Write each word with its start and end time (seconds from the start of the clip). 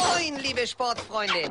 Moin, 0.00 0.38
liebe 0.38 0.66
Sportfreunde. 0.66 1.48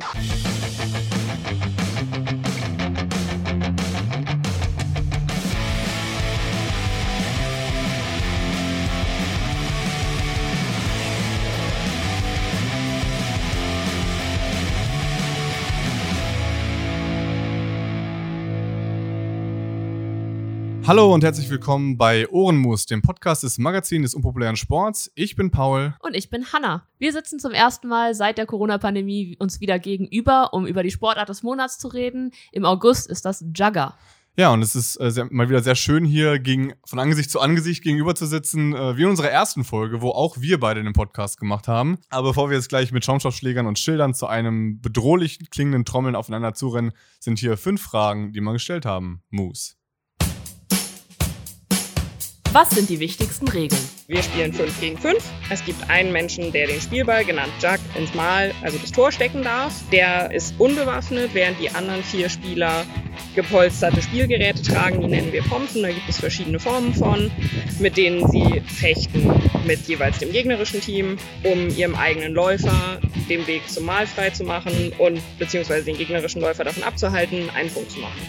Hallo 20.90 21.14
und 21.14 21.22
herzlich 21.22 21.48
willkommen 21.48 21.96
bei 21.96 22.28
Ohrenmus, 22.30 22.84
dem 22.84 23.00
Podcast 23.00 23.44
des 23.44 23.58
Magazins 23.58 24.06
des 24.06 24.14
unpopulären 24.16 24.56
Sports. 24.56 25.08
Ich 25.14 25.36
bin 25.36 25.52
Paul. 25.52 25.94
Und 26.00 26.16
ich 26.16 26.30
bin 26.30 26.52
Hanna. 26.52 26.84
Wir 26.98 27.12
sitzen 27.12 27.38
zum 27.38 27.52
ersten 27.52 27.86
Mal 27.86 28.12
seit 28.16 28.38
der 28.38 28.46
Corona-Pandemie 28.46 29.36
uns 29.38 29.60
wieder 29.60 29.78
gegenüber, 29.78 30.52
um 30.52 30.66
über 30.66 30.82
die 30.82 30.90
Sportart 30.90 31.28
des 31.28 31.44
Monats 31.44 31.78
zu 31.78 31.86
reden. 31.86 32.32
Im 32.50 32.64
August 32.64 33.08
ist 33.08 33.24
das 33.24 33.44
Jugger. 33.56 33.94
Ja, 34.36 34.52
und 34.52 34.62
es 34.62 34.74
ist 34.74 35.00
äh, 35.00 35.12
sehr, 35.12 35.28
mal 35.30 35.48
wieder 35.48 35.62
sehr 35.62 35.76
schön 35.76 36.04
hier 36.04 36.40
gegen, 36.40 36.72
von 36.84 36.98
Angesicht 36.98 37.30
zu 37.30 37.38
Angesicht 37.38 37.84
gegenüber 37.84 38.16
zu 38.16 38.26
sitzen, 38.26 38.74
äh, 38.74 38.96
wie 38.96 39.02
in 39.02 39.10
unserer 39.10 39.30
ersten 39.30 39.62
Folge, 39.62 40.02
wo 40.02 40.10
auch 40.10 40.40
wir 40.40 40.58
beide 40.58 40.82
den 40.82 40.92
Podcast 40.92 41.38
gemacht 41.38 41.68
haben. 41.68 41.98
Aber 42.08 42.30
bevor 42.30 42.50
wir 42.50 42.56
jetzt 42.56 42.68
gleich 42.68 42.90
mit 42.90 43.04
Schaumstoffschlägern 43.04 43.68
und 43.68 43.78
Schildern 43.78 44.12
zu 44.12 44.26
einem 44.26 44.80
bedrohlich 44.80 45.50
klingenden 45.50 45.84
Trommeln 45.84 46.16
aufeinander 46.16 46.52
zurennen, 46.52 46.90
sind 47.20 47.38
hier 47.38 47.56
fünf 47.56 47.80
Fragen, 47.80 48.32
die 48.32 48.40
wir 48.40 48.52
gestellt 48.52 48.86
haben. 48.86 49.22
Moose. 49.30 49.74
Was 52.52 52.70
sind 52.70 52.88
die 52.88 52.98
wichtigsten 52.98 53.46
Regeln? 53.46 53.80
Wir 54.08 54.24
spielen 54.24 54.52
5 54.52 54.80
gegen 54.80 54.98
5. 54.98 55.22
Es 55.50 55.64
gibt 55.64 55.88
einen 55.88 56.10
Menschen, 56.10 56.50
der 56.50 56.66
den 56.66 56.80
Spielball, 56.80 57.24
genannt 57.24 57.52
Jack, 57.60 57.78
ins 57.96 58.12
Mal, 58.12 58.52
also 58.62 58.76
das 58.76 58.90
Tor 58.90 59.12
stecken 59.12 59.44
darf. 59.44 59.72
Der 59.92 60.32
ist 60.32 60.54
unbewaffnet, 60.58 61.30
während 61.32 61.60
die 61.60 61.70
anderen 61.70 62.02
vier 62.02 62.28
Spieler 62.28 62.84
gepolsterte 63.34 64.02
Spielgeräte 64.02 64.62
tragen. 64.62 65.00
Die 65.00 65.06
nennen 65.06 65.32
wir 65.32 65.42
Pompen. 65.42 65.82
Da 65.82 65.88
gibt 65.88 66.08
es 66.08 66.18
verschiedene 66.18 66.58
Formen 66.58 66.94
von, 66.94 67.30
mit 67.78 67.96
denen 67.96 68.28
sie 68.30 68.60
fechten 68.66 69.30
mit 69.66 69.86
jeweils 69.88 70.18
dem 70.18 70.32
gegnerischen 70.32 70.80
Team, 70.80 71.16
um 71.42 71.68
ihrem 71.68 71.94
eigenen 71.94 72.34
Läufer 72.34 73.00
den 73.28 73.46
Weg 73.46 73.68
zum 73.68 73.84
Mal 73.84 74.06
frei 74.06 74.30
zu 74.30 74.44
machen 74.44 74.92
und 74.98 75.20
beziehungsweise 75.38 75.84
den 75.84 75.96
gegnerischen 75.96 76.40
Läufer 76.40 76.64
davon 76.64 76.82
abzuhalten, 76.82 77.48
einen 77.50 77.70
Punkt 77.70 77.90
zu 77.90 78.00
machen. 78.00 78.20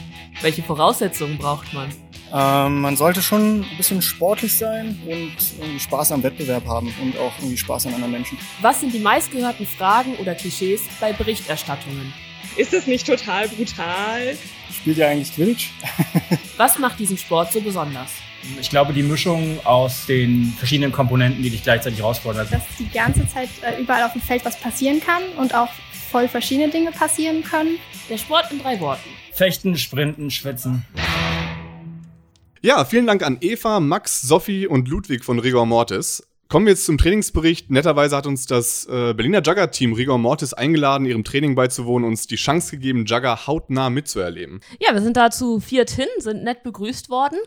Welche 0.41 0.61
Voraussetzungen 0.61 1.37
braucht 1.37 1.73
man? 1.73 1.89
Ähm, 2.33 2.81
man 2.81 2.95
sollte 2.95 3.21
schon 3.21 3.61
ein 3.61 3.77
bisschen 3.77 4.01
sportlich 4.01 4.53
sein 4.53 4.97
und 5.05 5.35
irgendwie 5.59 5.79
Spaß 5.79 6.13
am 6.13 6.23
Wettbewerb 6.23 6.65
haben 6.65 6.93
und 7.01 7.17
auch 7.17 7.33
irgendwie 7.39 7.57
Spaß 7.57 7.87
an 7.87 7.95
anderen 7.95 8.13
Menschen. 8.13 8.37
Was 8.61 8.79
sind 8.79 8.93
die 8.93 8.99
meistgehörten 8.99 9.67
Fragen 9.67 10.15
oder 10.15 10.33
Klischees 10.33 10.83
bei 11.01 11.11
Berichterstattungen? 11.11 12.13
Ist 12.55 12.73
das 12.73 12.87
nicht 12.87 13.05
total 13.05 13.49
brutal? 13.49 14.37
Spielt 14.71 14.97
ja 14.97 15.09
eigentlich 15.09 15.33
Quidditch. 15.33 15.69
Was 16.57 16.79
macht 16.79 16.99
diesen 16.99 17.17
Sport 17.17 17.51
so 17.51 17.61
besonders? 17.61 18.11
Ich 18.59 18.69
glaube, 18.69 18.93
die 18.93 19.03
Mischung 19.03 19.59
aus 19.65 20.05
den 20.07 20.53
verschiedenen 20.57 20.91
Komponenten, 20.91 21.43
die 21.43 21.49
dich 21.49 21.63
gleichzeitig 21.63 21.99
herausfordern. 21.99 22.47
Dass 22.49 22.63
die 22.79 22.89
ganze 22.89 23.27
Zeit 23.27 23.49
äh, 23.61 23.79
überall 23.79 24.03
auf 24.03 24.13
dem 24.13 24.21
Feld 24.21 24.43
was 24.45 24.59
passieren 24.59 24.99
kann 24.99 25.21
und 25.37 25.53
auch 25.53 25.69
voll 26.09 26.27
verschiedene 26.27 26.69
Dinge 26.69 26.91
passieren 26.91 27.43
können. 27.43 27.77
Der 28.09 28.17
Sport 28.17 28.51
in 28.51 28.59
drei 28.59 28.79
Worten. 28.79 29.09
Fechten, 29.31 29.77
Sprinten, 29.77 30.31
Schwitzen. 30.31 30.85
Ja, 32.61 32.85
vielen 32.85 33.07
Dank 33.07 33.23
an 33.23 33.37
Eva, 33.41 33.79
Max, 33.79 34.21
Sophie 34.21 34.67
und 34.67 34.87
Ludwig 34.87 35.23
von 35.23 35.39
Rigor 35.39 35.65
Mortis. 35.65 36.23
Kommen 36.51 36.65
wir 36.65 36.73
jetzt 36.73 36.85
zum 36.85 36.97
Trainingsbericht. 36.97 37.71
Netterweise 37.71 38.17
hat 38.17 38.27
uns 38.27 38.45
das 38.45 38.85
äh, 38.87 39.13
Berliner 39.13 39.41
Jugger-Team 39.41 39.93
Rigor 39.93 40.17
Mortis 40.17 40.53
eingeladen, 40.53 41.05
ihrem 41.05 41.23
Training 41.23 41.55
beizuwohnen, 41.55 42.05
uns 42.05 42.27
die 42.27 42.35
Chance 42.35 42.71
gegeben, 42.71 43.05
Jugger 43.05 43.47
hautnah 43.47 43.89
mitzuerleben. 43.89 44.59
Ja, 44.81 44.93
wir 44.93 45.01
sind 45.01 45.15
da 45.15 45.31
zu 45.31 45.61
viert 45.61 45.91
hin, 45.91 46.09
sind 46.17 46.43
nett 46.43 46.63
begrüßt 46.63 47.09
worden. 47.09 47.37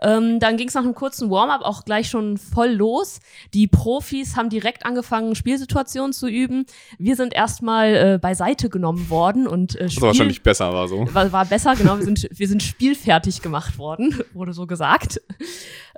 Ähm, 0.00 0.38
dann 0.38 0.56
ging 0.56 0.68
es 0.68 0.74
nach 0.74 0.84
einem 0.84 0.94
kurzen 0.94 1.30
Warm-up 1.30 1.62
auch 1.62 1.84
gleich 1.84 2.08
schon 2.08 2.36
voll 2.36 2.70
los. 2.70 3.18
Die 3.54 3.66
Profis 3.66 4.36
haben 4.36 4.50
direkt 4.50 4.86
angefangen, 4.86 5.34
Spielsituationen 5.34 6.12
zu 6.12 6.28
üben. 6.28 6.66
Wir 6.98 7.16
sind 7.16 7.34
erstmal 7.34 7.94
äh, 7.96 8.18
beiseite 8.20 8.68
genommen 8.68 9.10
worden 9.10 9.48
und 9.48 9.74
äh, 9.74 9.86
Was 9.86 10.00
wahrscheinlich 10.00 10.42
besser 10.44 10.72
war 10.72 10.86
so. 10.86 11.08
war, 11.12 11.32
war 11.32 11.44
besser, 11.44 11.74
genau. 11.74 11.98
Wir 11.98 12.04
sind, 12.04 12.28
wir 12.30 12.46
sind 12.46 12.62
spielfertig 12.62 13.42
gemacht 13.42 13.78
worden, 13.78 14.16
wurde 14.32 14.52
so 14.52 14.66
gesagt. 14.68 15.20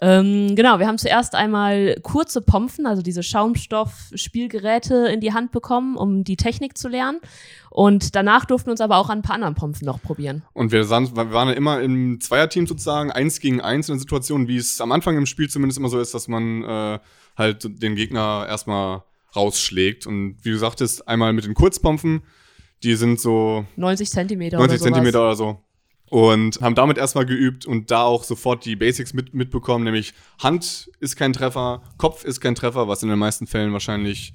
Ähm, 0.02 0.54
genau, 0.54 0.78
wir 0.78 0.86
haben 0.86 0.98
zuerst 0.98 1.34
einmal 1.34 1.96
kurze 2.02 2.42
Pompen, 2.42 2.86
also 2.86 3.02
diese 3.02 3.22
Schaumstoff-Spielgeräte 3.22 5.08
in 5.08 5.20
die 5.20 5.32
Hand 5.32 5.52
bekommen, 5.52 5.96
um 5.96 6.22
die 6.22 6.36
Technik 6.36 6.76
zu 6.76 6.88
lernen. 6.88 7.20
Und 7.70 8.14
danach 8.14 8.44
durften 8.44 8.66
wir 8.66 8.72
uns 8.72 8.80
aber 8.80 8.98
auch 8.98 9.08
an 9.08 9.20
ein 9.20 9.22
paar 9.22 9.34
anderen 9.34 9.54
Pompen 9.54 9.86
noch 9.86 10.02
probieren. 10.02 10.42
Und 10.52 10.72
wir, 10.72 10.84
sahen, 10.84 11.16
wir 11.16 11.32
waren 11.32 11.48
immer 11.48 11.80
im 11.80 12.20
Zweierteam 12.20 12.66
sozusagen, 12.66 13.10
eins 13.10 13.40
gegen 13.40 13.60
eins 13.60 13.88
in 13.88 13.94
der 13.94 14.00
Situation, 14.00 14.48
wie 14.48 14.56
es 14.56 14.80
am 14.80 14.92
Anfang 14.92 15.16
im 15.16 15.26
Spiel 15.26 15.48
zumindest 15.48 15.78
immer 15.78 15.88
so 15.88 15.98
ist, 15.98 16.12
dass 16.14 16.28
man 16.28 16.62
äh, 16.62 16.98
halt 17.36 17.82
den 17.82 17.94
Gegner 17.94 18.46
erstmal 18.48 19.02
rausschlägt. 19.34 20.06
Und 20.06 20.36
wie 20.42 20.50
du 20.50 20.58
sagtest, 20.58 21.08
einmal 21.08 21.32
mit 21.32 21.44
den 21.44 21.54
Kurzpompen, 21.54 22.22
die 22.82 22.94
sind 22.94 23.20
so 23.20 23.64
90 23.76 24.10
Zentimeter 24.10 24.58
90 24.58 24.80
oder. 24.80 24.84
Zentimeter 24.84 25.20
oder 25.20 25.36
so. 25.36 25.65
Und 26.08 26.60
haben 26.60 26.76
damit 26.76 26.98
erstmal 26.98 27.26
geübt 27.26 27.66
und 27.66 27.90
da 27.90 28.02
auch 28.02 28.22
sofort 28.22 28.64
die 28.64 28.76
Basics 28.76 29.12
mit, 29.12 29.34
mitbekommen, 29.34 29.84
nämlich 29.84 30.14
Hand 30.40 30.88
ist 31.00 31.16
kein 31.16 31.32
Treffer, 31.32 31.82
Kopf 31.98 32.24
ist 32.24 32.40
kein 32.40 32.54
Treffer, 32.54 32.86
was 32.86 33.02
in 33.02 33.08
den 33.08 33.18
meisten 33.18 33.48
Fällen 33.48 33.72
wahrscheinlich 33.72 34.32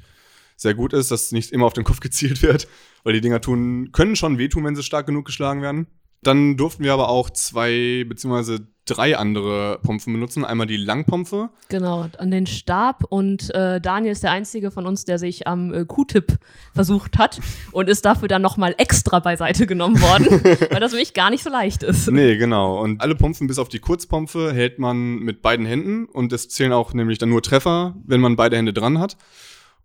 sehr 0.57 0.73
gut 0.75 0.93
ist, 0.93 1.11
dass 1.11 1.31
nicht 1.31 1.51
immer 1.51 1.65
auf 1.65 1.73
den 1.73 1.85
Kopf 1.85 1.99
gezielt 2.01 2.41
wird, 2.41 2.67
weil 3.03 3.13
die 3.13 3.21
Dinger 3.21 3.41
tun, 3.41 3.91
können 3.93 4.15
schon 4.15 4.37
wehtun, 4.37 4.65
wenn 4.65 4.75
sie 4.75 4.83
stark 4.83 5.05
genug 5.05 5.25
geschlagen 5.25 5.61
werden. 5.61 5.87
Dann 6.23 6.57
durften 6.57 6.83
wir 6.83 6.93
aber 6.93 7.09
auch 7.09 7.29
zwei 7.29 8.05
beziehungsweise 8.07 8.67
drei 8.91 9.17
andere 9.17 9.79
Pompen 9.81 10.13
benutzen. 10.13 10.43
Einmal 10.43 10.67
die 10.67 10.77
Langpompfe. 10.77 11.49
Genau, 11.69 12.07
an 12.17 12.31
den 12.31 12.45
Stab. 12.45 13.05
Und 13.09 13.53
äh, 13.55 13.79
Daniel 13.79 14.11
ist 14.11 14.23
der 14.23 14.31
Einzige 14.31 14.69
von 14.69 14.85
uns, 14.85 15.05
der 15.05 15.17
sich 15.17 15.47
am 15.47 15.73
äh, 15.73 15.85
Q-Tip 15.85 16.37
versucht 16.73 17.17
hat 17.17 17.39
und 17.71 17.89
ist 17.89 18.03
dafür 18.03 18.27
dann 18.27 18.41
nochmal 18.41 18.75
extra 18.77 19.19
beiseite 19.19 19.65
genommen 19.65 20.01
worden, 20.01 20.27
weil 20.71 20.79
das 20.79 20.91
nämlich 20.91 21.13
gar 21.13 21.29
nicht 21.29 21.43
so 21.43 21.49
leicht 21.49 21.83
ist. 21.83 22.11
Nee, 22.11 22.35
genau. 22.37 22.81
Und 22.81 23.01
alle 23.01 23.15
Pompen 23.15 23.47
bis 23.47 23.59
auf 23.59 23.69
die 23.69 23.79
Kurzpompfe 23.79 24.51
hält 24.51 24.77
man 24.77 25.19
mit 25.19 25.41
beiden 25.41 25.65
Händen 25.65 26.05
und 26.05 26.33
es 26.33 26.49
zählen 26.49 26.73
auch 26.73 26.93
nämlich 26.93 27.17
dann 27.17 27.29
nur 27.29 27.41
Treffer, 27.41 27.95
wenn 28.05 28.19
man 28.19 28.35
beide 28.35 28.57
Hände 28.57 28.73
dran 28.73 28.99
hat. 28.99 29.15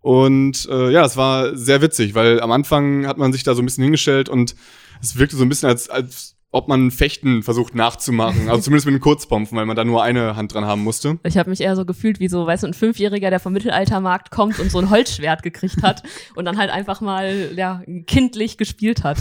Und 0.00 0.68
äh, 0.70 0.90
ja, 0.90 1.04
es 1.04 1.16
war 1.16 1.56
sehr 1.56 1.82
witzig, 1.82 2.14
weil 2.14 2.40
am 2.40 2.52
Anfang 2.52 3.06
hat 3.06 3.18
man 3.18 3.32
sich 3.32 3.42
da 3.42 3.54
so 3.54 3.62
ein 3.62 3.66
bisschen 3.66 3.84
hingestellt 3.84 4.28
und 4.28 4.54
es 5.02 5.18
wirkte 5.18 5.36
so 5.36 5.44
ein 5.44 5.48
bisschen, 5.48 5.68
als, 5.68 5.88
als 5.88 6.35
ob 6.52 6.68
man 6.68 6.90
Fechten 6.90 7.42
versucht 7.42 7.74
nachzumachen. 7.74 8.48
Also 8.48 8.62
zumindest 8.62 8.86
mit 8.86 8.94
den 8.94 9.00
Kurzpompen, 9.00 9.56
weil 9.56 9.66
man 9.66 9.76
da 9.76 9.84
nur 9.84 10.02
eine 10.02 10.36
Hand 10.36 10.54
dran 10.54 10.64
haben 10.64 10.82
musste. 10.82 11.18
Ich 11.24 11.36
habe 11.36 11.50
mich 11.50 11.60
eher 11.60 11.76
so 11.76 11.84
gefühlt 11.84 12.20
wie 12.20 12.28
so, 12.28 12.46
weißt 12.46 12.62
du, 12.62 12.68
ein 12.68 12.74
Fünfjähriger, 12.74 13.30
der 13.30 13.40
vom 13.40 13.52
Mittelaltermarkt 13.52 14.30
kommt 14.30 14.58
und 14.58 14.70
so 14.70 14.78
ein 14.78 14.90
Holzschwert 14.90 15.42
gekriegt 15.42 15.82
hat 15.82 16.02
und 16.34 16.44
dann 16.44 16.56
halt 16.56 16.70
einfach 16.70 17.00
mal 17.00 17.50
ja, 17.56 17.82
kindlich 18.06 18.56
gespielt 18.56 19.04
hat. 19.04 19.18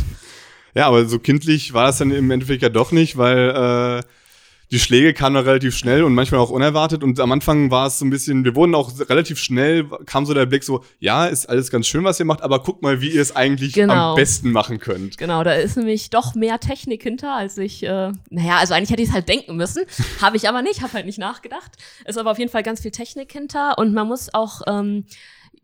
Ja, 0.75 0.87
aber 0.87 1.05
so 1.05 1.19
kindlich 1.19 1.73
war 1.73 1.87
das 1.87 1.97
dann 1.97 2.11
im 2.11 2.29
Endeffekt 2.31 2.61
ja 2.61 2.69
doch 2.69 2.91
nicht, 2.91 3.17
weil 3.17 4.03
äh, 4.03 4.07
die 4.71 4.79
Schläge 4.79 5.13
kamen 5.13 5.35
relativ 5.37 5.77
schnell 5.77 6.03
und 6.03 6.13
manchmal 6.13 6.39
auch 6.41 6.49
unerwartet. 6.49 7.03
Und 7.03 7.19
am 7.19 7.31
Anfang 7.31 7.71
war 7.71 7.87
es 7.87 7.99
so 7.99 8.05
ein 8.05 8.09
bisschen, 8.09 8.43
wir 8.43 8.55
wurden 8.55 8.73
auch 8.75 8.91
relativ 9.09 9.39
schnell, 9.39 9.85
kam 10.05 10.25
so 10.25 10.33
der 10.33 10.45
Blick 10.45 10.63
so, 10.63 10.83
ja, 10.99 11.25
ist 11.27 11.47
alles 11.47 11.69
ganz 11.69 11.87
schön, 11.87 12.03
was 12.03 12.19
ihr 12.19 12.25
macht, 12.25 12.41
aber 12.41 12.59
guckt 12.63 12.81
mal, 12.81 13.01
wie 13.01 13.09
ihr 13.11 13.21
es 13.21 13.35
eigentlich 13.35 13.73
Genau. 13.73 14.11
am 14.11 14.15
besten 14.15 14.51
machen 14.51 14.79
könnt. 14.79 15.17
Genau, 15.17 15.43
da 15.43 15.53
ist 15.53 15.77
nämlich 15.77 16.09
doch 16.09 16.35
mehr 16.35 16.59
Technik 16.59 17.03
hinter, 17.03 17.35
als 17.35 17.57
ich, 17.57 17.83
äh, 17.83 18.11
naja, 18.29 18.57
also 18.59 18.73
eigentlich 18.73 18.89
hätte 18.89 19.03
ich 19.03 19.09
es 19.09 19.13
halt 19.13 19.29
denken 19.29 19.55
müssen, 19.55 19.83
habe 20.21 20.37
ich 20.37 20.49
aber 20.49 20.61
nicht, 20.61 20.81
habe 20.81 20.93
halt 20.93 21.05
nicht 21.05 21.19
nachgedacht. 21.19 21.71
Ist 22.05 22.17
aber 22.17 22.31
auf 22.31 22.39
jeden 22.39 22.51
Fall 22.51 22.63
ganz 22.63 22.81
viel 22.81 22.91
Technik 22.91 23.31
hinter 23.31 23.77
und 23.77 23.93
man 23.93 24.07
muss 24.07 24.33
auch 24.33 24.61
ähm, 24.67 25.05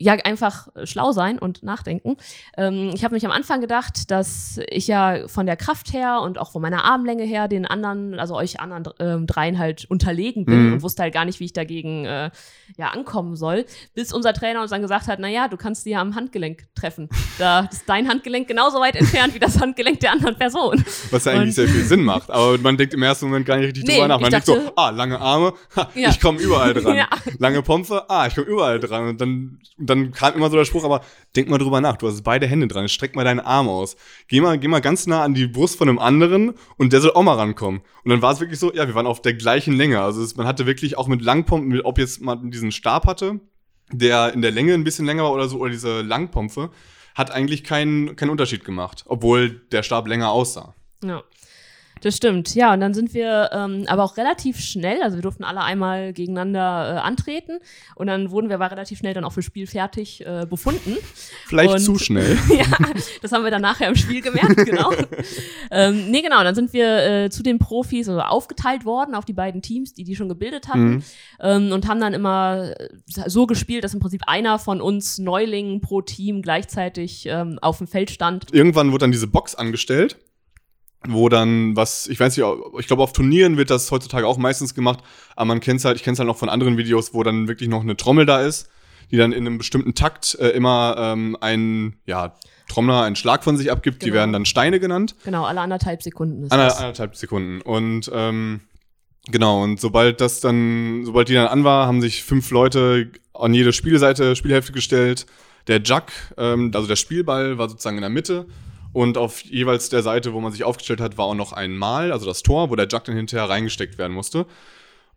ja 0.01 0.13
einfach 0.13 0.67
schlau 0.83 1.11
sein 1.11 1.37
und 1.39 1.63
nachdenken. 1.63 2.17
Ähm, 2.57 2.91
ich 2.93 3.03
habe 3.03 3.13
mich 3.13 3.25
am 3.25 3.31
Anfang 3.31 3.61
gedacht, 3.61 4.09
dass 4.11 4.59
ich 4.69 4.87
ja 4.87 5.27
von 5.27 5.45
der 5.45 5.55
Kraft 5.55 5.93
her 5.93 6.21
und 6.23 6.37
auch 6.37 6.51
von 6.51 6.61
meiner 6.61 6.83
Armlänge 6.85 7.23
her 7.23 7.47
den 7.47 7.65
anderen, 7.65 8.19
also 8.19 8.35
euch 8.35 8.59
anderen 8.59 8.83
ähm, 8.99 9.27
dreien 9.27 9.57
halt 9.59 9.85
unterlegen 9.89 10.45
bin 10.45 10.67
Mhm. 10.67 10.73
und 10.73 10.81
wusste 10.81 11.03
halt 11.03 11.13
gar 11.13 11.25
nicht, 11.25 11.39
wie 11.39 11.45
ich 11.45 11.53
dagegen 11.53 12.05
äh, 12.05 12.31
ja 12.77 12.87
ankommen 12.89 13.35
soll, 13.35 13.65
bis 13.93 14.11
unser 14.13 14.33
Trainer 14.33 14.61
uns 14.61 14.71
dann 14.71 14.81
gesagt 14.81 15.07
hat, 15.07 15.19
naja, 15.19 15.47
du 15.47 15.57
kannst 15.57 15.83
sie 15.83 15.91
ja 15.91 16.01
am 16.01 16.15
Handgelenk 16.15 16.65
treffen. 16.75 17.09
Da 17.37 17.61
ist 17.71 17.83
dein 17.87 18.07
Handgelenk 18.09 18.47
genauso 18.47 18.79
weit 18.79 18.95
entfernt 18.95 19.33
wie 19.35 19.39
das 19.39 19.59
Handgelenk 19.59 19.99
der 19.99 20.11
anderen 20.13 20.35
Person. 20.37 20.83
Was 21.11 21.25
ja 21.25 21.33
eigentlich 21.33 21.47
Und- 21.49 21.51
sehr 21.53 21.67
viel 21.67 21.83
Sinn 21.83 22.03
macht. 22.03 22.29
Aber 22.31 22.57
man 22.57 22.77
denkt 22.77 22.93
im 22.93 23.03
ersten 23.03 23.25
Moment 23.27 23.45
gar 23.45 23.57
nicht 23.57 23.67
richtig 23.67 23.85
Nee, 23.85 23.95
drüber 23.95 24.07
nach. 24.07 24.19
Man 24.19 24.31
denkt 24.31 24.47
dachte- 24.47 24.61
so, 24.65 24.71
ah, 24.75 24.89
lange 24.89 25.19
Arme, 25.19 25.53
ha, 25.75 25.89
Ja. 25.95 26.09
ich 26.09 26.19
komme 26.19 26.39
überall 26.39 26.73
dran. 26.73 26.95
Ja. 27.01 27.07
Lange 27.39 27.61
Pompe, 27.61 28.03
ah, 28.09 28.27
ich 28.27 28.35
komme 28.35 28.47
überall 28.47 28.79
dran. 28.79 29.09
Und 29.09 29.21
dann, 29.21 29.59
und 29.77 29.89
dann 29.91 30.11
kam 30.11 30.33
immer 30.35 30.49
so 30.49 30.57
der 30.57 30.65
Spruch, 30.65 30.83
aber 30.83 31.01
denk 31.35 31.49
mal 31.49 31.57
drüber 31.57 31.81
nach, 31.81 31.97
du 31.97 32.07
hast 32.07 32.23
beide 32.23 32.47
Hände 32.47 32.67
dran, 32.67 32.87
streck 32.89 33.15
mal 33.15 33.23
deinen 33.23 33.39
Arm 33.39 33.69
aus. 33.69 33.95
Geh 34.27 34.41
mal, 34.41 34.57
geh 34.57 34.67
mal 34.67 34.81
ganz 34.81 35.07
nah 35.07 35.23
an 35.23 35.33
die 35.33 35.47
Brust 35.47 35.77
von 35.77 35.89
einem 35.89 35.99
anderen 35.99 36.53
und 36.77 36.93
der 36.93 37.01
soll 37.01 37.11
auch 37.11 37.23
mal 37.23 37.35
rankommen. 37.35 37.81
Und 38.03 38.09
dann 38.09 38.21
war 38.21 38.33
es 38.33 38.39
wirklich 38.39 38.59
so, 38.59 38.73
ja, 38.73 38.87
wir 38.87 38.95
waren 38.95 39.07
auf 39.07 39.21
der 39.21 39.33
gleichen 39.33 39.73
Länge. 39.73 40.01
Also 40.01 40.21
es, 40.21 40.35
man 40.35 40.47
hatte 40.47 40.65
wirklich 40.65 40.97
auch 40.97 41.07
mit 41.07 41.21
Langpumpen, 41.21 41.81
ob 41.81 41.97
jetzt 41.97 42.21
man 42.21 42.51
diesen 42.51 42.71
Stab 42.71 43.05
hatte, 43.05 43.39
der 43.91 44.33
in 44.33 44.41
der 44.41 44.51
Länge 44.51 44.73
ein 44.73 44.83
bisschen 44.83 45.05
länger 45.05 45.23
war 45.23 45.33
oder 45.33 45.47
so, 45.47 45.59
oder 45.59 45.71
diese 45.71 46.01
Langpompfe, 46.01 46.71
hat 47.15 47.31
eigentlich 47.31 47.63
keinen 47.63 48.15
keinen 48.15 48.29
Unterschied 48.29 48.63
gemacht, 48.63 49.03
obwohl 49.07 49.49
der 49.71 49.83
Stab 49.83 50.07
länger 50.07 50.31
aussah. 50.31 50.75
Ja. 51.03 51.23
Das 52.01 52.17
stimmt, 52.17 52.53
ja. 52.55 52.73
Und 52.73 52.81
dann 52.81 52.93
sind 52.93 53.13
wir 53.13 53.49
ähm, 53.53 53.85
aber 53.87 54.03
auch 54.03 54.17
relativ 54.17 54.59
schnell, 54.59 55.01
also 55.01 55.17
wir 55.17 55.21
durften 55.21 55.43
alle 55.43 55.61
einmal 55.61 56.13
gegeneinander 56.13 56.95
äh, 56.95 56.99
antreten 56.99 57.59
und 57.95 58.07
dann 58.07 58.31
wurden 58.31 58.49
wir 58.49 58.55
aber 58.55 58.71
relativ 58.71 58.99
schnell 58.99 59.13
dann 59.13 59.23
auch 59.23 59.33
für 59.33 59.41
Spiel 59.41 59.67
fertig 59.67 60.25
äh, 60.25 60.45
befunden. 60.49 60.97
Vielleicht 61.47 61.73
Und- 61.75 61.79
zu 61.79 61.97
schnell. 61.97 62.37
ja, 62.49 62.65
das 63.21 63.31
haben 63.31 63.43
wir 63.43 63.51
dann 63.51 63.61
nachher 63.61 63.87
im 63.87 63.95
Spiel 63.95 64.21
gemerkt, 64.21 64.65
genau. 64.65 64.91
ähm, 65.71 66.09
nee, 66.11 66.21
genau, 66.21 66.43
dann 66.43 66.55
sind 66.55 66.73
wir 66.73 66.97
äh, 67.25 67.29
zu 67.29 67.43
den 67.43 67.59
Profis 67.59 68.09
also 68.09 68.21
aufgeteilt 68.21 68.83
worden 68.85 69.15
auf 69.15 69.25
die 69.25 69.33
beiden 69.33 69.61
Teams, 69.61 69.93
die 69.93 70.03
die 70.03 70.15
schon 70.15 70.29
gebildet 70.29 70.67
hatten 70.67 70.81
Mhm. 70.81 71.03
ähm, 71.39 71.71
und 71.71 71.87
haben 71.87 71.99
dann 72.01 72.13
immer 72.13 72.73
äh, 72.79 72.89
so 73.27 73.45
gespielt, 73.45 73.83
dass 73.83 73.93
im 73.93 73.99
Prinzip 73.99 74.23
einer 74.25 74.57
von 74.57 74.81
uns 74.81 75.19
Neulingen 75.19 75.79
pro 75.81 76.01
Team 76.01 76.41
gleichzeitig 76.41 77.25
ähm, 77.27 77.59
auf 77.61 77.77
dem 77.77 77.87
Feld 77.87 78.09
stand. 78.09 78.45
Irgendwann 78.51 78.91
wurde 78.91 79.03
dann 79.03 79.11
diese 79.11 79.27
Box 79.27 79.53
angestellt, 79.53 80.17
wo 81.07 81.29
dann 81.29 81.75
was, 81.75 82.07
ich 82.07 82.19
weiß 82.19 82.37
nicht, 82.37 82.45
ich 82.79 82.87
glaube 82.87 83.01
auf 83.03 83.13
Turnieren 83.13 83.57
wird 83.57 83.69
das 83.69 83.89
heutzutage 83.91 84.27
auch 84.27 84.37
meistens 84.37 84.75
gemacht, 84.75 84.99
aber 85.35 85.45
man 85.45 85.59
kennt 85.59 85.83
halt, 85.83 85.97
ich 85.97 86.03
kenne 86.03 86.13
es 86.13 86.19
halt 86.19 86.27
noch 86.27 86.37
von 86.37 86.49
anderen 86.49 86.77
Videos, 86.77 87.13
wo 87.13 87.23
dann 87.23 87.47
wirklich 87.47 87.69
noch 87.69 87.81
eine 87.81 87.97
Trommel 87.97 88.25
da 88.25 88.41
ist, 88.41 88.69
die 89.09 89.17
dann 89.17 89.31
in 89.31 89.45
einem 89.47 89.57
bestimmten 89.57 89.95
Takt 89.95 90.35
äh, 90.39 90.49
immer 90.49 90.95
ähm, 90.97 91.37
ein, 91.41 91.95
ja, 92.05 92.35
Trommler 92.69 93.01
einen 93.01 93.15
Schlag 93.17 93.43
von 93.43 93.57
sich 93.57 93.69
abgibt, 93.71 94.01
die 94.01 94.05
Genau. 94.05 94.15
werden 94.19 94.31
dann 94.33 94.45
Steine 94.45 94.79
genannt. 94.79 95.15
Genau, 95.25 95.43
alle 95.43 95.59
anderthalb 95.59 96.01
Sekunden 96.03 96.43
ist 96.43 96.51
Ander, 96.53 96.65
das. 96.65 96.77
anderthalb 96.77 97.15
Sekunden. 97.17 97.59
Und 97.61 98.09
ähm, 98.13 98.61
genau, 99.29 99.61
und 99.63 99.81
sobald 99.81 100.21
das 100.21 100.39
dann, 100.39 101.03
sobald 101.03 101.27
die 101.27 101.33
dann 101.33 101.47
an 101.47 101.63
war, 101.65 101.87
haben 101.87 101.99
sich 101.99 102.23
fünf 102.23 102.49
Leute 102.51 103.11
an 103.33 103.53
jede 103.53 103.73
Spielseite, 103.73 104.35
Spielhälfte 104.37 104.71
gestellt. 104.71 105.25
Der 105.67 105.81
Juck, 105.81 106.05
ähm, 106.37 106.71
also 106.73 106.87
der 106.87 106.95
Spielball, 106.95 107.57
war 107.57 107.67
sozusagen 107.67 107.97
in 107.97 108.01
der 108.01 108.09
Mitte. 108.09 108.45
Und 108.93 109.17
auf 109.17 109.41
jeweils 109.41 109.89
der 109.89 110.03
Seite, 110.03 110.33
wo 110.33 110.41
man 110.41 110.51
sich 110.51 110.63
aufgestellt 110.63 111.01
hat, 111.01 111.17
war 111.17 111.25
auch 111.25 111.35
noch 111.35 111.53
ein 111.53 111.77
Mal, 111.77 112.11
also 112.11 112.25
das 112.25 112.43
Tor, 112.43 112.69
wo 112.69 112.75
der 112.75 112.87
Juck 112.87 113.05
dann 113.05 113.15
hinterher 113.15 113.49
reingesteckt 113.49 113.97
werden 113.97 114.13
musste. 114.13 114.45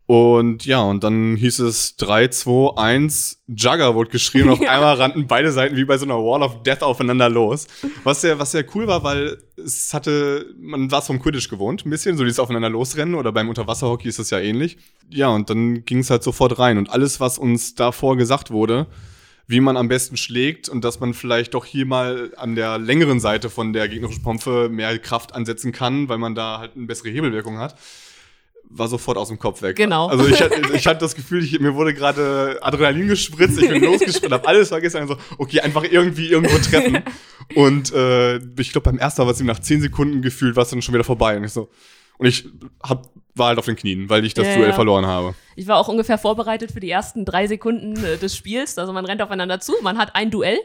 Und 0.07 0.67
ja, 0.67 0.83
und 0.83 1.03
dann 1.03 1.35
hieß 1.35 1.59
es 1.59 1.95
3, 1.97 2.27
2, 2.27 2.77
1, 2.77 3.43
Jugger 3.47 3.95
wurde 3.95 4.11
geschrien 4.11 4.49
und 4.49 4.53
auf 4.53 4.61
einmal 4.69 4.95
rannten 4.95 5.25
beide 5.25 5.51
Seiten 5.51 5.75
wie 5.75 5.85
bei 5.85 5.97
so 5.97 6.05
einer 6.05 6.17
Wall 6.17 6.43
of 6.43 6.61
Death 6.61 6.83
aufeinander 6.83 7.27
los. 7.27 7.65
Was 8.03 8.21
sehr, 8.21 8.37
was 8.37 8.51
sehr 8.51 8.65
cool 8.75 8.85
war, 8.85 9.03
weil 9.03 9.37
es 9.57 9.95
hatte, 9.95 10.53
man 10.59 10.91
war 10.91 10.99
es 10.99 11.07
vom 11.07 11.19
Quidditch 11.19 11.49
gewohnt, 11.49 11.85
ein 11.85 11.89
bisschen, 11.89 12.17
so 12.17 12.23
dieses 12.23 12.39
Aufeinander 12.39 12.69
losrennen 12.69 13.15
oder 13.15 13.31
beim 13.31 13.49
Unterwasserhockey 13.49 14.07
ist 14.07 14.19
das 14.19 14.29
ja 14.29 14.39
ähnlich. 14.39 14.77
Ja, 15.09 15.29
und 15.29 15.49
dann 15.49 15.85
ging 15.85 15.99
es 15.99 16.11
halt 16.11 16.21
sofort 16.21 16.59
rein 16.59 16.77
und 16.77 16.91
alles, 16.91 17.19
was 17.19 17.39
uns 17.39 17.73
davor 17.73 18.15
gesagt 18.15 18.51
wurde, 18.51 18.85
wie 19.47 19.59
man 19.59 19.77
am 19.77 19.87
besten 19.87 20.17
schlägt 20.17 20.69
und 20.69 20.83
dass 20.83 20.99
man 20.99 21.13
vielleicht 21.13 21.53
doch 21.53 21.65
hier 21.65 21.85
mal 21.85 22.31
an 22.37 22.55
der 22.55 22.77
längeren 22.79 23.19
Seite 23.19 23.49
von 23.49 23.73
der 23.73 23.87
gegnerischen 23.87 24.23
Pompe 24.23 24.69
mehr 24.69 24.97
Kraft 24.99 25.35
ansetzen 25.35 25.71
kann, 25.71 26.09
weil 26.09 26.17
man 26.17 26.33
da 26.35 26.59
halt 26.59 26.75
eine 26.75 26.85
bessere 26.87 27.09
Hebelwirkung 27.09 27.57
hat, 27.59 27.75
war 28.67 28.87
sofort 28.87 29.17
aus 29.17 29.27
dem 29.27 29.37
Kopf 29.37 29.61
weg. 29.61 29.75
Genau. 29.75 30.07
Also 30.07 30.25
ich, 30.27 30.41
hatte- 30.41 30.61
ich 30.73 30.87
hatte 30.87 30.99
das 31.01 31.15
Gefühl, 31.15 31.43
ich, 31.43 31.59
mir 31.59 31.75
wurde 31.75 31.93
gerade 31.93 32.57
Adrenalin 32.61 33.07
gespritzt, 33.07 33.61
ich 33.61 33.69
bin 33.69 33.83
losgespritzt, 33.91 34.31
habe 34.31 34.47
alles 34.47 34.69
vergessen, 34.69 34.97
also 34.97 35.17
okay, 35.37 35.59
einfach 35.61 35.83
irgendwie 35.83 36.27
irgendwo 36.27 36.57
treffen. 36.57 37.03
Und 37.55 37.93
äh, 37.93 38.37
ich 38.59 38.71
glaube, 38.71 38.85
beim 38.85 38.97
ersten 38.97 39.21
Mal 39.21 39.27
war 39.27 39.33
es 39.33 39.39
ihm 39.39 39.45
nach 39.45 39.59
10 39.59 39.81
Sekunden 39.81 40.23
gefühlt, 40.23 40.55
war 40.55 40.63
es 40.63 40.71
dann 40.71 40.81
schon 40.81 40.95
wieder 40.95 41.03
vorbei. 41.03 41.37
Und 41.37 41.43
ich 41.43 41.51
so, 41.51 41.69
und 42.17 42.25
ich 42.25 42.47
hab, 42.81 43.07
war 43.35 43.47
halt 43.47 43.59
auf 43.59 43.65
den 43.65 43.75
Knien, 43.75 44.09
weil 44.09 44.25
ich 44.25 44.33
das 44.33 44.47
Ja, 44.47 44.55
Duell 44.55 44.69
ja. 44.69 44.73
verloren 44.75 45.05
habe. 45.05 45.35
Ich 45.55 45.67
war 45.67 45.77
auch 45.77 45.87
ungefähr 45.87 46.17
vorbereitet 46.17 46.71
für 46.71 46.79
die 46.79 46.89
ersten 46.89 47.25
drei 47.25 47.47
Sekunden 47.47 47.95
äh, 48.03 48.17
des 48.17 48.35
Spiels. 48.35 48.77
Also 48.77 48.93
man 48.93 49.05
rennt 49.05 49.21
aufeinander 49.21 49.59
zu, 49.59 49.73
man 49.81 49.97
hat 49.97 50.15
ein 50.15 50.31
Duell. 50.31 50.57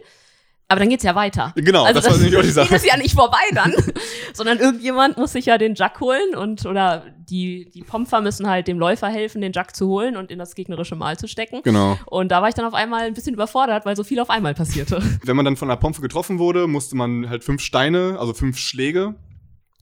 Aber 0.69 0.78
dann 0.78 0.88
geht's 0.88 1.02
ja 1.02 1.17
weiter. 1.17 1.52
Genau, 1.56 1.82
also 1.82 2.00
das 2.00 2.08
war 2.08 2.17
nämlich 2.17 2.37
auch 2.37 2.43
die 2.43 2.50
Sache. 2.50 2.67
Spiel 2.67 2.76
ist 2.76 2.87
ja 2.87 2.96
nicht 2.96 3.17
vorbei 3.17 3.43
dann, 3.55 3.75
sondern 4.32 4.61
irgendjemand 4.61 5.19
muss 5.19 5.32
sich 5.32 5.46
ja 5.46 5.58
den 5.58 5.75
Jack 5.75 5.99
holen 5.99 6.37
und 6.37 6.64
oder 6.64 7.06
die, 7.28 7.69
die 7.75 7.82
Pomfer 7.82 8.20
müssen 8.20 8.49
halt 8.49 8.69
dem 8.69 8.78
Läufer 8.78 9.08
helfen, 9.08 9.40
den 9.40 9.52
Jack 9.52 9.75
zu 9.75 9.88
holen 9.88 10.16
und 10.16 10.31
in 10.31 10.38
das 10.38 10.55
gegnerische 10.55 10.94
Mal 10.94 11.19
zu 11.19 11.26
stecken. 11.26 11.62
Genau. 11.64 11.99
Und 12.06 12.31
da 12.31 12.40
war 12.40 12.50
ich 12.50 12.55
dann 12.55 12.66
auf 12.66 12.75
einmal 12.75 13.02
ein 13.02 13.14
bisschen 13.14 13.34
überfordert, 13.34 13.84
weil 13.84 13.96
so 13.96 14.05
viel 14.05 14.20
auf 14.20 14.31
einmal 14.31 14.55
passierte. 14.55 15.02
Wenn 15.25 15.34
man 15.34 15.44
dann 15.44 15.56
von 15.56 15.66
der 15.66 15.75
Pompe 15.75 16.02
getroffen 16.02 16.38
wurde, 16.38 16.69
musste 16.69 16.94
man 16.94 17.28
halt 17.28 17.43
fünf 17.43 17.62
Steine, 17.62 18.16
also 18.20 18.32
fünf 18.32 18.56
Schläge 18.56 19.16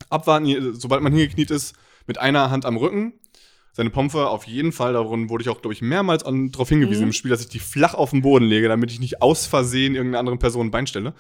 abwarten, 0.09 0.73
sobald 0.73 1.03
man 1.03 1.13
hingekniet 1.13 1.51
ist, 1.51 1.75
mit 2.09 2.19
einer 2.19 2.51
Hand 2.51 2.65
am 2.65 2.77
Rücken. 2.77 3.13
Seine 3.73 3.91
Pompe 3.91 4.27
auf 4.27 4.49
jeden 4.49 4.73
Fall, 4.73 4.95
darum 4.95 5.31
wurde 5.31 5.43
ich 5.43 5.49
auch, 5.51 5.61
glaube 5.63 5.73
ich, 5.73 5.83
mehrmals 5.83 6.25
an, 6.25 6.51
darauf 6.51 6.69
hingewiesen 6.69 7.03
Mhm. 7.03 7.09
im 7.09 7.13
Spiel, 7.13 7.31
dass 7.31 7.43
ich 7.43 7.49
die 7.49 7.61
flach 7.61 7.95
auf 7.95 8.11
den 8.11 8.23
Boden 8.23 8.47
lege, 8.47 8.67
damit 8.67 8.91
ich 8.91 8.99
nicht 8.99 9.23
aus 9.23 9.47
Versehen 9.47 9.95
irgendeiner 9.95 10.19
anderen 10.19 10.41
Person 10.41 10.67
ein 10.67 10.71
Bein 10.73 10.89
stelle. 10.89 11.15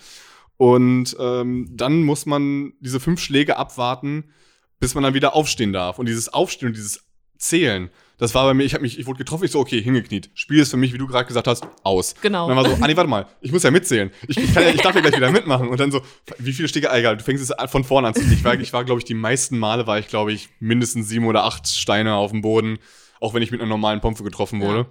Und 0.56 1.16
ähm, 1.20 1.68
dann 1.70 2.02
muss 2.02 2.26
man 2.26 2.72
diese 2.80 2.98
fünf 2.98 3.20
Schläge 3.20 3.56
abwarten, 3.58 4.32
bis 4.80 4.94
man 4.96 5.04
dann 5.04 5.14
wieder 5.14 5.36
aufstehen 5.36 5.72
darf. 5.72 6.00
Und 6.00 6.06
dieses 6.06 6.32
Aufstehen 6.32 6.68
und 6.68 6.76
dieses 6.76 7.04
Zählen, 7.36 7.90
das 8.18 8.34
war 8.34 8.44
bei 8.46 8.54
mir, 8.54 8.64
ich 8.64 8.74
habe 8.74 8.82
mich, 8.82 8.98
ich 8.98 9.06
wurde 9.06 9.18
getroffen, 9.18 9.44
ich 9.44 9.52
so, 9.52 9.60
okay, 9.60 9.80
hingekniet. 9.80 10.30
Spiel 10.34 10.60
ist 10.60 10.70
für 10.70 10.76
mich, 10.76 10.92
wie 10.92 10.98
du 10.98 11.06
gerade 11.06 11.24
gesagt 11.26 11.46
hast, 11.46 11.64
aus. 11.84 12.14
Genau. 12.20 12.44
Und 12.44 12.54
dann 12.54 12.64
war 12.64 12.68
so, 12.68 12.76
ah 12.82 12.86
nee, 12.86 12.96
warte 12.96 13.08
mal, 13.08 13.26
ich 13.40 13.52
muss 13.52 13.62
ja 13.62 13.70
mitzählen. 13.70 14.10
Ich, 14.26 14.36
kann 14.52 14.64
ja, 14.64 14.70
ich 14.70 14.80
darf 14.80 14.94
ja 14.94 15.00
gleich 15.00 15.16
wieder 15.16 15.30
mitmachen. 15.30 15.68
Und 15.68 15.78
dann 15.78 15.92
so, 15.92 16.02
wie 16.38 16.52
viele 16.52 16.68
Stege, 16.68 16.90
egal, 16.90 17.16
du 17.16 17.24
fängst 17.24 17.48
es 17.48 17.70
von 17.70 17.84
vorne 17.84 18.08
an 18.08 18.14
zu 18.14 18.22
Ich 18.22 18.42
war, 18.44 18.54
ich 18.54 18.72
war 18.72 18.84
glaube 18.84 19.00
ich, 19.00 19.04
die 19.04 19.14
meisten 19.14 19.58
Male 19.58 19.86
war 19.86 19.98
ich, 19.98 20.08
glaube 20.08 20.32
ich, 20.32 20.48
mindestens 20.58 21.08
sieben 21.08 21.26
oder 21.26 21.44
acht 21.44 21.68
Steine 21.68 22.14
auf 22.14 22.32
dem 22.32 22.42
Boden, 22.42 22.78
auch 23.20 23.34
wenn 23.34 23.42
ich 23.42 23.50
mit 23.52 23.60
einer 23.60 23.68
normalen 23.68 24.00
Pompe 24.00 24.24
getroffen 24.24 24.60
wurde. 24.60 24.86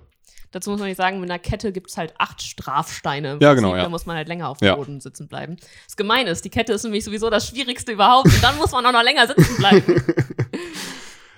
Dazu 0.51 0.69
muss 0.69 0.79
man 0.79 0.87
nicht 0.87 0.97
sagen, 0.97 1.19
mit 1.19 1.29
einer 1.29 1.39
Kette 1.39 1.73
gibt's 1.73 1.97
halt 1.97 2.13
acht 2.17 2.41
Strafsteine. 2.41 3.37
Ja, 3.41 3.53
genau, 3.53 3.75
ja. 3.75 3.83
Da 3.83 3.89
muss 3.89 4.05
man 4.05 4.15
halt 4.15 4.29
länger 4.29 4.47
auf 4.47 4.59
dem 4.59 4.67
Ja. 4.67 4.75
Boden 4.75 5.01
sitzen 5.01 5.27
bleiben. 5.27 5.57
Das 5.85 5.97
Gemeine 5.97 6.29
ist, 6.29 6.45
die 6.45 6.49
Kette 6.49 6.71
ist 6.71 6.83
nämlich 6.83 7.03
sowieso 7.03 7.29
das 7.29 7.49
Schwierigste 7.49 7.91
überhaupt. 7.91 8.27
Und 8.27 8.41
dann 8.41 8.57
muss 8.57 8.71
man 8.71 8.85
auch 8.85 8.93
noch 8.93 9.03
länger 9.03 9.27
sitzen 9.27 9.57
bleiben. 9.57 9.83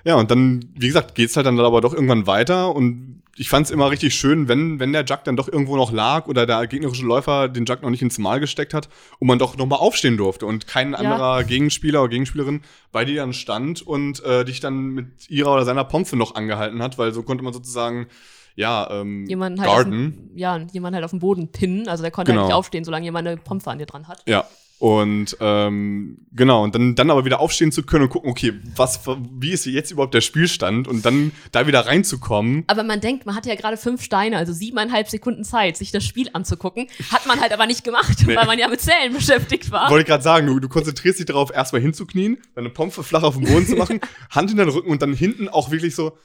Ja, 0.06 0.16
und 0.16 0.32
dann, 0.32 0.66
wie 0.76 0.88
gesagt, 0.88 1.16
geht's 1.16 1.36
halt 1.36 1.46
dann 1.46 1.60
aber 1.60 1.82
doch 1.82 1.94
irgendwann 1.94 2.26
weiter 2.28 2.74
und 2.76 3.22
ich 3.36 3.48
fand's 3.48 3.72
immer 3.72 3.90
richtig 3.90 4.16
schön, 4.16 4.50
wenn, 4.50 4.80
wenn 4.82 4.92
der 4.92 5.06
Juck 5.06 5.24
dann 5.24 5.38
doch 5.38 5.48
irgendwo 5.48 5.78
noch 5.78 5.94
lag 5.94 6.28
oder 6.28 6.46
der 6.46 6.68
gegnerische 6.68 7.06
Läufer 7.06 7.48
den 7.48 7.64
Juck 7.66 7.82
noch 7.82 7.90
nicht 7.90 8.02
ins 8.02 8.18
Mal 8.18 8.42
gesteckt 8.42 8.74
hat 8.74 8.90
und 9.20 9.28
man 9.30 9.40
doch 9.40 9.56
nochmal 9.56 9.80
aufstehen 9.80 10.18
durfte 10.18 10.46
und 10.46 10.68
kein 10.68 10.94
anderer 10.94 11.44
Gegenspieler 11.46 12.02
oder 12.02 12.10
Gegenspielerin 12.10 12.62
bei 12.92 13.06
dir 13.06 13.22
dann 13.22 13.32
stand 13.32 13.82
und 13.82 14.22
äh, 14.26 14.44
dich 14.44 14.60
dann 14.60 14.88
mit 14.90 15.30
ihrer 15.30 15.54
oder 15.54 15.64
seiner 15.64 15.86
Pompe 15.86 16.18
noch 16.18 16.36
angehalten 16.36 16.82
hat, 16.84 16.98
weil 16.98 17.14
so 17.14 17.24
konnte 17.24 17.44
man 17.46 17.54
sozusagen, 17.54 18.08
ja, 18.56 18.90
ähm, 18.92 19.26
Jemanden 19.28 19.62
halt, 19.62 19.70
auf 19.70 19.76
guarden. 19.76 19.92
dem, 20.32 20.38
ja, 20.38 20.58
jemand 20.74 20.96
halt 20.96 21.06
auf 21.06 21.12
dem 21.12 21.20
Boden 21.20 21.50
pinnen. 21.50 21.88
Also 21.88 22.02
der 22.04 22.12
konnte 22.12 22.32
Genau. 22.34 22.42
halt 22.42 22.50
nicht 22.50 22.56
aufstehen, 22.58 22.84
solange 22.84 23.06
jemand 23.06 23.26
eine 23.26 23.38
Pompe 23.38 23.70
an 23.72 23.78
dir 23.80 23.86
dran 23.86 24.10
hat. 24.10 24.22
Ja. 24.28 24.46
Und 24.80 25.36
ähm, 25.42 26.20
genau, 26.32 26.64
und 26.64 26.74
dann, 26.74 26.96
dann 26.96 27.12
aber 27.12 27.26
wieder 27.26 27.42
aufstehen 27.42 27.74
zu 27.74 27.84
können 27.84 28.04
und 28.06 28.10
gucken, 28.10 28.32
okay, 28.32 28.54
was, 28.78 29.02
wie 29.38 29.52
ist 29.52 29.66
jetzt 29.66 29.92
überhaupt 29.92 30.14
der 30.14 30.22
Spielstand 30.22 30.88
und 30.88 31.06
dann 31.06 31.34
da 31.52 31.68
wieder 31.68 31.82
reinzukommen. 31.86 32.64
Aber 32.68 32.84
man 32.84 33.02
denkt, 33.02 33.26
man 33.26 33.36
hatte 33.36 33.50
ja 33.50 33.56
gerade 33.56 33.76
fünf 33.76 34.02
Steine, 34.02 34.38
also 34.38 34.54
siebeneinhalb 34.54 35.10
Sekunden 35.10 35.44
Zeit, 35.44 35.76
sich 35.76 35.92
das 35.92 36.06
Spiel 36.06 36.30
anzugucken. 36.32 36.88
Hat 37.12 37.26
man 37.28 37.42
halt 37.42 37.52
aber 37.52 37.66
nicht 37.68 37.84
gemacht, 37.84 38.20
Nee. 38.26 38.38
weil 38.38 38.46
man 38.46 38.58
ja 38.58 38.70
mit 38.70 38.80
Zählen 38.80 39.12
beschäftigt 39.14 39.70
war. 39.70 39.90
Wollte 39.90 40.04
ich 40.04 40.08
gerade 40.08 40.24
sagen, 40.24 40.48
du, 40.48 40.62
du 40.62 40.70
konzentrierst 40.70 41.20
dich 41.20 41.26
darauf, 41.26 41.52
erstmal 41.52 41.82
hinzuknien, 41.82 42.38
deine 42.56 42.70
Pompe 42.70 43.04
flach 43.04 43.24
auf 43.24 43.36
dem 43.36 43.44
Boden 43.44 43.68
zu 43.68 43.76
machen, 43.76 44.00
Hand 44.30 44.50
in 44.52 44.56
den 44.58 44.70
Rücken 44.70 44.90
und 44.92 45.02
dann 45.02 45.14
hinten 45.14 45.50
auch 45.50 45.72
wirklich 45.72 45.94
so 45.94 46.18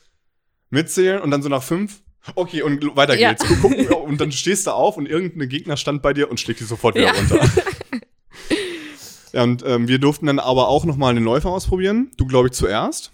mitzählen 0.70 1.20
und 1.20 1.32
dann 1.32 1.42
so 1.42 1.48
nach 1.48 1.64
fünf. 1.64 2.02
Okay, 2.36 2.62
und 2.62 2.94
weiter 2.96 3.18
Ja. 3.18 3.30
geht's. 3.32 3.44
Gu- 3.48 3.56
Gucken, 3.68 3.86
und 3.88 4.20
dann 4.20 4.30
stehst 4.30 4.68
du 4.68 4.70
auf 4.70 4.96
und 4.96 5.06
irgendein 5.06 5.48
Gegner 5.48 5.76
stand 5.76 6.02
bei 6.02 6.12
dir 6.14 6.30
und 6.30 6.38
schlägt 6.38 6.60
dich 6.60 6.68
sofort 6.68 6.94
wieder 6.94 7.06
Ja. 7.06 7.12
runter. 7.14 7.40
ja, 9.34 9.42
und 9.42 9.64
ähm, 9.66 9.88
wir 9.88 9.98
durften 9.98 10.26
dann 10.26 10.38
aber 10.38 10.68
auch 10.68 10.84
nochmal 10.84 11.14
den 11.14 11.24
Läufer 11.24 11.50
ausprobieren. 11.50 12.12
Du, 12.16 12.26
glaube 12.26 12.48
ich, 12.48 12.54
zuerst. 12.54 13.10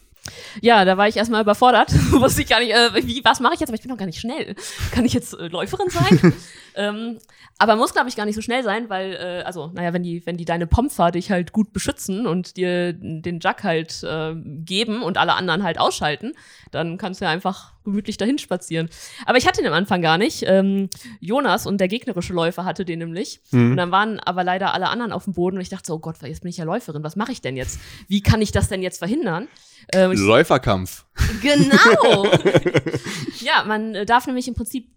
Ja, 0.61 0.85
da 0.85 0.99
war 0.99 1.09
ich 1.09 1.17
erstmal 1.17 1.41
überfordert. 1.41 1.93
Wusste 2.11 2.43
ich 2.43 2.49
gar 2.49 2.61
nicht, 2.61 2.73
äh, 2.73 3.07
wie, 3.07 3.25
was 3.25 3.41
mache 3.41 3.55
ich 3.55 3.61
jetzt? 3.61 3.71
Aber 3.71 3.77
ich 3.77 3.81
bin 3.81 3.91
noch 3.91 3.97
gar 3.97 4.05
nicht 4.05 4.21
schnell. 4.21 4.55
Kann 4.93 5.07
ich 5.07 5.15
jetzt 5.15 5.33
äh, 5.33 5.49
Läuferin 5.49 5.89
sein? 5.89 6.35
ähm, 6.75 7.19
aber 7.59 7.77
muss, 7.77 7.93
glaube 7.93 8.09
ich, 8.09 8.17
gar 8.17 8.25
nicht 8.25 8.35
so 8.35 8.41
schnell 8.41 8.63
sein, 8.63 8.89
weil, 8.89 9.13
äh, 9.13 9.43
also, 9.45 9.71
naja, 9.75 9.93
wenn 9.93 10.03
die, 10.03 10.25
wenn 10.25 10.37
die 10.37 10.45
deine 10.45 10.67
Pomfer 10.67 11.11
dich 11.11 11.31
halt 11.31 11.53
gut 11.53 11.73
beschützen 11.73 12.27
und 12.27 12.57
dir 12.57 12.93
den 12.95 13.41
Jack 13.41 13.65
halt 13.65 14.03
äh, 14.03 14.35
geben 14.35 15.03
und 15.03 15.19
alle 15.19 15.35
anderen 15.35 15.63
halt 15.63 15.79
ausschalten, 15.79 16.33
dann 16.71 16.97
kannst 16.97 17.21
du 17.21 17.27
ja 17.27 17.31
einfach 17.31 17.75
gemütlich 17.85 18.17
dahin 18.17 18.39
spazieren. 18.39 18.89
Aber 19.27 19.39
ich 19.39 19.47
hatte 19.47 19.63
den 19.63 19.69
am 19.69 19.75
Anfang 19.75 20.03
gar 20.03 20.19
nicht. 20.19 20.45
Ähm, 20.47 20.89
Jonas 21.21 21.67
und 21.67 21.79
der 21.79 21.89
gegnerische 21.89 22.33
Läufer 22.33 22.65
hatte 22.65 22.85
den 22.85 23.01
nämlich. 23.01 23.41
Und 23.53 23.77
dann 23.77 23.91
waren 23.91 24.21
aber 24.21 24.45
leider 24.45 24.75
alle 24.75 24.89
anderen 24.89 25.13
auf 25.13 25.25
dem 25.25 25.35
Boden 25.35 25.57
und 25.57 25.63
ich 25.63 25.69
dachte 25.69 25.87
so, 25.87 25.95
oh 25.95 25.99
Gott, 25.99 26.17
jetzt 26.23 26.43
bin 26.43 26.51
ich 26.51 26.59
ja 26.59 26.65
Läuferin. 26.65 27.03
Was 27.03 27.17
mache 27.17 27.33
ich 27.33 27.41
denn 27.41 27.57
jetzt? 27.57 27.81
Wie 28.09 28.23
kann 28.23 28.43
ich 28.43 28.53
das 28.53 28.69
denn 28.69 28.83
jetzt 28.83 28.99
verhindern? 28.99 29.49
Ähm, 29.93 30.13
Läuferkampf. 30.13 31.05
Genau. 31.43 32.27
ja, 33.41 33.65
man 33.67 33.95
äh, 33.95 34.07
darf 34.07 34.27
nämlich 34.27 34.49
im 34.49 34.55
Prinzip 34.55 34.89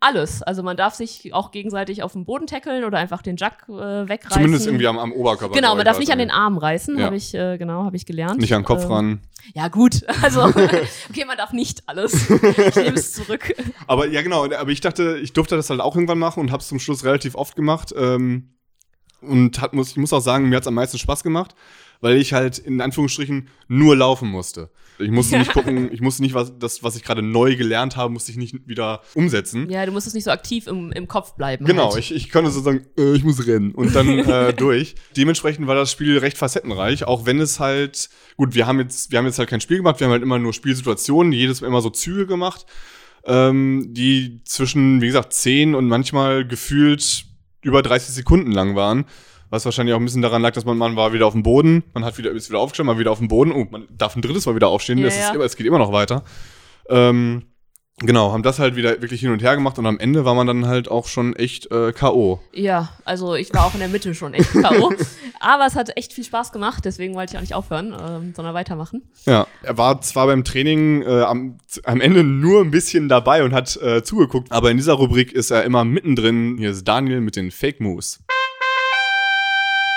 alles. 0.00 0.42
Also 0.42 0.62
man 0.62 0.76
darf 0.76 0.94
sich 0.94 1.32
auch 1.34 1.50
gegenseitig 1.50 2.02
auf 2.02 2.14
den 2.14 2.24
Boden 2.24 2.46
tackeln 2.46 2.84
oder 2.84 2.98
einfach 2.98 3.22
den 3.22 3.36
Jug 3.36 3.52
äh, 3.68 4.08
wegreißen. 4.08 4.30
Zumindest 4.32 4.66
irgendwie 4.66 4.86
am, 4.86 4.98
am 4.98 5.12
Oberkörper. 5.12 5.54
Genau, 5.54 5.74
man 5.76 5.84
darf 5.84 5.98
nicht 5.98 6.10
an 6.10 6.18
den. 6.18 6.30
Arm 6.30 6.58
reißen, 6.58 6.98
Ja. 6.98 7.06
habe 7.06 7.16
ich, 7.16 7.34
äh, 7.34 7.58
genau, 7.58 7.84
habe 7.84 7.96
ich 7.96 8.06
gelernt. 8.06 8.40
Nicht 8.40 8.54
an 8.54 8.62
den 8.62 8.66
Kopf 8.66 8.84
Ähm, 8.84 8.92
ran. 8.92 9.20
Ja, 9.54 9.68
gut. 9.68 10.04
Also, 10.22 10.42
okay, 10.44 11.24
man 11.26 11.36
darf 11.36 11.52
nicht 11.52 11.82
alles. 11.86 12.30
Ich 12.30 12.76
nehme 12.76 12.96
es 12.96 13.12
zurück. 13.12 13.54
Aber 13.86 14.06
ja, 14.08 14.22
genau. 14.22 14.44
Aber 14.44 14.70
ich 14.70 14.80
dachte, 14.80 15.18
ich 15.22 15.32
durfte 15.32 15.56
das 15.56 15.70
halt 15.70 15.80
auch 15.80 15.94
irgendwann 15.96 16.18
machen 16.18 16.40
und 16.40 16.50
habe 16.52 16.60
es 16.60 16.68
zum 16.68 16.78
Schluss 16.78 17.04
relativ 17.04 17.34
oft 17.34 17.56
gemacht. 17.56 17.92
Ähm, 17.96 18.54
und 19.22 19.60
hat, 19.60 19.74
muss, 19.74 19.90
ich 19.90 19.96
muss 19.96 20.12
auch 20.12 20.20
sagen, 20.20 20.48
mir 20.48 20.56
hat 20.56 20.62
es 20.62 20.66
am 20.68 20.74
meisten 20.74 20.98
Spaß 20.98 21.22
gemacht, 21.22 21.54
weil 22.00 22.16
ich 22.16 22.32
halt 22.32 22.58
in 22.58 22.80
Anführungsstrichen 22.80 23.48
nur 23.68 23.96
laufen 23.96 24.28
musste. 24.28 24.70
Ich 24.98 25.10
musste 25.10 25.38
nicht 25.38 25.52
gucken, 25.52 25.92
ich 25.92 26.00
musste 26.00 26.22
nicht, 26.22 26.34
was, 26.34 26.58
das, 26.58 26.82
was 26.82 26.96
ich 26.96 27.02
gerade 27.02 27.22
neu 27.22 27.56
gelernt 27.56 27.96
habe, 27.96 28.12
musste 28.12 28.30
ich 28.30 28.38
nicht 28.38 28.66
wieder 28.66 29.02
umsetzen. 29.14 29.68
Ja, 29.70 29.84
du 29.86 29.92
musst 29.92 30.06
es 30.06 30.14
nicht 30.14 30.24
so 30.24 30.30
aktiv 30.30 30.66
im, 30.66 30.92
im 30.92 31.08
Kopf 31.08 31.34
bleiben. 31.34 31.64
Genau, 31.64 31.92
halt. 31.92 31.98
ich, 31.98 32.14
ich 32.14 32.30
konnte 32.30 32.50
so 32.50 32.60
sagen, 32.60 32.86
äh, 32.98 33.14
ich 33.14 33.24
muss 33.24 33.46
rennen 33.46 33.72
und 33.72 33.94
dann 33.94 34.08
äh, 34.18 34.52
durch. 34.52 34.94
Dementsprechend 35.16 35.66
war 35.66 35.74
das 35.74 35.90
Spiel 35.90 36.18
recht 36.18 36.38
facettenreich, 36.38 37.04
auch 37.04 37.26
wenn 37.26 37.40
es 37.40 37.60
halt, 37.60 38.10
gut, 38.36 38.54
wir 38.54 38.66
haben 38.66 38.78
jetzt, 38.80 39.10
wir 39.10 39.18
haben 39.18 39.26
jetzt 39.26 39.38
halt 39.38 39.48
kein 39.48 39.60
Spiel 39.60 39.78
gemacht, 39.78 40.00
wir 40.00 40.06
haben 40.06 40.12
halt 40.12 40.22
immer 40.22 40.38
nur 40.38 40.52
Spielsituationen, 40.52 41.32
jedes 41.32 41.60
Mal 41.60 41.68
immer 41.68 41.82
so 41.82 41.90
Züge 41.90 42.26
gemacht, 42.26 42.66
ähm, 43.24 43.88
die 43.90 44.42
zwischen, 44.44 45.00
wie 45.00 45.06
gesagt, 45.06 45.32
10 45.32 45.74
und 45.74 45.88
manchmal 45.88 46.46
gefühlt 46.46 47.26
über 47.62 47.82
30 47.82 48.14
Sekunden 48.14 48.52
lang 48.52 48.74
waren. 48.74 49.04
Was 49.50 49.64
wahrscheinlich 49.64 49.94
auch 49.94 49.98
ein 49.98 50.04
bisschen 50.04 50.22
daran 50.22 50.42
lag, 50.42 50.52
dass 50.52 50.64
man, 50.64 50.78
man 50.78 50.94
war 50.94 51.12
wieder 51.12 51.26
auf 51.26 51.32
dem 51.32 51.42
Boden, 51.42 51.82
man 51.92 52.04
hat 52.04 52.16
wieder, 52.18 52.30
ist 52.30 52.48
wieder 52.48 52.60
aufgestanden, 52.60 52.94
man 52.94 53.00
wieder 53.00 53.10
auf 53.10 53.18
dem 53.18 53.26
Boden, 53.28 53.50
oh, 53.50 53.66
man 53.68 53.88
darf 53.90 54.14
ein 54.14 54.22
drittes 54.22 54.46
Mal 54.46 54.54
wieder 54.54 54.68
aufstehen, 54.68 54.98
Ja, 54.98 55.08
es, 55.08 55.14
ist 55.14 55.34
ja. 55.34 55.40
es 55.40 55.56
geht 55.56 55.66
immer 55.66 55.78
noch 55.78 55.92
weiter. 55.92 56.22
Ähm, 56.88 57.42
genau, 57.98 58.32
haben 58.32 58.44
das 58.44 58.60
halt 58.60 58.76
wieder 58.76 59.02
wirklich 59.02 59.20
hin 59.20 59.30
und 59.30 59.42
her 59.42 59.56
gemacht 59.56 59.76
und 59.78 59.86
am 59.86 59.98
Ende 59.98 60.24
war 60.24 60.34
man 60.34 60.46
dann 60.46 60.66
halt 60.68 60.88
auch 60.88 61.08
schon 61.08 61.34
echt 61.34 61.70
äh, 61.72 61.92
K.O. 61.92 62.40
Ja, 62.52 62.90
also 63.04 63.34
ich 63.34 63.52
war 63.52 63.66
auch 63.66 63.74
in 63.74 63.80
der 63.80 63.88
Mitte 63.88 64.14
schon 64.14 64.34
echt 64.34 64.52
K.O. 64.52 64.92
Aber 65.40 65.66
es 65.66 65.74
hat 65.74 65.96
echt 65.96 66.12
viel 66.12 66.24
Spaß 66.24 66.52
gemacht, 66.52 66.84
deswegen 66.84 67.14
wollte 67.14 67.32
ich 67.32 67.36
auch 67.38 67.42
nicht 67.42 67.54
aufhören, 67.54 67.92
ähm, 67.92 68.32
sondern 68.36 68.54
weitermachen. 68.54 69.10
Ja, 69.24 69.48
er 69.62 69.78
war 69.78 70.00
zwar 70.00 70.26
beim 70.26 70.44
Training 70.44 71.02
äh, 71.02 71.22
am, 71.22 71.58
am 71.84 72.00
Ende 72.00 72.22
nur 72.22 72.60
ein 72.60 72.70
bisschen 72.70 73.08
dabei 73.08 73.42
und 73.42 73.52
hat 73.52 73.76
äh, 73.82 74.04
zugeguckt, 74.04 74.52
aber 74.52 74.70
in 74.70 74.76
dieser 74.76 74.92
Rubrik 74.92 75.32
ist 75.32 75.50
er 75.50 75.64
immer 75.64 75.84
mittendrin. 75.84 76.56
Hier 76.58 76.70
ist 76.70 76.86
Daniel 76.86 77.20
mit 77.20 77.34
den 77.34 77.50
Fake 77.50 77.80
Moves. 77.80 78.20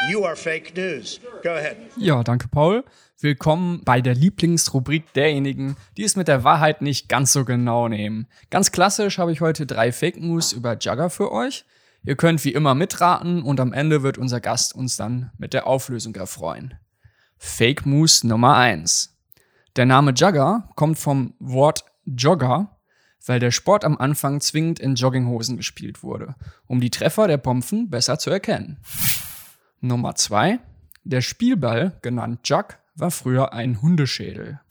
You 0.09 0.25
are 0.25 0.35
fake 0.35 0.75
news. 0.75 1.21
Go 1.43 1.51
ahead. 1.51 1.77
Ja, 1.95 2.23
danke, 2.23 2.49
Paul. 2.49 2.83
Willkommen 3.21 3.81
bei 3.85 4.01
der 4.01 4.13
Lieblingsrubrik 4.13 5.13
derjenigen, 5.13 5.77
die 5.95 6.03
es 6.03 6.17
mit 6.17 6.27
der 6.27 6.43
Wahrheit 6.43 6.81
nicht 6.81 7.07
ganz 7.07 7.31
so 7.31 7.45
genau 7.45 7.87
nehmen. 7.87 8.27
Ganz 8.49 8.73
klassisch 8.73 9.17
habe 9.17 9.31
ich 9.31 9.39
heute 9.39 9.65
drei 9.65 9.93
Fake 9.93 10.19
News 10.19 10.51
über 10.51 10.77
Jugger 10.77 11.09
für 11.09 11.31
euch. 11.31 11.63
Ihr 12.03 12.17
könnt 12.17 12.43
wie 12.43 12.51
immer 12.51 12.75
mitraten 12.75 13.43
und 13.43 13.61
am 13.61 13.71
Ende 13.71 14.03
wird 14.03 14.17
unser 14.17 14.41
Gast 14.41 14.75
uns 14.75 14.97
dann 14.97 15.31
mit 15.37 15.53
der 15.53 15.67
Auflösung 15.67 16.13
erfreuen. 16.15 16.73
Fake 17.37 17.85
News 17.85 18.25
Nummer 18.25 18.57
eins: 18.57 19.17
Der 19.77 19.85
Name 19.85 20.11
Jugger 20.11 20.69
kommt 20.75 20.99
vom 20.99 21.33
Wort 21.39 21.85
Jogger, 22.05 22.77
weil 23.25 23.39
der 23.39 23.51
Sport 23.51 23.85
am 23.85 23.97
Anfang 23.97 24.41
zwingend 24.41 24.81
in 24.81 24.95
Jogginghosen 24.95 25.55
gespielt 25.55 26.03
wurde, 26.03 26.35
um 26.67 26.81
die 26.81 26.89
Treffer 26.89 27.27
der 27.27 27.37
Pompen 27.37 27.89
besser 27.89 28.19
zu 28.19 28.31
erkennen. 28.31 28.79
Nummer 29.85 30.15
zwei: 30.15 30.59
Der 31.03 31.19
Spielball, 31.19 31.99
genannt 32.01 32.47
Jug, 32.47 32.77
war 32.95 33.11
früher 33.11 33.51
ein 33.51 33.81
Hundeschädel. 33.81 34.61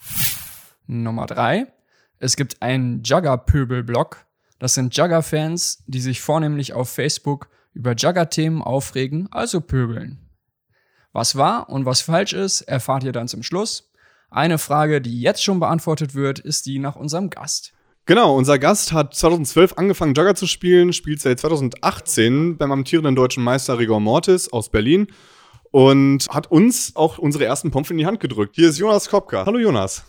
Nummer 0.87 1.26
drei: 1.26 1.66
Es 2.19 2.35
gibt 2.35 2.62
einen 2.62 3.02
Jugger-Pöbel-Blog. 3.02 4.25
Das 4.59 4.73
sind 4.73 4.97
Jugger-Fans, 4.97 5.85
die 5.87 6.00
sich 6.00 6.23
vornehmlich 6.23 6.73
auf 6.73 6.88
Facebook 6.88 7.50
über 7.75 7.92
Jugger-Themen 7.92 8.62
aufregen, 8.62 9.28
also 9.31 9.61
pöbeln. 9.61 10.31
Was 11.12 11.37
wahr 11.37 11.69
und 11.69 11.85
was 11.85 12.00
falsch 12.00 12.33
ist, 12.33 12.62
erfahrt 12.62 13.04
ihr 13.04 13.12
dann 13.12 13.28
zum 13.28 13.42
Schluss. 13.42 13.92
Eine 14.31 14.57
Frage, 14.57 15.02
die 15.02 15.21
jetzt 15.21 15.45
schon 15.45 15.61
beantwortet 15.61 16.14
wird, 16.14 16.38
ist 16.38 16.64
die 16.64 16.78
nach 16.78 16.97
unserem 16.97 17.28
Gast. 17.28 17.75
Genau, 18.04 18.37
unser 18.37 18.59
Gast 18.59 18.92
hat 18.92 19.14
2012 19.14 19.75
angefangen, 19.76 20.14
Jugger 20.14 20.35
zu 20.35 20.49
spielen, 20.49 20.92
spielt 20.92 21.21
seit 21.21 21.38
2018 21.38 22.56
beim 22.56 22.73
amtierenden 22.73 23.14
deutschen 23.14 23.44
Meister 23.44 23.78
Rigor 23.78 24.00
Mortis 24.00 24.52
aus 24.52 24.71
Berlin 24.71 25.06
und 25.71 26.26
hat 26.28 26.50
uns 26.50 26.97
auch 26.97 27.18
unsere 27.18 27.44
ersten 27.44 27.71
Pommes 27.71 27.92
in 27.92 27.99
die 27.99 28.06
Hand 28.06 28.18
gedrückt. 28.18 28.56
Hier 28.56 28.68
ist 28.68 28.78
Jonas 28.78 29.09
Kopka. 29.09 29.47
Hallo 29.47 29.61
Jonas. 29.61 30.04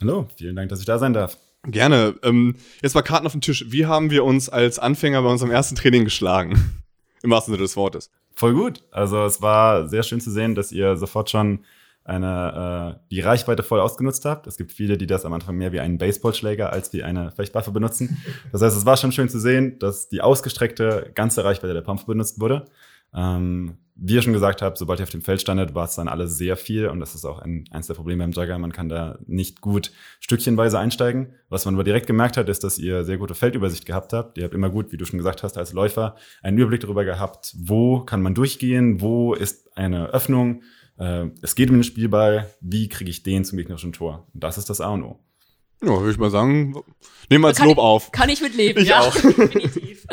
Hallo, 0.00 0.26
vielen 0.36 0.56
Dank, 0.56 0.70
dass 0.70 0.80
ich 0.80 0.86
da 0.86 0.98
sein 0.98 1.12
darf. 1.12 1.36
Gerne. 1.66 2.14
Ähm, 2.22 2.56
jetzt 2.82 2.94
mal 2.94 3.02
Karten 3.02 3.26
auf 3.26 3.32
den 3.32 3.42
Tisch. 3.42 3.66
Wie 3.68 3.84
haben 3.84 4.10
wir 4.10 4.24
uns 4.24 4.48
als 4.48 4.78
Anfänger 4.78 5.20
bei 5.20 5.28
unserem 5.28 5.50
ersten 5.50 5.76
Training 5.76 6.04
geschlagen? 6.04 6.82
Im 7.22 7.30
wahrsten 7.30 7.52
Sinne 7.52 7.62
des 7.62 7.76
Wortes. 7.76 8.10
Voll 8.32 8.54
gut. 8.54 8.82
Also 8.90 9.22
es 9.22 9.42
war 9.42 9.86
sehr 9.86 10.02
schön 10.02 10.20
zu 10.22 10.30
sehen, 10.30 10.54
dass 10.54 10.72
ihr 10.72 10.96
sofort 10.96 11.28
schon 11.28 11.60
eine, 12.04 12.96
äh, 12.96 13.06
die 13.10 13.20
Reichweite 13.20 13.62
voll 13.62 13.80
ausgenutzt 13.80 14.24
habt. 14.24 14.46
Es 14.46 14.56
gibt 14.56 14.72
viele, 14.72 14.98
die 14.98 15.06
das 15.06 15.24
am 15.24 15.32
Anfang 15.32 15.56
mehr 15.56 15.72
wie 15.72 15.80
einen 15.80 15.98
Baseballschläger 15.98 16.72
als 16.72 16.92
wie 16.92 17.02
eine 17.02 17.30
Fechtwaffe 17.32 17.72
benutzen. 17.72 18.18
Das 18.52 18.62
heißt, 18.62 18.76
es 18.76 18.86
war 18.86 18.96
schon 18.96 19.10
schön 19.10 19.28
zu 19.28 19.40
sehen, 19.40 19.78
dass 19.78 20.08
die 20.08 20.20
ausgestreckte 20.20 21.10
ganze 21.14 21.44
Reichweite 21.44 21.74
der 21.74 21.80
Pump 21.80 22.06
benutzt 22.06 22.40
wurde. 22.40 22.66
Ähm, 23.14 23.78
wie 23.96 24.14
ihr 24.14 24.22
schon 24.22 24.32
gesagt 24.32 24.60
habt, 24.60 24.76
sobald 24.76 24.98
ihr 24.98 25.04
auf 25.04 25.10
dem 25.10 25.22
Feld 25.22 25.40
standet, 25.40 25.74
war 25.74 25.84
es 25.84 25.94
dann 25.94 26.08
alles 26.08 26.36
sehr 26.36 26.56
viel 26.56 26.88
und 26.88 26.98
das 26.98 27.14
ist 27.14 27.24
auch 27.24 27.38
ein, 27.38 27.64
eins 27.70 27.86
der 27.86 27.94
Probleme 27.94 28.24
beim 28.24 28.32
Jugger. 28.32 28.58
Man 28.58 28.72
kann 28.72 28.88
da 28.88 29.18
nicht 29.26 29.60
gut 29.60 29.92
stückchenweise 30.18 30.78
einsteigen. 30.78 31.34
Was 31.48 31.64
man 31.64 31.74
aber 31.74 31.84
direkt 31.84 32.08
gemerkt 32.08 32.36
hat, 32.36 32.48
ist, 32.48 32.64
dass 32.64 32.78
ihr 32.78 33.04
sehr 33.04 33.18
gute 33.18 33.36
Feldübersicht 33.36 33.86
gehabt 33.86 34.12
habt. 34.12 34.36
Ihr 34.36 34.44
habt 34.44 34.54
immer 34.54 34.70
gut, 34.70 34.90
wie 34.90 34.96
du 34.96 35.04
schon 35.04 35.18
gesagt 35.18 35.44
hast, 35.44 35.56
als 35.56 35.72
Läufer 35.72 36.16
einen 36.42 36.58
Überblick 36.58 36.80
darüber 36.80 37.04
gehabt, 37.04 37.54
wo 37.56 38.00
kann 38.00 38.20
man 38.20 38.34
durchgehen, 38.34 39.00
wo 39.00 39.34
ist 39.34 39.76
eine 39.76 40.08
Öffnung. 40.08 40.62
Äh, 40.98 41.26
es 41.42 41.54
geht 41.54 41.70
um 41.70 41.76
den 41.76 41.84
Spielball, 41.84 42.50
wie 42.60 42.88
kriege 42.88 43.10
ich 43.10 43.22
den 43.22 43.44
zum 43.44 43.58
gegnerischen 43.58 43.92
Tor? 43.92 44.26
Und 44.32 44.44
das 44.44 44.58
ist 44.58 44.70
das 44.70 44.80
A 44.80 44.90
und 44.90 45.02
O. 45.04 45.18
Ja, 45.82 46.00
würde 46.00 46.12
ich 46.12 46.18
mal 46.18 46.30
sagen, 46.30 46.74
nehmen 47.28 47.44
wir 47.44 47.48
als 47.48 47.58
Lob 47.58 47.72
ich, 47.72 47.78
auf. 47.78 48.12
Kann 48.12 48.28
ich 48.30 48.40
mitleben, 48.40 48.82
Ich 48.82 48.88
ja. 48.88 49.00
auch. 49.00 49.12
Definitiv. 49.20 50.06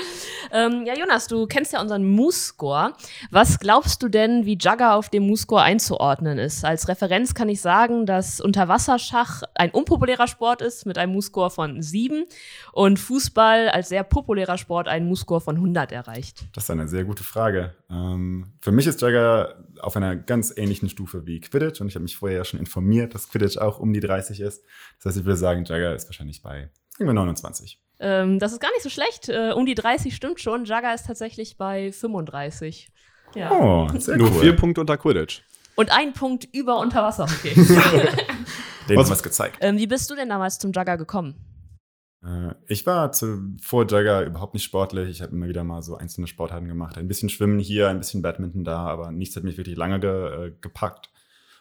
ähm, 0.51 0.85
ja, 0.85 0.97
Jonas, 0.97 1.27
du 1.27 1.45
kennst 1.45 1.71
ja 1.71 1.81
unseren 1.81 2.09
Moose-Score. 2.09 2.93
Was 3.29 3.57
glaubst 3.59 4.03
du 4.03 4.09
denn, 4.09 4.45
wie 4.45 4.57
Jugger 4.57 4.95
auf 4.95 5.09
dem 5.09 5.27
Moose-Score 5.27 5.61
einzuordnen 5.61 6.39
ist? 6.39 6.65
Als 6.65 6.89
Referenz 6.89 7.33
kann 7.33 7.47
ich 7.47 7.61
sagen, 7.61 8.05
dass 8.05 8.41
Unterwasserschach 8.41 9.43
ein 9.55 9.71
unpopulärer 9.71 10.27
Sport 10.27 10.61
ist 10.61 10.85
mit 10.85 10.97
einem 10.97 11.13
Moose-Score 11.13 11.51
von 11.51 11.81
7 11.81 12.25
und 12.73 13.00
Fußball 13.00 13.69
als 13.69 13.88
sehr 13.89 14.03
populärer 14.03 14.57
Sport 14.57 14.89
einen 14.89 15.07
Moose-Score 15.07 15.39
von 15.41 15.55
100 15.55 15.93
erreicht. 15.93 16.47
Das 16.53 16.65
ist 16.65 16.71
eine 16.71 16.89
sehr 16.89 17.05
gute 17.05 17.23
Frage. 17.23 17.75
Ähm, 17.89 18.53
für 18.59 18.71
mich 18.71 18.88
ist 18.88 19.01
Jagger 19.01 19.63
auf 19.80 19.96
einer 19.96 20.16
ganz 20.16 20.54
ähnlichen 20.56 20.90
Stufe 20.90 21.25
wie 21.25 21.40
Quidditch 21.40 21.82
und 21.82 21.88
ich 21.88 21.96
habe 21.96 22.04
mich 22.04 22.16
vorher 22.18 22.40
ja 22.40 22.46
schon 22.46 22.60
informiert, 22.60 23.13
dass 23.16 23.30
Quidditch 23.30 23.58
auch 23.58 23.80
um 23.80 23.94
die 23.94 24.00
30 24.00 24.40
ist. 24.42 24.63
Das 24.98 25.06
heißt, 25.08 25.18
ich 25.20 25.25
würde 25.25 25.38
sagen, 25.38 25.63
Jagger 25.66 25.96
ist 25.96 26.06
wahrscheinlich 26.08 26.42
bei 26.42 26.70
irgendwie 27.00 27.16
29. 27.16 27.80
Ähm, 28.00 28.40
das 28.40 28.51
ist 28.51 28.60
gar 28.60 28.72
nicht 28.72 28.82
so 28.84 28.90
schlecht. 28.90 29.30
Äh, 29.30 29.51
um 29.56 29.66
die 29.66 29.75
30 29.75 30.16
stimmt 30.16 30.40
schon. 30.40 30.66
Jugger 30.66 30.94
ist 30.94 31.06
tatsächlich 31.06 31.58
bei 31.58 31.92
35. 31.92 32.92
Ja. 33.36 33.51
Oh, 33.51 33.88
sehr 33.98 34.18
Nur 34.18 34.32
cool. 34.32 34.42
vier 34.42 34.56
Punkte 34.56 34.82
unter 34.82 34.98
Quidditch. 34.98 35.42
Und 35.75 35.92
ein 35.92 36.13
Punkt 36.13 36.48
über 36.54 36.80
Unterwasserhockey. 36.80 37.54
Den 37.56 37.66
Was- 37.66 39.06
haben 39.06 39.10
wir 39.10 39.12
es 39.13 39.24
gezeigt. 39.24 39.58
ähm, 39.62 39.78
wie 39.78 39.88
bist 39.88 40.10
du 40.12 40.16
denn 40.16 40.30
damals 40.30 40.60
zum 40.60 40.72
Jugger 40.72 40.98
gekommen? 40.98 41.36
Äh, 42.24 42.54
ich 42.68 42.86
war 42.86 43.12
zu, 43.12 43.56
vor 43.62 43.88
Jagger 43.88 44.25
überhaupt 44.25 44.54
nicht 44.54 44.63
sportlich. 44.63 45.10
Ich 45.10 45.22
habe 45.22 45.34
immer 45.34 45.48
wieder 45.48 45.63
mal 45.63 45.82
so 45.82 45.96
einzelne 45.96 46.28
Sportarten 46.28 46.68
gemacht. 46.68 46.98
Ein 46.98 47.08
bisschen 47.08 47.30
Schwimmen 47.30 47.60
hier, 47.60 47.90
ein 47.90 47.98
bisschen 47.98 48.22
Badminton 48.22 48.63
da, 48.63 48.86
aber 48.88 49.12
nichts 49.12 49.36
hat 49.36 49.44
mich 49.44 49.58
wirklich 49.58 49.78
lange 49.78 50.00
ge, 50.00 50.48
äh, 50.48 50.51
gepackt. 50.62 51.10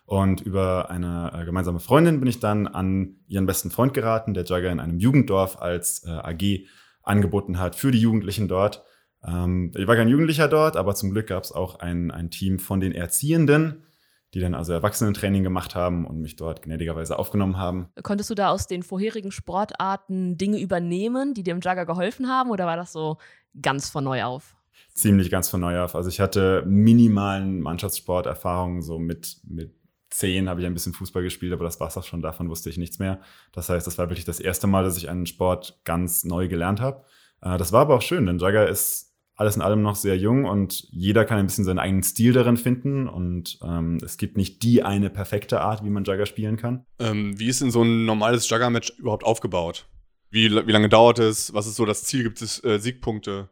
Und 0.05 0.41
über 0.41 0.91
eine 0.91 1.33
äh, 1.35 1.45
gemeinsame 1.45 1.79
Freundin 1.79 2.19
bin 2.19 2.29
ich 2.29 2.41
dann 2.41 2.67
an 2.67 3.17
ihren 3.29 3.47
besten 3.47 3.71
Freund 3.71 3.95
geraten, 3.95 4.35
der 4.35 4.45
Jagger 4.45 4.73
in 4.73 4.81
einem 4.81 4.99
Jugenddorf 4.99 5.61
als 5.61 6.05
äh, 6.05 6.11
AG 6.11 6.67
angeboten 7.03 7.59
hat 7.59 7.77
für 7.77 7.91
die 7.91 8.01
Jugendlichen 8.01 8.49
dort. 8.49 8.83
Ähm, 9.25 9.73
ich 9.77 9.87
war 9.87 9.97
kein 9.97 10.09
Jugendlicher 10.09 10.49
dort, 10.49 10.77
aber 10.77 10.95
zum 10.95 11.11
Glück 11.11 11.29
gab 11.29 11.45
es 11.45 11.53
auch 11.53 11.79
ein, 11.79 12.11
ein 12.11 12.31
Team 12.31 12.59
von 12.59 12.81
den 12.81 12.93
Erziehenden, 12.93 13.85
die 14.35 14.41
dann 14.41 14.55
also 14.55 14.73
Erwachsenentraining 14.73 15.43
gemacht 15.43 15.75
haben 15.75 16.07
und 16.07 16.21
mich 16.21 16.37
dort 16.37 16.63
gnädigerweise 16.63 17.19
aufgenommen 17.19 17.57
haben. 17.57 17.89
Konntest 18.03 18.31
du 18.31 18.35
da 18.35 18.51
aus 18.51 18.67
den 18.67 18.83
vorherigen 18.83 19.33
Sportarten 19.33 20.39
Dinge 20.39 20.61
übernehmen, 20.61 21.35
die 21.35 21.43
dir 21.43 21.53
im 21.53 21.61
Jugger 21.61 21.87
geholfen 21.87 22.29
haben, 22.29 22.51
oder 22.51 22.67
war 22.67 22.77
das 22.77 22.93
so 22.93 23.19
ganz 23.61 23.91
von 23.91 24.05
neu 24.05 24.25
auf? 24.25 24.57
ziemlich 24.95 25.31
ganz 25.31 25.49
von 25.49 25.61
neu 25.61 25.81
auf. 25.81 25.95
Also 25.95 26.09
ich 26.09 26.21
hatte 26.21 26.63
minimalen 26.67 27.61
Mannschaftssporterfahrungen, 27.61 28.83
so 28.83 28.99
mit, 28.99 29.39
mit 29.45 29.75
zehn 30.11 30.49
habe 30.49 30.61
ich 30.61 30.67
ein 30.67 30.75
bisschen 30.75 30.93
Fußball 30.93 31.23
gespielt, 31.23 31.53
aber 31.53 31.65
das 31.65 31.81
war 31.81 31.89
es 31.89 31.97
auch 31.97 32.05
schon, 32.05 32.23
davon 32.23 32.49
wusste 32.49 32.71
ich 32.71 32.79
nichts 32.79 32.99
mehr. 32.99 33.21
Das 33.53 33.69
heißt, 33.69 33.87
das 33.87 33.99
war 33.99 34.09
wirklich 34.11 34.25
das 34.25 34.41
erste 34.41 34.67
Mal, 34.67 34.85
dass 34.85 34.97
ich 34.97 35.09
einen 35.09 35.27
Sport 35.27 35.81
ganz 35.85 36.25
neu 36.25 36.49
gelernt 36.49 36.81
habe. 36.81 37.05
Äh, 37.41 37.59
das 37.59 37.73
war 37.73 37.83
aber 37.83 37.97
auch 37.97 38.03
schön, 38.03 38.27
denn 38.27 38.39
Jagger 38.39 38.69
ist 38.69 39.10
alles 39.41 39.57
in 39.57 39.63
allem 39.63 39.81
noch 39.81 39.97
sehr 39.97 40.19
jung 40.19 40.45
und 40.45 40.87
jeder 40.91 41.25
kann 41.25 41.39
ein 41.39 41.47
bisschen 41.47 41.65
seinen 41.65 41.79
eigenen 41.79 42.03
Stil 42.03 42.35
darin 42.35 42.59
finden 42.59 43.09
und 43.09 43.59
ähm, 43.63 43.99
es 44.05 44.19
gibt 44.19 44.37
nicht 44.37 44.63
die 44.63 44.83
eine 44.83 45.09
perfekte 45.09 45.63
Art, 45.63 45.83
wie 45.83 45.89
man 45.89 46.05
Jagger 46.05 46.27
spielen 46.27 46.59
kann. 46.59 46.85
Ähm, 46.99 47.39
wie 47.39 47.49
ist 47.49 47.63
denn 47.63 47.71
so 47.71 47.83
ein 47.83 48.05
normales 48.05 48.49
Jugger-Match 48.51 48.99
überhaupt 48.99 49.25
aufgebaut? 49.25 49.89
Wie, 50.31 50.51
wie 50.51 50.73
lange 50.73 50.91
dauert 50.91 51.19
es? 51.19 51.55
Was 51.55 51.67
ist 51.67 51.77
so 51.77 51.87
das 51.87 52.05
Ziel? 52.05 52.23
Gibt 52.23 52.43
es 52.43 52.63
äh, 52.65 52.79
Siegpunkte? 52.79 53.49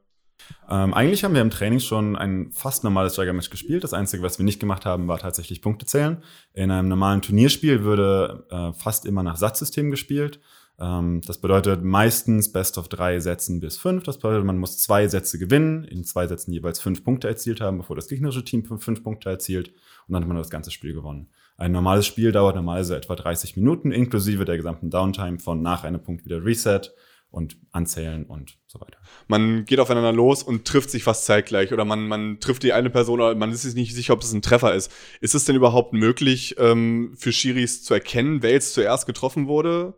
Ähm, 0.68 0.92
eigentlich 0.92 1.25
haben 1.25 1.35
wir 1.35 1.40
im 1.40 1.50
Training 1.50 1.80
schon 1.80 2.16
ein 2.16 2.52
fast 2.52 2.85
normales 2.85 3.16
Jagger-Match 3.16 3.49
gespielt. 3.49 3.83
Das 3.83 3.95
Einzige, 3.95 4.23
was 4.23 4.38
wir 4.38 4.45
nicht 4.45 4.61
gemacht 4.61 4.85
haben, 4.85 5.09
war 5.09 5.18
tatsächlich 5.18 5.62
Punkte 5.62 5.87
zählen. 5.87 6.23
In 6.52 6.71
einem 6.71 6.88
normalen 6.88 7.23
Turnierspiel 7.23 7.83
würde 7.83 8.47
äh, 8.50 8.73
fast 8.78 9.07
immer 9.07 9.23
nach 9.23 9.37
Satzsystem 9.37 9.90
gespielt. 9.90 10.38
Ähm, 10.80 11.20
das 11.26 11.38
bedeutet 11.38 11.82
meistens 11.82 12.52
Best 12.52 12.78
of 12.78 12.88
drei 12.88 13.20
Sätzen 13.20 13.61
bis 13.61 13.78
fünf. 13.78 14.04
Das 14.04 14.18
bedeutet, 14.18 14.44
man 14.44 14.58
muss 14.58 14.78
zwei 14.78 15.08
Sätze 15.08 15.38
gewinnen, 15.38 15.85
in 15.85 16.04
zwei 16.04 16.26
Sätzen 16.26 16.52
jeweils 16.52 16.80
fünf 16.80 17.04
Punkte 17.04 17.28
erzielt 17.28 17.61
haben, 17.61 17.78
bevor 17.78 17.97
das 17.97 18.08
gegnerische 18.08 18.44
Team 18.44 18.64
fünf 18.64 19.02
Punkte 19.02 19.30
erzielt. 19.30 19.68
Und 20.06 20.12
dann 20.14 20.23
hat 20.23 20.28
man 20.28 20.37
das 20.37 20.50
ganze 20.50 20.70
Spiel 20.70 20.92
gewonnen. 20.92 21.28
Ein 21.56 21.73
normales 21.73 22.06
Spiel 22.06 22.30
dauert 22.30 22.54
normalerweise 22.54 22.97
etwa 22.97 23.16
30 23.16 23.56
Minuten, 23.56 23.90
inklusive 23.90 24.44
der 24.44 24.56
gesamten 24.56 24.90
Downtime 24.90 25.40
von 25.40 25.61
nach 25.61 25.82
einem 25.82 26.02
Punkt 26.02 26.25
wieder 26.25 26.44
Reset 26.44 26.82
und 27.30 27.58
anzählen 27.73 28.25
und 28.25 28.56
so 28.66 28.80
weiter. 28.80 28.99
Man 29.26 29.64
geht 29.64 29.80
aufeinander 29.80 30.12
los 30.12 30.42
und 30.42 30.64
trifft 30.64 30.90
sich 30.90 31.02
fast 31.02 31.26
zeitgleich 31.26 31.73
oder 31.73 31.85
man, 31.85 32.06
man 32.06 32.40
trifft 32.40 32.62
die 32.62 32.73
eine 32.73 32.90
Person, 32.90 33.20
aber 33.20 33.35
man 33.35 33.52
ist 33.52 33.62
sich 33.62 33.75
nicht 33.75 33.94
sicher, 33.94 34.14
ob 34.14 34.23
es 34.23 34.32
ein 34.32 34.40
Treffer 34.40 34.75
ist. 34.75 34.90
Ist 35.20 35.35
es 35.35 35.44
denn 35.44 35.56
überhaupt 35.56 35.92
möglich, 35.92 36.54
ähm, 36.58 37.14
für 37.16 37.32
Schiris 37.32 37.82
zu 37.82 37.92
erkennen, 37.92 38.42
wer 38.42 38.52
jetzt 38.52 38.73
zuerst 38.73 39.06
getroffen 39.06 39.47
wurde? 39.47 39.94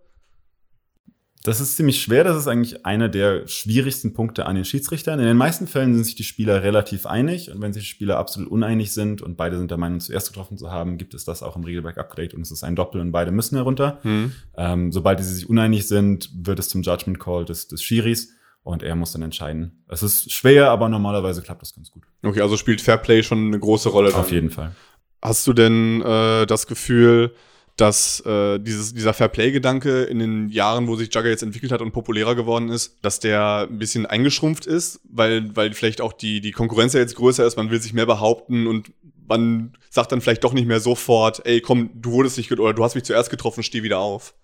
Das 1.42 1.58
ist 1.58 1.76
ziemlich 1.76 2.02
schwer. 2.02 2.22
Das 2.22 2.36
ist 2.36 2.46
eigentlich 2.48 2.84
einer 2.84 3.08
der 3.08 3.46
schwierigsten 3.48 4.12
Punkte 4.12 4.44
an 4.44 4.56
den 4.56 4.66
Schiedsrichtern. 4.66 5.18
In 5.20 5.24
den 5.24 5.38
meisten 5.38 5.66
Fällen 5.66 5.94
sind 5.94 6.04
sich 6.04 6.14
die 6.14 6.24
Spieler 6.24 6.62
relativ 6.62 7.06
einig. 7.06 7.50
Und 7.50 7.62
wenn 7.62 7.72
sich 7.72 7.84
die 7.84 7.88
Spieler 7.88 8.18
absolut 8.18 8.50
uneinig 8.50 8.92
sind 8.92 9.22
und 9.22 9.36
beide 9.36 9.56
sind 9.56 9.70
der 9.70 9.78
Meinung, 9.78 10.00
zuerst 10.00 10.28
getroffen 10.28 10.58
zu 10.58 10.70
haben, 10.70 10.98
gibt 10.98 11.14
es 11.14 11.24
das 11.24 11.42
auch 11.42 11.56
im 11.56 11.64
Regelwerk-Upgrade 11.64 12.36
und 12.36 12.42
es 12.42 12.50
ist 12.50 12.62
ein 12.62 12.76
Doppel 12.76 13.00
und 13.00 13.10
beide 13.10 13.30
müssen 13.30 13.56
herunter. 13.56 14.00
Hm. 14.02 14.32
Ähm, 14.56 14.92
sobald 14.92 15.18
sie 15.20 15.34
sich 15.34 15.48
uneinig 15.48 15.88
sind, 15.88 16.28
wird 16.34 16.58
es 16.58 16.68
zum 16.68 16.82
Judgment 16.82 17.18
Call 17.18 17.46
des, 17.46 17.68
des 17.68 17.82
Schiris 17.82 18.34
und 18.62 18.82
er 18.82 18.94
muss 18.94 19.12
dann 19.12 19.22
entscheiden. 19.22 19.82
Es 19.88 20.02
ist 20.02 20.30
schwer, 20.30 20.70
aber 20.70 20.90
normalerweise 20.90 21.40
klappt 21.40 21.62
das 21.62 21.74
ganz 21.74 21.90
gut. 21.90 22.02
Okay, 22.22 22.42
also 22.42 22.58
spielt 22.58 22.82
Fairplay 22.82 23.22
schon 23.22 23.46
eine 23.46 23.58
große 23.58 23.88
Rolle. 23.88 24.14
Auf 24.14 24.30
jeden 24.30 24.50
Fall. 24.50 24.72
Hast 25.22 25.46
du 25.46 25.54
denn 25.54 26.02
äh, 26.02 26.44
das 26.46 26.66
Gefühl, 26.66 27.32
dass 27.80 28.20
äh, 28.26 28.58
dieses, 28.58 28.92
dieser 28.92 29.14
Fairplay-Gedanke 29.14 30.02
in 30.02 30.18
den 30.18 30.48
Jahren, 30.48 30.86
wo 30.86 30.96
sich 30.96 31.14
Jugger 31.14 31.30
jetzt 31.30 31.42
entwickelt 31.42 31.72
hat 31.72 31.80
und 31.80 31.92
populärer 31.92 32.34
geworden 32.34 32.68
ist, 32.68 32.98
dass 33.02 33.20
der 33.20 33.68
ein 33.70 33.78
bisschen 33.78 34.04
eingeschrumpft 34.06 34.66
ist, 34.66 35.00
weil, 35.08 35.56
weil 35.56 35.72
vielleicht 35.72 36.00
auch 36.00 36.12
die, 36.12 36.40
die 36.40 36.52
Konkurrenz 36.52 36.92
ja 36.92 37.00
jetzt 37.00 37.16
größer 37.16 37.46
ist, 37.46 37.56
man 37.56 37.70
will 37.70 37.80
sich 37.80 37.94
mehr 37.94 38.06
behaupten 38.06 38.66
und 38.66 38.92
man 39.26 39.72
sagt 39.88 40.12
dann 40.12 40.20
vielleicht 40.20 40.44
doch 40.44 40.52
nicht 40.52 40.66
mehr 40.66 40.80
sofort, 40.80 41.46
ey, 41.46 41.60
komm, 41.60 41.90
du 41.94 42.12
wurdest 42.12 42.36
nicht 42.36 42.52
oder 42.52 42.74
du 42.74 42.84
hast 42.84 42.96
mich 42.96 43.04
zuerst 43.04 43.30
getroffen, 43.30 43.62
steh 43.62 43.82
wieder 43.82 43.98
auf. 43.98 44.34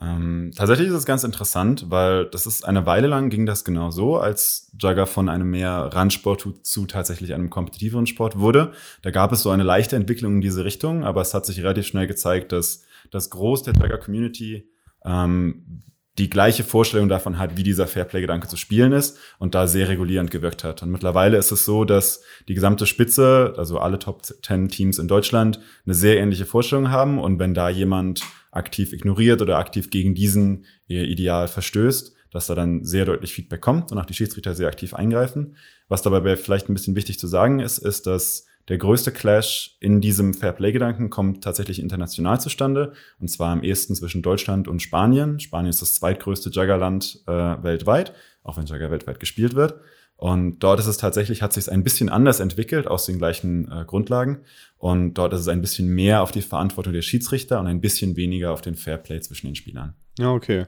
Ähm, 0.00 0.50
tatsächlich 0.56 0.88
ist 0.88 0.94
es 0.94 1.06
ganz 1.06 1.22
interessant, 1.22 1.86
weil 1.88 2.26
das 2.26 2.46
ist 2.46 2.64
eine 2.64 2.84
Weile 2.84 3.06
lang 3.06 3.30
ging 3.30 3.46
das 3.46 3.64
genau 3.64 3.90
so, 3.90 4.16
als 4.16 4.72
Jugger 4.80 5.06
von 5.06 5.28
einem 5.28 5.50
mehr 5.50 5.90
Randsport 5.92 6.40
zu, 6.40 6.52
zu 6.52 6.86
tatsächlich 6.86 7.32
einem 7.32 7.48
kompetitiveren 7.48 8.06
Sport 8.06 8.38
wurde. 8.38 8.72
Da 9.02 9.10
gab 9.12 9.30
es 9.32 9.42
so 9.42 9.50
eine 9.50 9.62
leichte 9.62 9.94
Entwicklung 9.94 10.34
in 10.36 10.40
diese 10.40 10.64
Richtung, 10.64 11.04
aber 11.04 11.20
es 11.20 11.32
hat 11.32 11.46
sich 11.46 11.60
relativ 11.60 11.86
schnell 11.86 12.08
gezeigt, 12.08 12.50
dass 12.50 12.82
das 13.10 13.30
Groß 13.30 13.62
der 13.62 13.74
Jugger-Community 13.74 14.68
ähm, 15.04 15.84
die 16.18 16.30
gleiche 16.30 16.62
Vorstellung 16.62 17.08
davon 17.08 17.38
hat, 17.38 17.56
wie 17.56 17.64
dieser 17.64 17.88
Fairplay-Gedanke 17.88 18.46
zu 18.46 18.56
spielen 18.56 18.92
ist 18.92 19.18
und 19.38 19.54
da 19.54 19.66
sehr 19.66 19.88
regulierend 19.88 20.30
gewirkt 20.30 20.62
hat. 20.62 20.82
Und 20.82 20.90
mittlerweile 20.90 21.36
ist 21.36 21.50
es 21.50 21.64
so, 21.64 21.84
dass 21.84 22.22
die 22.46 22.54
gesamte 22.54 22.86
Spitze, 22.86 23.54
also 23.56 23.78
alle 23.78 23.98
Top 23.98 24.24
10 24.24 24.68
Teams 24.68 24.98
in 24.98 25.08
Deutschland, 25.08 25.58
eine 25.84 25.94
sehr 25.94 26.18
ähnliche 26.18 26.46
Vorstellung 26.46 26.90
haben. 26.90 27.18
Und 27.18 27.40
wenn 27.40 27.52
da 27.52 27.68
jemand 27.68 28.22
aktiv 28.52 28.92
ignoriert 28.92 29.42
oder 29.42 29.58
aktiv 29.58 29.90
gegen 29.90 30.14
diesen 30.14 30.66
Ideal 30.86 31.48
verstößt, 31.48 32.14
dass 32.30 32.46
da 32.46 32.54
dann 32.54 32.84
sehr 32.84 33.04
deutlich 33.04 33.32
Feedback 33.32 33.60
kommt 33.60 33.90
und 33.90 33.98
auch 33.98 34.06
die 34.06 34.14
Schiedsrichter 34.14 34.54
sehr 34.54 34.68
aktiv 34.68 34.94
eingreifen. 34.94 35.56
Was 35.88 36.02
dabei 36.02 36.36
vielleicht 36.36 36.68
ein 36.68 36.74
bisschen 36.74 36.96
wichtig 36.96 37.18
zu 37.18 37.26
sagen 37.26 37.60
ist, 37.60 37.78
ist, 37.78 38.06
dass 38.06 38.46
der 38.68 38.78
größte 38.78 39.12
Clash 39.12 39.76
in 39.80 40.00
diesem 40.00 40.32
Fairplay-Gedanken 40.32 41.10
kommt 41.10 41.44
tatsächlich 41.44 41.80
international 41.80 42.40
zustande, 42.40 42.94
und 43.18 43.28
zwar 43.28 43.50
am 43.50 43.62
ehesten 43.62 43.94
zwischen 43.94 44.22
Deutschland 44.22 44.68
und 44.68 44.80
Spanien. 44.80 45.38
Spanien 45.38 45.70
ist 45.70 45.82
das 45.82 45.94
zweitgrößte 45.94 46.50
Juggerland 46.50 47.22
äh, 47.26 47.32
weltweit, 47.32 48.14
auch 48.42 48.56
wenn 48.56 48.66
Jugger 48.66 48.90
weltweit 48.90 49.20
gespielt 49.20 49.54
wird. 49.54 49.80
Und 50.16 50.60
dort 50.60 50.80
ist 50.80 50.86
es 50.86 50.96
tatsächlich, 50.96 51.42
hat 51.42 51.52
sich 51.52 51.70
ein 51.70 51.84
bisschen 51.84 52.08
anders 52.08 52.40
entwickelt 52.40 52.86
aus 52.86 53.04
den 53.04 53.18
gleichen 53.18 53.70
äh, 53.70 53.84
Grundlagen. 53.84 54.40
Und 54.78 55.14
dort 55.14 55.32
ist 55.32 55.40
es 55.40 55.48
ein 55.48 55.60
bisschen 55.60 55.88
mehr 55.88 56.22
auf 56.22 56.30
die 56.30 56.42
Verantwortung 56.42 56.92
der 56.92 57.02
Schiedsrichter 57.02 57.60
und 57.60 57.66
ein 57.66 57.80
bisschen 57.80 58.16
weniger 58.16 58.52
auf 58.52 58.62
den 58.62 58.76
Fairplay 58.76 59.20
zwischen 59.20 59.48
den 59.48 59.56
Spielern. 59.56 59.94
Ja, 60.18 60.30
okay. 60.30 60.66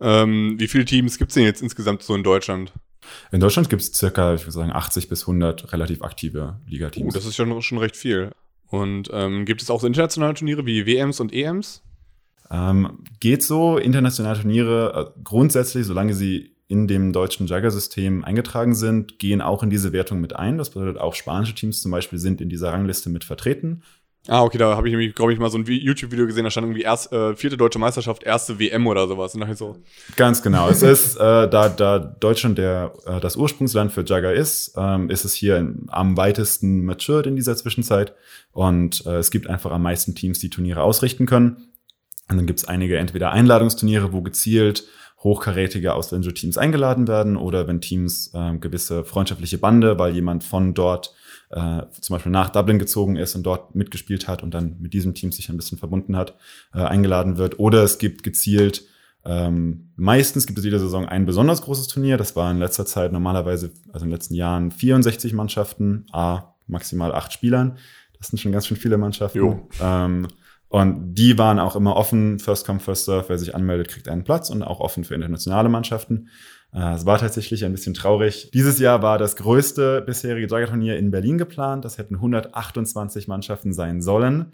Ähm, 0.00 0.56
wie 0.58 0.68
viele 0.68 0.84
Teams 0.84 1.18
gibt 1.18 1.30
es 1.30 1.34
denn 1.34 1.44
jetzt 1.44 1.62
insgesamt 1.62 2.02
so 2.02 2.14
in 2.14 2.22
Deutschland? 2.22 2.72
In 3.32 3.40
Deutschland 3.40 3.70
gibt 3.70 3.82
es 3.82 3.92
circa, 3.92 4.34
ich 4.34 4.42
würde 4.42 4.52
sagen, 4.52 4.72
80 4.72 5.08
bis 5.08 5.22
100 5.22 5.72
relativ 5.72 6.02
aktive 6.02 6.60
Ligateams. 6.66 7.14
Oh, 7.14 7.16
das 7.16 7.26
ist 7.26 7.36
schon, 7.36 7.60
schon 7.62 7.78
recht 7.78 7.96
viel. 7.96 8.30
Und 8.68 9.10
ähm, 9.12 9.44
gibt 9.44 9.62
es 9.62 9.70
auch 9.70 9.80
so 9.80 9.86
internationale 9.86 10.34
Turniere 10.34 10.66
wie 10.66 10.86
WMs 10.86 11.20
und 11.20 11.32
EMs? 11.32 11.82
Ähm, 12.50 12.98
geht 13.20 13.42
so, 13.42 13.78
internationale 13.78 14.40
Turniere 14.40 15.12
äh, 15.16 15.20
grundsätzlich, 15.22 15.86
solange 15.86 16.14
sie 16.14 16.54
in 16.66 16.88
dem 16.88 17.12
deutschen 17.12 17.46
Jagger-System 17.46 18.24
eingetragen 18.24 18.74
sind, 18.74 19.18
gehen 19.18 19.40
auch 19.40 19.62
in 19.62 19.70
diese 19.70 19.92
Wertung 19.92 20.20
mit 20.20 20.34
ein. 20.34 20.58
Das 20.58 20.70
bedeutet, 20.70 20.98
auch 20.98 21.14
spanische 21.14 21.54
Teams 21.54 21.82
zum 21.82 21.90
Beispiel 21.90 22.18
sind 22.18 22.40
in 22.40 22.48
dieser 22.48 22.72
Rangliste 22.72 23.10
mit 23.10 23.24
vertreten. 23.24 23.82
Ah, 24.26 24.42
okay, 24.42 24.56
da 24.56 24.74
habe 24.74 24.88
ich 24.88 24.92
nämlich, 24.92 25.14
glaube 25.14 25.34
ich, 25.34 25.38
mal 25.38 25.50
so 25.50 25.58
ein 25.58 25.66
YouTube-Video 25.66 26.26
gesehen, 26.26 26.44
da 26.44 26.50
stand 26.50 26.64
irgendwie 26.66 26.80
erst, 26.80 27.12
äh, 27.12 27.36
vierte 27.36 27.58
deutsche 27.58 27.78
Meisterschaft, 27.78 28.22
erste 28.22 28.58
WM 28.58 28.86
oder 28.86 29.06
sowas. 29.06 29.34
Und 29.34 29.42
dann 29.42 29.54
so. 29.54 29.76
Ganz 30.16 30.42
genau. 30.42 30.70
es 30.70 30.82
ist, 30.82 31.16
äh, 31.16 31.48
da, 31.48 31.68
da 31.68 31.98
Deutschland 31.98 32.56
der, 32.56 32.94
äh, 33.04 33.20
das 33.20 33.36
Ursprungsland 33.36 33.92
für 33.92 34.02
Jagger 34.02 34.32
ist, 34.32 34.74
ähm, 34.78 35.10
ist 35.10 35.26
es 35.26 35.34
hier 35.34 35.58
in, 35.58 35.86
am 35.88 36.16
weitesten 36.16 36.86
matured 36.86 37.26
in 37.26 37.36
dieser 37.36 37.54
Zwischenzeit. 37.54 38.14
Und 38.52 39.04
äh, 39.04 39.16
es 39.16 39.30
gibt 39.30 39.46
einfach 39.46 39.72
am 39.72 39.82
meisten 39.82 40.14
Teams, 40.14 40.38
die 40.38 40.48
Turniere 40.48 40.82
ausrichten 40.82 41.26
können. 41.26 41.68
Und 42.30 42.38
dann 42.38 42.46
gibt 42.46 42.60
es 42.60 42.64
einige 42.66 42.96
entweder 42.96 43.30
Einladungsturniere, 43.30 44.14
wo 44.14 44.22
gezielt 44.22 44.84
hochkarätige 45.22 45.94
ausländische 45.94 46.34
Teams 46.34 46.56
eingeladen 46.56 47.08
werden 47.08 47.36
oder 47.36 47.66
wenn 47.66 47.82
Teams 47.82 48.30
äh, 48.34 48.56
gewisse 48.56 49.04
freundschaftliche 49.04 49.58
Bande, 49.58 49.98
weil 49.98 50.14
jemand 50.14 50.44
von 50.44 50.72
dort 50.72 51.14
äh, 51.54 51.82
zum 52.00 52.14
Beispiel 52.14 52.32
nach 52.32 52.50
Dublin 52.50 52.78
gezogen 52.78 53.16
ist 53.16 53.34
und 53.36 53.44
dort 53.44 53.74
mitgespielt 53.74 54.26
hat 54.26 54.42
und 54.42 54.52
dann 54.52 54.76
mit 54.80 54.92
diesem 54.92 55.14
Team 55.14 55.30
sich 55.30 55.48
ein 55.48 55.56
bisschen 55.56 55.78
verbunden 55.78 56.16
hat, 56.16 56.34
äh, 56.74 56.80
eingeladen 56.80 57.36
wird. 57.36 57.58
Oder 57.58 57.84
es 57.84 57.98
gibt 57.98 58.24
gezielt, 58.24 58.84
ähm, 59.24 59.90
meistens 59.96 60.46
gibt 60.46 60.58
es 60.58 60.64
jede 60.64 60.80
Saison 60.80 61.06
ein 61.06 61.26
besonders 61.26 61.62
großes 61.62 61.86
Turnier. 61.86 62.16
Das 62.16 62.34
war 62.36 62.50
in 62.50 62.58
letzter 62.58 62.86
Zeit 62.86 63.12
normalerweise, 63.12 63.72
also 63.92 64.04
in 64.04 64.10
den 64.10 64.16
letzten 64.16 64.34
Jahren 64.34 64.70
64 64.70 65.32
Mannschaften, 65.32 66.06
a 66.12 66.54
maximal 66.66 67.14
acht 67.14 67.32
Spielern. 67.32 67.78
Das 68.18 68.28
sind 68.28 68.38
schon 68.40 68.52
ganz 68.52 68.66
schön 68.66 68.76
viele 68.76 68.98
Mannschaften. 68.98 69.38
Ähm, 69.80 70.28
und 70.68 71.14
die 71.14 71.38
waren 71.38 71.60
auch 71.60 71.76
immer 71.76 71.94
offen, 71.94 72.40
First 72.40 72.66
Come, 72.66 72.80
First 72.80 73.04
Serve, 73.04 73.28
wer 73.28 73.38
sich 73.38 73.54
anmeldet, 73.54 73.88
kriegt 73.88 74.08
einen 74.08 74.24
Platz 74.24 74.50
und 74.50 74.64
auch 74.64 74.80
offen 74.80 75.04
für 75.04 75.14
internationale 75.14 75.68
Mannschaften. 75.68 76.28
Äh, 76.74 76.94
es 76.94 77.06
war 77.06 77.18
tatsächlich 77.18 77.64
ein 77.64 77.72
bisschen 77.72 77.94
traurig. 77.94 78.50
Dieses 78.52 78.78
Jahr 78.78 79.02
war 79.02 79.18
das 79.18 79.36
größte 79.36 80.02
bisherige 80.02 80.48
Jagger-Turnier 80.48 80.98
in 80.98 81.10
Berlin 81.10 81.38
geplant. 81.38 81.84
Das 81.84 81.98
hätten 81.98 82.16
128 82.16 83.28
Mannschaften 83.28 83.72
sein 83.72 84.02
sollen. 84.02 84.52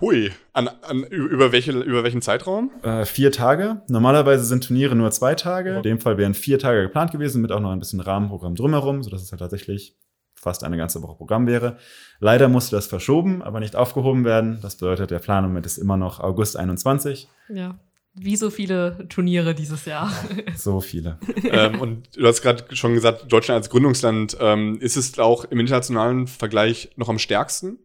Hui, 0.00 0.30
an, 0.52 0.68
an, 0.68 1.04
über, 1.04 1.52
welche, 1.52 1.72
über 1.72 2.04
welchen 2.04 2.20
Zeitraum? 2.20 2.70
Äh, 2.82 3.06
vier 3.06 3.32
Tage. 3.32 3.82
Normalerweise 3.88 4.44
sind 4.44 4.64
Turniere 4.64 4.94
nur 4.94 5.10
zwei 5.10 5.34
Tage. 5.34 5.76
In 5.76 5.82
dem 5.82 6.00
Fall 6.00 6.18
wären 6.18 6.34
vier 6.34 6.58
Tage 6.58 6.82
geplant 6.82 7.12
gewesen, 7.12 7.40
mit 7.40 7.50
auch 7.50 7.60
noch 7.60 7.70
ein 7.70 7.78
bisschen 7.78 8.00
Rahmenprogramm 8.00 8.54
drumherum, 8.54 9.02
sodass 9.02 9.22
es 9.22 9.32
halt 9.32 9.40
tatsächlich 9.40 9.96
fast 10.34 10.64
eine 10.64 10.76
ganze 10.76 11.02
Woche 11.02 11.16
Programm 11.16 11.46
wäre. 11.46 11.78
Leider 12.20 12.48
musste 12.48 12.76
das 12.76 12.86
verschoben, 12.86 13.42
aber 13.42 13.58
nicht 13.58 13.74
aufgehoben 13.74 14.26
werden. 14.26 14.58
Das 14.60 14.76
bedeutet, 14.76 15.10
der 15.10 15.18
Plan 15.18 15.44
im 15.44 15.50
Moment 15.50 15.64
ist 15.64 15.78
immer 15.78 15.96
noch 15.96 16.20
August 16.20 16.58
21. 16.58 17.28
Ja. 17.48 17.78
Wie 18.18 18.36
so 18.36 18.50
viele 18.50 19.06
Turniere 19.08 19.54
dieses 19.54 19.84
Jahr. 19.84 20.12
So 20.56 20.80
viele. 20.80 21.18
ähm, 21.44 21.80
und 21.80 22.16
du 22.16 22.26
hast 22.26 22.40
gerade 22.40 22.64
schon 22.74 22.94
gesagt, 22.94 23.30
Deutschland 23.30 23.58
als 23.58 23.70
Gründungsland, 23.70 24.36
ähm, 24.40 24.78
ist 24.80 24.96
es 24.96 25.18
auch 25.18 25.44
im 25.44 25.60
internationalen 25.60 26.26
Vergleich 26.26 26.90
noch 26.96 27.08
am 27.08 27.18
stärksten? 27.18 27.78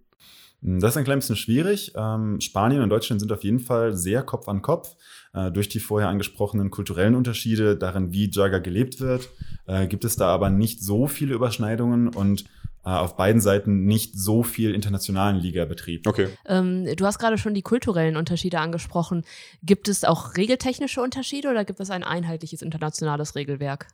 Das 0.62 0.94
ist 0.94 0.98
ein 0.98 1.04
klein 1.04 1.20
bisschen 1.20 1.36
schwierig. 1.36 1.94
Ähm, 1.96 2.40
Spanien 2.40 2.82
und 2.82 2.90
Deutschland 2.90 3.20
sind 3.20 3.32
auf 3.32 3.44
jeden 3.44 3.60
Fall 3.60 3.96
sehr 3.96 4.22
Kopf 4.22 4.48
an 4.48 4.62
Kopf. 4.62 4.96
Äh, 5.34 5.52
durch 5.52 5.70
die 5.70 5.80
vorher 5.80 6.10
angesprochenen 6.10 6.70
kulturellen 6.70 7.16
Unterschiede 7.16 7.76
darin, 7.76 8.12
wie 8.12 8.30
Jagger 8.30 8.60
gelebt 8.60 9.00
wird, 9.00 9.30
äh, 9.66 9.88
gibt 9.88 10.06
es 10.06 10.18
da 10.18 10.28
aber 10.28 10.50
nicht 10.50 10.84
so 10.84 11.08
viele 11.08 11.34
Überschneidungen 11.34 12.10
und 12.10 12.42
äh, 12.42 12.46
auf 12.90 13.16
beiden 13.16 13.42
Seiten 13.42 13.86
nicht 13.86 14.18
so 14.18 14.44
viel 14.44 14.74
internationalen 14.74 15.38
Ligabetrieb. 15.38 16.08
Okay. 16.08 16.30
Ähm, 16.46 16.88
du 16.96 17.06
hast 17.06 17.20
gerade 17.20 17.38
schon 17.38 17.54
die 17.54 17.62
kulturellen 17.62 18.18
Unterschiede 18.18 18.60
angesprochen. 18.60 19.24
Gibt 19.62 19.88
es 19.88 20.04
auch 20.04 20.36
regeltechnische 20.36 21.02
Unterschiede 21.02 21.50
oder 21.50 21.66
gibt 21.66 21.80
es 21.80 21.92
ein 21.92 22.04
einheitliches 22.04 22.62
internationales 22.62 23.36
Regelwerk? 23.36 23.88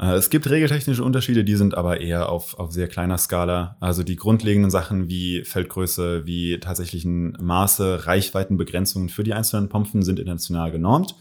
Äh, 0.00 0.14
es 0.14 0.30
gibt 0.30 0.48
regeltechnische 0.48 1.04
Unterschiede, 1.04 1.44
die 1.44 1.56
sind 1.56 1.76
aber 1.76 2.00
eher 2.00 2.30
auf, 2.30 2.58
auf 2.58 2.72
sehr 2.72 2.88
kleiner 2.88 3.18
Skala. 3.18 3.76
Also 3.80 4.02
die 4.02 4.16
grundlegenden 4.16 4.70
Sachen 4.70 5.08
wie 5.08 5.44
Feldgröße, 5.44 6.26
wie 6.26 6.58
tatsächlichen 6.58 7.36
Maße, 7.40 8.06
Reichweitenbegrenzungen 8.06 9.10
für 9.10 9.24
die 9.24 9.34
einzelnen 9.34 9.68
Pompen 9.68 10.02
sind 10.02 10.18
international 10.18 10.72
genormt. 10.72 11.14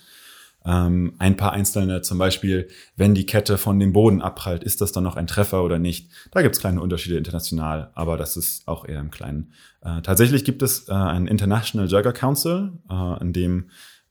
Ähm, 0.66 1.14
ein 1.20 1.38
paar 1.38 1.54
einzelne, 1.54 2.02
zum 2.02 2.18
Beispiel, 2.18 2.68
wenn 2.96 3.16
die 3.16 3.26
Kette 3.26 3.58
von 3.58 3.80
dem 3.80 3.94
Boden 3.94 4.22
abprallt, 4.22 4.64
ist 4.64 4.82
das 4.82 4.92
dann 4.92 5.04
noch 5.04 5.16
ein 5.16 5.28
Treffer 5.28 5.64
oder 5.64 5.80
nicht? 5.80 6.12
Da 6.32 6.42
gibt 6.42 6.56
es 6.56 6.62
kleine 6.62 6.82
Unterschiede 6.82 7.18
international, 7.18 7.92
aber 7.96 8.18
das 8.18 8.36
ist 8.36 8.68
auch 8.68 8.86
eher 8.86 9.00
im 9.00 9.12
Kleinen. 9.12 9.54
Äh, 9.82 10.02
tatsächlich 10.02 10.44
gibt 10.44 10.62
es 10.62 10.90
äh, 10.90 10.94
einen 10.94 11.28
International 11.28 11.88
Jugger 11.88 12.14
Council, 12.14 12.74
äh, 12.90 13.22
in 13.22 13.32
dem 13.34 13.70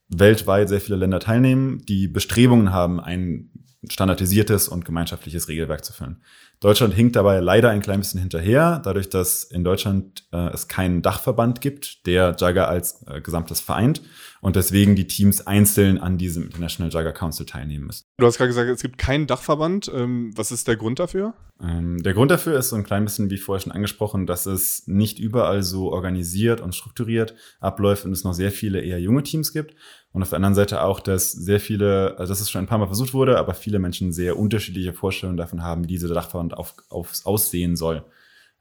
weltweit 0.09 0.71
sehr 0.71 0.81
viele 0.81 0.97
Länder 0.97 1.21
teilnehmen, 1.21 1.83
die 1.87 2.09
Bestrebungen 2.09 2.73
haben, 2.73 2.99
ein 2.99 3.51
standardisiertes 3.89 4.69
und 4.69 4.85
gemeinschaftliches 4.85 5.49
Regelwerk 5.49 5.85
zu 5.85 5.93
füllen. 5.93 6.23
Deutschland 6.61 6.95
hinkt 6.95 7.15
dabei 7.15 7.39
leider 7.39 7.71
ein 7.71 7.83
klein 7.83 8.01
bisschen 8.01 8.21
hinterher, 8.21 8.81
dadurch, 8.83 9.09
dass 9.09 9.45
in 9.45 9.63
Deutschland 9.63 10.25
äh, 10.33 10.49
es 10.49 10.67
keinen 10.67 11.03
Dachverband 11.03 11.61
gibt, 11.61 12.07
der 12.07 12.35
Jugger 12.41 12.69
als 12.69 13.05
äh, 13.07 13.21
gesamtes 13.21 13.61
vereint 13.61 14.03
und 14.41 14.57
deswegen 14.57 14.95
die 14.95 15.07
Teams 15.07 15.47
einzeln 15.47 15.99
an 15.99 16.19
diesem 16.19 16.45
International 16.45 16.93
Jugger 16.93 17.13
Council 17.13 17.47
teilnehmen 17.47 17.87
müssen. 17.87 18.05
Du 18.19 18.27
hast 18.27 18.37
gerade 18.39 18.49
gesagt, 18.49 18.71
es 18.71 18.83
gibt 18.83 18.99
keinen 18.99 19.27
Dachverband. 19.27 19.91
Ähm, 19.95 20.33
was 20.37 20.53
ist 20.53 20.69
der 20.69 20.77
Grund 20.77 20.99
dafür? 20.99 21.35
Ähm, 21.61 22.03
der 22.03 22.15
Grund 22.15 22.31
dafür 22.31 22.59
ist 22.59 22.69
so 22.69 22.77
ein 22.77 22.85
klein 22.85 23.05
bisschen, 23.05 23.31
wie 23.31 23.37
vorher 23.37 23.61
schon 23.61 23.73
angesprochen, 23.73 24.27
dass 24.27 24.47
es 24.47 24.87
nicht 24.87 25.19
überall 25.19 25.63
so 25.63 25.93
organisiert 25.93 26.61
und 26.61 26.75
strukturiert 26.75 27.35
abläuft 27.59 28.05
und 28.05 28.13
es 28.13 28.25
noch 28.25 28.35
sehr 28.35 28.53
viele 28.53 28.81
eher 28.81 29.01
junge 29.01 29.25
Teams 29.25 29.53
gibt. 29.53 29.75
Und 30.13 30.23
auf 30.23 30.31
der 30.31 30.37
anderen 30.37 30.55
Seite 30.55 30.83
auch, 30.83 31.01
dass 31.01 31.33
sehr 31.33 31.61
viele, 31.61 32.17
also 32.19 32.31
dass 32.31 32.41
es 32.41 32.51
schon 32.51 32.63
ein 32.63 32.69
paar 32.69 32.79
Mal 32.79 32.87
versucht 32.87 33.15
wurde, 33.15 33.39
aber 33.39 33.55
viele 33.55 33.79
Menschen 33.79 34.13
sehr 34.13 34.39
unterschiedliche 34.39 34.93
Vorstellungen 34.93 35.37
davon 35.37 35.63
haben, 35.63 35.85
wie 35.85 35.89
dieser 35.89 36.15
Dachverband 36.15 36.57
auf, 36.57 36.75
aufs 36.89 37.27
Aussehen 37.27 37.77
soll. 37.77 38.05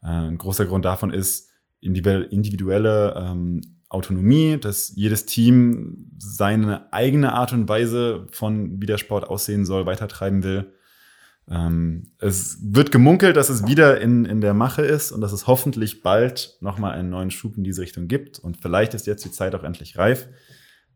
Äh, 0.02 0.08
ein 0.08 0.38
großer 0.38 0.66
Grund 0.66 0.84
davon 0.84 1.12
ist 1.12 1.48
individuelle 1.80 3.14
ähm, 3.16 3.77
Autonomie, 3.88 4.58
dass 4.58 4.92
jedes 4.94 5.26
Team 5.26 6.10
seine 6.18 6.92
eigene 6.92 7.32
Art 7.32 7.52
und 7.52 7.68
Weise 7.68 8.26
von 8.30 8.80
wie 8.82 8.86
der 8.86 8.98
Sport 8.98 9.28
aussehen 9.28 9.64
soll, 9.64 9.86
weitertreiben 9.86 10.42
will. 10.42 10.72
Ähm, 11.50 12.12
es 12.18 12.58
wird 12.60 12.92
gemunkelt, 12.92 13.36
dass 13.36 13.48
es 13.48 13.66
wieder 13.66 14.00
in, 14.00 14.26
in 14.26 14.40
der 14.42 14.52
Mache 14.52 14.82
ist 14.82 15.12
und 15.12 15.22
dass 15.22 15.32
es 15.32 15.46
hoffentlich 15.46 16.02
bald 16.02 16.58
nochmal 16.60 16.92
einen 16.92 17.08
neuen 17.08 17.30
Schub 17.30 17.56
in 17.56 17.64
diese 17.64 17.80
Richtung 17.80 18.08
gibt. 18.08 18.38
Und 18.38 18.60
vielleicht 18.60 18.92
ist 18.92 19.06
jetzt 19.06 19.24
die 19.24 19.32
Zeit 19.32 19.54
auch 19.54 19.64
endlich 19.64 19.96
reif. 19.96 20.28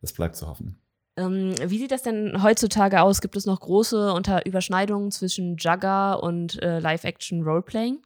Das 0.02 0.12
bleibt 0.12 0.36
zu 0.36 0.46
hoffen. 0.46 0.78
Ähm, 1.16 1.54
wie 1.64 1.78
sieht 1.78 1.92
das 1.92 2.02
denn 2.02 2.42
heutzutage 2.42 3.00
aus? 3.02 3.20
Gibt 3.20 3.36
es 3.36 3.46
noch 3.46 3.60
große 3.60 4.12
Unter 4.12 4.44
Überschneidungen 4.46 5.10
zwischen 5.10 5.56
Jugger 5.56 6.22
und 6.22 6.62
äh, 6.62 6.78
Live-Action-Roleplaying? 6.78 7.98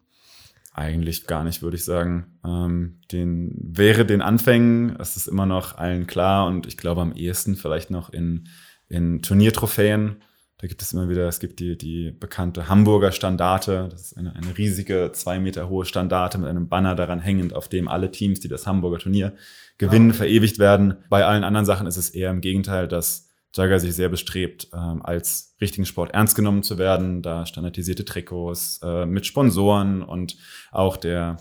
Eigentlich 0.79 1.27
gar 1.27 1.43
nicht, 1.43 1.63
würde 1.63 1.79
ich 1.79 1.87
sagen. 1.87 2.39
Ähm, 2.45 3.01
den 3.11 3.55
wäre 3.57 4.05
den 4.05 4.21
Anfängen, 4.21 4.95
es 5.01 5.17
ist 5.17 5.27
immer 5.27 5.47
noch 5.47 5.79
allen 5.79 6.07
klar 6.07 6.47
und 6.47 6.67
ich 6.67 6.77
glaube 6.77 7.01
am 7.01 7.15
ehesten 7.15 7.57
vielleicht 7.57 7.91
noch 7.91 8.11
in, 8.11 8.47
in 8.87 9.23
Turniertrophäen. 9.23 10.23
Da 10.59 10.67
gibt 10.67 10.83
es 10.83 10.93
immer 10.93 11.09
wieder, 11.09 11.27
es 11.29 11.41
gibt 11.41 11.61
die, 11.61 11.79
die 11.79 12.11
bekannte 12.11 12.69
Hamburger 12.69 13.11
Standarte. 13.13 13.89
Das 13.91 14.03
ist 14.03 14.19
eine, 14.19 14.37
eine 14.37 14.59
riesige, 14.59 15.13
zwei 15.15 15.39
Meter 15.39 15.71
hohe 15.71 15.87
Standarte 15.87 16.37
mit 16.37 16.51
einem 16.51 16.69
Banner 16.69 16.95
daran 16.95 17.21
hängend, 17.21 17.55
auf 17.55 17.71
dem 17.71 17.89
alle 17.89 18.11
Teams, 18.11 18.41
die 18.41 18.49
das 18.49 18.67
Hamburger 18.67 18.99
Turnier 18.99 19.35
gewinnen, 19.79 20.13
verewigt 20.13 20.59
werden. 20.59 20.99
Bei 21.09 21.25
allen 21.25 21.45
anderen 21.45 21.65
Sachen 21.65 21.87
ist 21.87 21.97
es 21.97 22.11
eher 22.11 22.31
im 22.31 22.43
Gegenteil, 22.43 22.87
dass 22.87 23.26
Jagger 23.57 23.81
sich 23.81 23.95
sehr 23.95 24.09
bestrebt, 24.09 24.69
ähm, 24.73 25.05
als 25.05 25.55
richtigen 25.61 25.87
Sport 25.87 26.13
ernst 26.13 26.37
genommen 26.37 26.63
zu 26.63 26.79
werden, 26.79 27.23
da 27.23 27.47
standardisierte 27.47 28.05
Trikots 28.05 28.81
äh, 28.83 29.07
mit 29.07 29.27
Sponsoren 29.27 30.03
und 30.03 30.37
auch 30.71 30.97
der, 30.97 31.39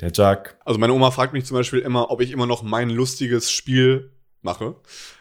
der 0.00 0.10
Jug. 0.10 0.56
Also 0.64 0.78
meine 0.78 0.92
Oma 0.92 1.10
fragt 1.10 1.32
mich 1.32 1.44
zum 1.44 1.56
Beispiel 1.56 1.80
immer, 1.80 2.10
ob 2.10 2.20
ich 2.20 2.30
immer 2.30 2.46
noch 2.46 2.62
mein 2.62 2.90
lustiges 2.90 3.50
Spiel 3.50 4.12
mache. 4.42 4.76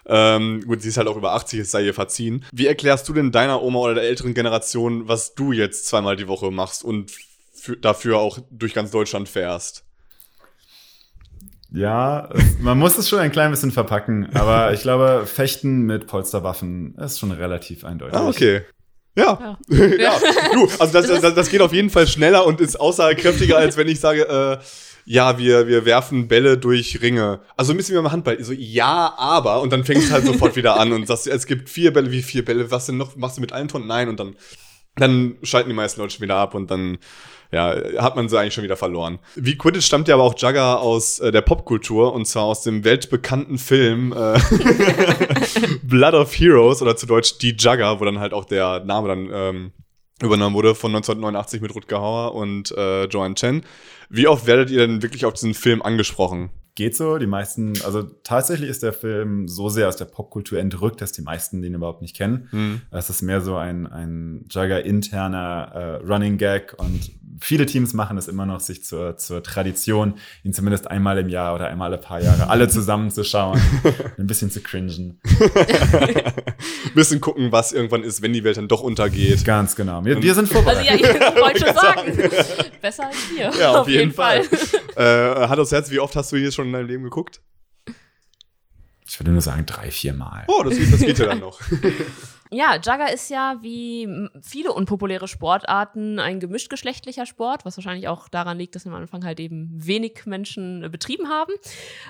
Ähm, 0.06 0.64
gut, 0.66 0.82
sie 0.82 0.90
ist 0.90 0.98
halt 0.98 1.08
auch 1.08 1.18
über 1.18 1.34
80, 1.34 1.62
es 1.62 1.72
sei 1.72 1.86
ihr 1.86 1.94
verziehen. 1.94 2.46
Wie 2.52 2.68
erklärst 2.68 3.08
du 3.08 3.14
denn 3.14 3.32
deiner 3.32 3.62
Oma 3.64 3.80
oder 3.80 3.96
der 3.96 4.04
älteren 4.04 4.34
Generation, 4.34 5.08
was 5.08 5.34
du 5.34 5.52
jetzt 5.54 5.88
zweimal 5.88 6.16
die 6.16 6.28
Woche 6.28 6.52
machst 6.52 6.84
und 6.84 7.12
dafür 7.82 8.18
auch 8.20 8.40
durch 8.52 8.74
ganz 8.74 8.92
Deutschland 8.92 9.30
fährst? 9.30 9.86
Ja, 11.74 12.30
es, 12.32 12.60
man 12.60 12.78
muss 12.78 12.98
es 12.98 13.10
schon 13.10 13.20
ein 13.20 13.32
klein 13.32 13.50
bisschen 13.50 13.72
verpacken, 13.72 14.30
aber 14.36 14.74
ich 14.74 14.82
glaube, 14.82 15.26
Fechten 15.26 15.82
mit 15.82 16.06
Polsterwaffen 16.06 16.96
ist 16.96 17.20
schon 17.20 17.32
relativ 17.32 17.84
eindeutig. 17.84 18.16
Ah, 18.16 18.28
okay. 18.28 18.62
Ja. 19.16 19.58
Ja. 19.70 19.86
ja. 19.98 20.14
Du, 20.54 20.70
also 20.80 20.94
das, 20.94 21.22
das, 21.22 21.34
das 21.34 21.50
geht 21.50 21.62
auf 21.62 21.74
jeden 21.74 21.90
Fall 21.90 22.08
schneller 22.08 22.46
und 22.46 22.62
ist 22.62 22.80
aussagekräftiger, 22.80 23.58
als 23.58 23.76
wenn 23.76 23.88
ich 23.88 24.00
sage, 24.00 24.28
äh, 24.28 24.64
ja, 25.06 25.38
wir, 25.38 25.68
wir 25.68 25.86
werfen 25.86 26.28
Bälle 26.28 26.58
durch 26.58 27.02
Ringe. 27.02 27.42
Also 27.58 27.74
ein 27.74 27.78
bisschen 27.78 27.96
wie 27.96 28.02
beim 28.02 28.12
Handball. 28.12 28.42
So, 28.44 28.54
ja, 28.54 29.14
aber. 29.18 29.62
Und 29.62 29.74
dann 29.74 29.84
fängst 29.84 30.10
du 30.10 30.14
halt 30.14 30.26
sofort 30.26 30.56
wieder 30.56 30.80
an 30.80 30.94
und 30.94 31.08
sagst, 31.08 31.28
es 31.28 31.46
gibt 31.46 31.70
vier 31.70 31.92
Bälle, 31.92 32.12
wie 32.12 32.22
vier 32.22 32.46
Bälle, 32.46 32.72
was 32.72 32.86
denn 32.86 32.98
noch? 32.98 33.16
Machst 33.16 33.38
du 33.38 33.42
mit 33.42 33.52
allen 33.52 33.68
Tonnen? 33.68 33.88
Nein. 33.88 34.10
Und 34.10 34.20
dann, 34.20 34.36
dann 34.96 35.36
schalten 35.44 35.70
die 35.70 35.76
meisten 35.76 36.00
Leute 36.00 36.14
schon 36.14 36.22
wieder 36.22 36.38
ab 36.38 36.56
und 36.56 36.72
dann 36.72 37.00
ja, 37.54 37.76
hat 38.02 38.16
man 38.16 38.28
sie 38.28 38.40
eigentlich 38.40 38.56
schon 38.56 38.64
wieder 38.64 38.76
verloren. 38.76 39.20
Wie 39.36 39.58
Quidditch 39.58 39.86
stammt 39.86 40.08
ja 40.08 40.16
aber 40.16 40.24
auch 40.24 40.38
Jugger 40.38 40.80
aus 40.80 41.20
äh, 41.20 41.32
der 41.32 41.42
Popkultur 41.42 42.14
und 42.14 42.26
zwar 42.26 42.44
aus 42.44 42.64
dem 42.64 42.84
weltbekannten 42.84 43.60
Film 43.60 44.12
äh, 44.12 44.40
Blood 45.84 46.16
of 46.16 46.34
Heroes 46.34 46.82
oder 46.82 46.96
zu 46.96 47.06
Deutsch 47.06 47.38
Die 47.38 47.56
Jugger, 47.58 48.00
wo 48.00 48.06
dann 48.06 48.20
halt 48.20 48.34
auch 48.34 48.46
der 48.46 48.84
Name 48.84 49.08
dann 49.08 49.30
ähm, 49.32 49.72
übernommen 50.22 50.56
wurde 50.56 50.74
von 50.74 50.92
1989 50.92 51.62
mit 51.62 51.76
Rutger 51.76 52.02
Hauer 52.02 52.34
und 52.34 52.72
äh, 52.72 53.06
Joanne 53.06 53.36
Chen. 53.36 53.64
Wie 54.10 54.28
oft 54.28 54.48
werdet 54.48 54.72
ihr 54.72 54.80
denn 54.80 55.04
wirklich 55.04 55.26
auf 55.26 55.34
diesen 55.34 55.54
Film 55.54 55.82
angesprochen? 55.82 56.50
Geht 56.76 56.96
so. 56.96 57.20
Die 57.20 57.28
meisten, 57.28 57.74
also 57.86 58.02
tatsächlich 58.02 58.68
ist 58.68 58.82
der 58.82 58.94
Film 58.94 59.48
so 59.48 59.70
sehr 59.70 59.88
aus 59.88 59.96
der 59.96 60.06
Popkultur 60.06 60.58
entrückt, 60.58 61.02
dass 61.02 61.12
die 61.12 61.22
meisten 61.22 61.62
den 61.62 61.76
überhaupt 61.76 62.02
nicht 62.02 62.16
kennen. 62.16 62.50
Mhm. 62.52 62.82
Es 62.90 63.12
ist 63.12 63.22
mehr 63.22 63.42
so 63.42 63.58
ein, 63.58 63.86
ein 63.86 64.46
Jugger-interner 64.50 65.72
äh, 65.72 66.06
Running 66.06 66.40
Gag 66.40 66.74
und 66.80 67.12
viele 67.40 67.66
Teams 67.66 67.94
machen 67.94 68.18
es 68.18 68.28
immer 68.28 68.46
noch, 68.46 68.60
sich 68.60 68.84
zur, 68.84 69.18
zur 69.18 69.44
Tradition, 69.44 70.16
ihn 70.44 70.54
zumindest 70.54 70.90
einmal 70.90 71.18
im 71.18 71.30
Jahr 71.30 71.56
oder 71.56 71.68
einmal 71.68 71.90
alle 71.90 71.98
paar 71.98 72.22
Jahre 72.22 72.50
alle 72.50 72.68
zusammenzuschauen, 72.68 73.60
ein 74.18 74.28
bisschen 74.28 74.52
zu 74.52 74.62
cringen. 74.62 75.20
ein 75.24 76.94
bisschen 76.96 77.22
gucken, 77.22 77.52
was 77.52 77.72
irgendwann 77.72 78.04
ist, 78.04 78.22
wenn 78.22 78.34
die 78.34 78.44
Welt 78.44 78.58
dann 78.58 78.68
doch 78.68 78.82
untergeht. 78.82 79.46
Ganz 79.46 79.76
genau. 79.76 80.04
Wir, 80.06 80.22
wir 80.22 80.36
sind 80.36 80.48
vorbereitet. 80.48 80.92
Also 80.92 81.04
ja, 81.04 81.30
ich 81.30 81.42
wollte 81.42 81.60
schon 81.66 81.76
sagen, 81.76 82.32
besser 82.82 83.08
als 83.08 83.18
wir. 83.36 83.52
Ja, 83.60 83.72
auf, 83.72 83.78
auf 83.78 83.88
jeden, 83.88 84.00
jeden, 84.00 84.14
Fall. 84.14 84.44
Fall. 84.44 85.44
äh, 85.44 85.48
Hand 85.48 85.60
aufs 85.60 85.72
Herz, 85.72 85.92
wie 85.92 86.00
oft 86.00 86.16
hast 86.16 86.32
du 86.32 86.38
hier 86.38 86.52
schon 86.52 86.68
in 86.68 86.74
deinem 86.74 86.88
Leben 86.88 87.04
geguckt? 87.04 87.42
Ich 89.08 89.20
würde 89.20 89.32
nur 89.32 89.42
sagen, 89.42 89.66
drei, 89.66 89.92
vier 89.92 90.14
Mal. 90.14 90.46
Oh, 90.48 90.64
das 90.64 90.78
geht, 90.78 90.92
das 90.92 91.00
geht 91.02 91.20
ja 91.20 91.28
dann 91.28 91.40
noch. 91.40 91.60
Ja, 92.54 92.76
Jugger 92.76 93.12
ist 93.12 93.30
ja 93.30 93.58
wie 93.62 94.08
viele 94.42 94.72
unpopuläre 94.72 95.28
Sportarten 95.28 96.20
ein 96.20 96.40
gemischtgeschlechtlicher 96.40 97.26
Sport, 97.26 97.66
was 97.66 97.78
wahrscheinlich 97.78 98.08
auch 98.08 98.30
daran 98.30 98.58
liegt, 98.58 98.76
dass 98.76 98.86
am 98.86 98.94
Anfang 98.94 99.26
halt 99.26 99.40
eben 99.40 99.70
wenig 99.74 100.26
Menschen 100.26 100.84
äh, 100.84 100.90
betrieben 100.90 101.30
haben. 101.30 101.54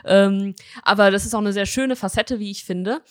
Ähm, 0.05 0.53
aber 0.83 1.11
das 1.11 1.25
ist 1.25 1.33
auch 1.33 1.39
eine 1.39 1.53
sehr 1.53 1.65
schöne 1.65 1.95
Facette, 1.95 2.39
wie 2.39 2.51
ich 2.51 2.65
finde. 2.65 3.01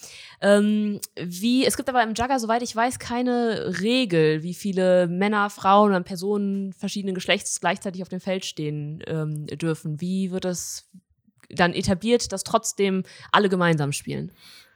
Ähm, 0.41 1.01
wie, 1.17 1.65
es 1.65 1.77
gibt 1.77 1.89
aber 1.89 2.03
im 2.03 2.15
Jugger, 2.15 2.39
soweit 2.39 2.63
ich 2.63 2.77
weiß, 2.77 2.99
keine 2.99 3.81
Regel, 3.81 4.43
wie 4.43 4.55
viele 4.55 5.09
Männer, 5.09 5.51
Frauen 5.51 5.91
oder 5.91 6.01
Personen 6.03 6.73
verschiedenen 6.73 7.15
Geschlechts 7.15 7.61
gleichzeitig 7.61 8.03
auf 8.03 8.09
dem 8.09 8.21
Feld 8.21 8.45
stehen 8.45 9.03
ähm, 9.07 9.47
dürfen. 9.47 10.01
Wie 10.01 10.31
wird 10.31 10.45
das 10.45 10.91
dann 11.49 11.75
etabliert, 11.75 12.33
dass 12.33 12.45
trotzdem 12.45 13.05
alle 13.31 13.49
gemeinsam 13.49 13.93
spielen? 13.93 14.33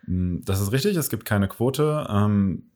Hm, 0.07 0.42
das 0.45 0.61
ist 0.61 0.73
richtig, 0.73 0.97
es 0.97 1.11
gibt 1.11 1.25
keine 1.25 1.49
Quote. 1.49 2.07
Ähm, 2.09 2.71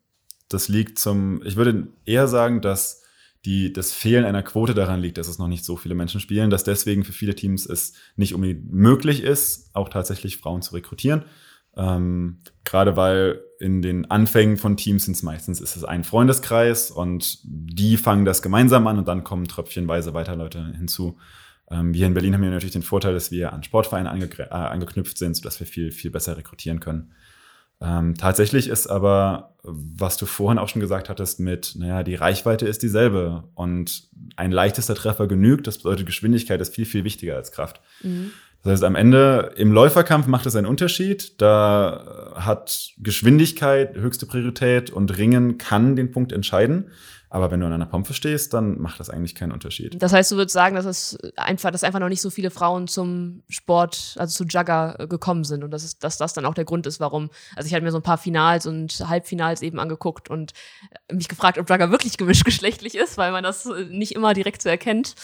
das 0.49 0.69
liegt 0.69 0.99
zum, 0.99 1.43
ich 1.45 1.57
würde 1.57 1.89
eher 2.05 2.29
sagen, 2.29 2.61
dass 2.61 3.03
die, 3.45 3.73
das 3.73 3.93
Fehlen 3.93 4.25
einer 4.25 4.43
Quote 4.43 4.75
daran 4.75 5.01
liegt, 5.01 5.17
dass 5.17 5.29
es 5.29 5.39
noch 5.39 5.49
nicht 5.49 5.65
so 5.65 5.77
viele 5.77 5.95
Menschen 5.95 6.21
spielen, 6.21 6.51
dass 6.51 6.65
deswegen 6.65 7.05
für 7.05 7.13
viele 7.13 7.35
Teams 7.35 7.65
es 7.65 7.95
nicht 8.17 8.35
unbedingt 8.35 8.71
möglich 8.71 9.23
ist, 9.23 9.71
auch 9.73 9.89
tatsächlich 9.89 10.37
Frauen 10.37 10.61
zu 10.61 10.75
rekrutieren. 10.75 11.25
Ähm, 11.77 12.41
gerade 12.65 12.97
weil 12.97 13.41
in 13.61 13.81
den 13.81 14.11
Anfängen 14.11 14.57
von 14.57 14.77
Teams 14.77 15.05
sind 15.05 15.15
es 15.15 15.23
meistens 15.23 15.61
ist 15.61 15.77
es 15.77 15.85
ein 15.85 16.03
Freundeskreis 16.03 16.91
und 16.91 17.39
die 17.45 17.97
fangen 17.97 18.25
das 18.25 18.43
gemeinsam 18.43 18.87
an 18.87 18.99
und 18.99 19.07
dann 19.07 19.23
kommen 19.23 19.47
tröpfchenweise 19.47 20.13
weiter 20.13 20.35
Leute 20.35 20.73
hinzu. 20.77 21.17
Ähm, 21.71 21.95
wir 21.95 22.07
in 22.07 22.15
Berlin 22.15 22.35
haben 22.35 22.43
ja 22.43 22.51
natürlich 22.51 22.73
den 22.73 22.83
Vorteil, 22.83 23.15
dass 23.15 23.31
wir 23.31 23.53
an 23.53 23.63
Sportvereine 23.63 24.11
ange 24.11 24.29
äh, 24.39 24.45
angeknüpft 24.49 25.19
sind, 25.19 25.37
sodass 25.37 25.61
wir 25.61 25.67
viel, 25.67 25.93
viel 25.93 26.11
besser 26.11 26.37
rekrutieren 26.37 26.81
können. 26.81 27.13
Ähm, 27.83 28.15
tatsächlich 28.15 28.69
ist 28.69 28.89
aber, 28.89 29.55
was 29.63 30.19
du 30.19 30.27
vorhin 30.27 30.59
auch 30.59 30.69
schon 30.69 30.81
gesagt 30.81 31.09
hattest, 31.09 31.41
mit, 31.41 31.75
naja, 31.77 32.03
die 32.03 32.15
Reichweite 32.15 32.67
ist 32.67 32.83
dieselbe 32.83 33.45
und 33.55 34.09
ein 34.37 34.53
leichtester 34.53 34.95
Treffer 34.95 35.27
genügt. 35.27 35.67
Das 35.67 35.79
bedeutet, 35.79 36.07
Geschwindigkeit 36.07 36.61
ist 36.61 36.75
viel, 36.75 36.85
viel 36.85 37.05
wichtiger 37.05 37.37
als 37.37 37.53
Kraft. 37.53 37.81
Mhm. 38.03 38.33
Das 38.63 38.73
heißt, 38.73 38.85
am 38.85 38.97
Ende 38.97 39.53
im 39.57 39.73
Läuferkampf 39.73 40.27
macht 40.27 40.45
es 40.45 40.55
einen 40.55 40.67
Unterschied. 40.67 41.41
Da 41.41 42.35
hat 42.35 42.93
Geschwindigkeit 42.99 43.97
höchste 43.97 44.27
Priorität 44.27 44.91
und 44.91 45.17
Ringen 45.17 45.57
kann 45.57 45.97
den 45.97 46.11
Punkt 46.11 46.33
entscheiden. 46.33 46.91
Aber 47.33 47.53
wenn 47.53 47.61
du 47.61 47.67
an 47.67 47.73
einer 47.73 47.87
Pompe 47.87 48.13
stehst, 48.13 48.53
dann 48.55 48.81
macht 48.81 48.99
das 48.99 49.09
eigentlich 49.09 49.37
keinen 49.37 49.53
Unterschied. 49.53 50.03
Das 50.03 50.13
heißt, 50.13 50.33
du 50.33 50.37
würdest 50.37 50.53
sagen, 50.53 50.75
dass 50.75 50.85
es 50.85 51.17
einfach, 51.37 51.71
dass 51.71 51.85
einfach 51.85 52.01
noch 52.01 52.09
nicht 52.09 52.21
so 52.21 52.29
viele 52.29 52.51
Frauen 52.51 52.89
zum 52.89 53.45
Sport, 53.49 54.17
also 54.19 54.45
zu 54.45 54.49
Jugger 54.49 54.97
äh, 54.99 55.07
gekommen 55.07 55.45
sind 55.45 55.63
und 55.63 55.71
dass, 55.71 55.85
es, 55.85 55.97
dass 55.99 56.19
das 56.19 56.33
dann 56.33 56.45
auch 56.45 56.55
der 56.55 56.65
Grund 56.65 56.89
ist, 56.89 56.99
warum. 56.99 57.31
Also 57.55 57.69
ich 57.69 57.75
hatte 57.75 57.85
mir 57.85 57.93
so 57.93 57.99
ein 57.99 58.03
paar 58.03 58.19
Finals 58.19 58.67
und 58.67 59.09
Halbfinals 59.09 59.63
eben 59.63 59.79
angeguckt 59.79 60.29
und 60.29 60.55
mich 61.13 61.29
gefragt, 61.29 61.57
ob 61.57 61.71
Jugger 61.71 61.93
wirklich 61.93 62.19
gemischtgeschlechtlich 62.19 62.97
ist, 62.97 63.17
weil 63.17 63.31
man 63.31 63.45
das 63.45 63.65
äh, 63.65 63.85
nicht 63.85 64.17
immer 64.17 64.35
direkt 64.35 64.61
so 64.61 64.69
erkennt. 64.69 65.15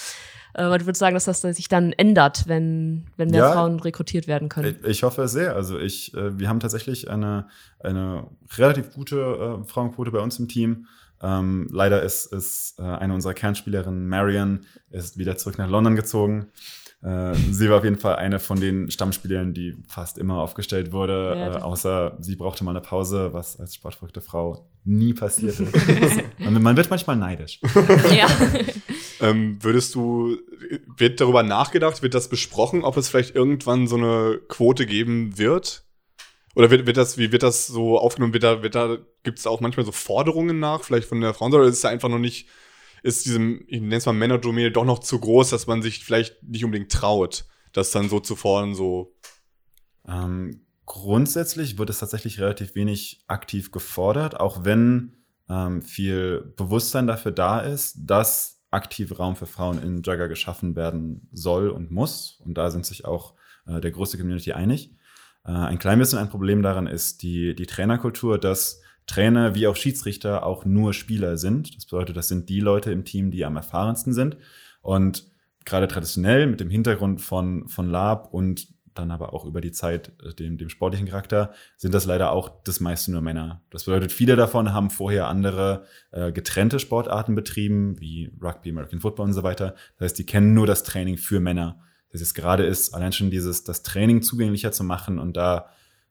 Aber 0.55 0.79
du 0.79 0.87
würdest 0.87 1.01
sagen, 1.01 1.14
dass 1.14 1.25
das 1.25 1.42
sich 1.42 1.69
dann 1.69 1.92
ändert, 1.92 2.45
wenn, 2.47 3.07
wenn 3.16 3.31
mehr 3.31 3.40
Ja. 3.40 3.53
Frauen 3.53 3.79
rekrutiert 3.79 4.27
werden 4.27 4.49
können. 4.49 4.77
Ich, 4.87 5.03
hoffe 5.03 5.23
es 5.23 5.33
sehr. 5.33 5.55
Also 5.55 5.79
ich, 5.79 6.14
äh, 6.14 6.38
wir 6.38 6.49
haben 6.49 6.61
tatsächlich 6.61 7.11
eine, 7.11 7.49
eine 7.81 8.29
relativ 8.57 8.95
gute 8.95 9.16
äh, 9.62 9.64
Frauenquote 9.69 10.12
bei 10.12 10.21
uns 10.21 10.38
im 10.38 10.49
Team. 10.49 10.87
Ähm, 11.26 11.68
leider 11.72 12.02
ist, 12.02 12.26
ist 12.26 12.78
äh, 12.78 12.82
eine 12.82 13.12
unserer 13.12 13.34
Kernspielerinnen, 13.34 14.08
Marion, 14.08 14.64
ist 14.90 15.18
wieder 15.18 15.36
zurück 15.36 15.58
nach 15.58 15.68
London 15.68 15.96
gezogen. 15.96 16.46
Äh, 17.02 17.34
sie 17.34 17.68
war 17.68 17.78
auf 17.78 17.84
jeden 17.84 17.98
Fall 17.98 18.16
eine 18.16 18.38
von 18.38 18.60
den 18.60 18.90
Stammspielern, 18.90 19.52
die 19.52 19.76
fast 19.88 20.18
immer 20.18 20.36
aufgestellt 20.36 20.92
wurde, 20.92 21.34
Ja, 21.36 21.56
äh, 21.56 21.60
außer 21.60 22.16
sie 22.20 22.36
brauchte 22.36 22.62
mal 22.62 22.70
eine 22.70 22.80
Pause, 22.80 23.32
was 23.32 23.58
als 23.58 23.74
sportverrückte 23.74 24.20
Frau 24.20 24.68
nie 24.84 25.14
passiert 25.14 25.58
ist. 25.58 25.76
man, 26.38 26.62
man 26.62 26.76
wird 26.76 26.90
manchmal 26.90 27.16
neidisch. 27.16 27.60
ja. 28.16 28.28
Ähm, 29.18 29.56
würdest 29.62 29.94
du, 29.94 30.36
wird 30.98 31.22
darüber 31.22 31.42
nachgedacht, 31.42 32.02
wird 32.02 32.12
das 32.12 32.28
besprochen, 32.28 32.84
ob 32.84 32.98
es 32.98 33.08
vielleicht 33.08 33.34
irgendwann 33.34 33.86
so 33.86 33.96
eine 33.96 34.38
Quote 34.46 34.84
geben 34.84 35.38
wird? 35.38 35.86
Oder 36.57 36.71
wird, 36.71 36.87
wird 36.87 36.97
das, 36.97 37.19
wie 37.19 37.33
wird 37.33 37.42
das 37.42 37.66
so 37.66 37.99
aufgenommen? 37.99 38.33
Wird 38.33 38.42
da, 38.42 38.62
wird 38.62 38.75
da, 38.75 38.97
gibt 39.23 39.38
es 39.38 39.47
auch 39.47 39.61
manchmal 39.61 39.85
so 39.85 39.92
Forderungen 39.92 40.59
nach, 40.59 40.83
vielleicht 40.83 41.07
von 41.07 41.21
der 41.21 41.35
Frauenseite, 41.35 41.61
oder 41.61 41.69
ist 41.69 41.77
es 41.77 41.83
da 41.83 41.90
einfach 41.90 42.09
noch 42.09 42.19
nicht, 42.19 42.49
ist 43.03 43.27
diesem, 43.27 43.62
ich 43.69 43.83
nenne 43.83 43.97
es 43.97 44.07
mal 44.07 44.14
Männerdomäne, 44.14 44.73
doch 44.73 44.87
noch 44.87 45.01
zu 45.01 45.21
groß, 45.21 45.51
dass 45.51 45.66
man 45.66 45.83
sich 45.83 46.03
vielleicht 46.03 46.42
nicht 46.42 46.64
unbedingt 46.64 46.90
traut, 46.90 47.45
das 47.75 47.90
dann 47.90 48.09
so 48.09 48.21
zu 48.21 48.37
fordern, 48.37 48.75
so. 48.75 49.14
Ähm, 50.09 50.64
grundsätzlich 50.87 51.77
wird 51.77 51.90
es 51.90 51.99
tatsächlich 51.99 52.40
relativ 52.40 52.75
wenig 52.75 53.23
aktiv 53.27 53.71
gefordert, 53.71 54.40
auch 54.40 54.64
wenn 54.64 55.16
ähm, 55.51 55.83
viel 55.83 56.55
Bewusstsein 56.57 57.07
dafür 57.07 57.33
da 57.33 57.61
ist, 57.61 57.99
dass 57.99 58.62
aktiv 58.71 59.19
Raum 59.19 59.37
für 59.37 59.47
Frauen 59.47 59.83
in 59.83 59.97
Jugger 60.03 60.29
geschaffen 60.29 60.75
werden 60.75 61.29
soll 61.33 61.69
und 61.69 61.90
muss. 61.90 62.40
Und 62.42 62.55
da 62.55 62.71
sind 62.71 62.87
sich 62.87 63.05
auch 63.05 63.35
äh, 63.66 63.79
der 63.79 63.90
größte 63.90 64.16
Community 64.16 64.53
einig. 64.53 64.95
Äh, 65.46 65.52
ein 65.52 65.78
klein 65.78 65.98
bisschen 65.98 66.18
ein 66.18 66.28
Problem 66.28 66.62
daran 66.62 66.87
ist 66.87 67.22
die, 67.22 67.54
die 67.54 67.66
Trainerkultur, 67.66 68.38
dass 68.38 68.82
Trainer 69.06 69.54
wie 69.54 69.68
auch 69.68 69.76
Schiedsrichter 69.76 70.44
auch 70.44 70.64
nur 70.64 70.92
Spieler 70.92 71.37
sind. 71.37 71.76
Das 71.76 71.87
bedeutet, 71.87 72.16
das 72.16 72.28
sind 72.28 72.48
die 72.48 72.61
Leute 72.61 72.90
im 72.90 73.04
Team, 73.04 73.30
die 73.30 73.44
am 73.44 73.56
erfahrensten 73.56 74.12
sind. 74.12 74.37
Und 74.82 75.26
gerade 75.64 75.88
traditionell 75.88 76.46
mit 76.46 76.61
dem 76.61 76.70
Hintergrund 76.70 77.20
von, 77.20 77.68
von 77.68 77.88
Lab 77.88 78.32
und 78.32 78.68
dann 78.94 79.11
aber 79.11 79.35
auch 79.35 79.44
über 79.44 79.61
die 79.61 79.72
Zeit 79.72 80.12
äh, 80.24 80.32
dem, 80.35 80.56
dem 80.59 80.68
sportlichen 80.68 81.06
Charakter, 81.06 81.52
sind 81.76 81.94
das 81.94 82.06
leider 82.06 82.32
auch 82.32 82.50
das 82.64 82.80
meiste 82.80 83.12
nur 83.12 83.20
Männer. 83.20 83.62
Das 83.70 83.85
bedeutet, 83.85 84.11
viele 84.11 84.37
davon 84.37 84.72
haben 84.72 84.90
vorher 84.90 85.28
andere 85.28 85.85
äh, 86.12 86.32
getrennte 86.32 86.78
Sportarten 86.78 87.35
betrieben, 87.35 88.00
wie 88.00 88.32
Rugby, 88.42 88.70
American 88.70 89.00
Football 89.00 89.26
und 89.26 89.35
so 89.35 89.42
weiter. 89.42 89.74
Das 89.98 90.06
heißt, 90.06 90.18
die 90.18 90.26
kennen 90.26 90.54
nur 90.54 90.66
das 90.66 90.82
Training 90.82 91.18
für 91.18 91.40
Männer. 91.40 91.80
Das 92.16 92.29
jetzt 92.29 92.35
gerade 92.35 92.64
ist, 92.64 92.94
allein 92.94 93.12
schon 93.12 93.31
dieses, 93.31 93.64
das 93.64 93.83
Training 93.83 94.22
zugänglicher 94.22 94.72
zu 94.72 94.85
machen 94.85 95.18
und 95.18 95.37
da 95.37 95.68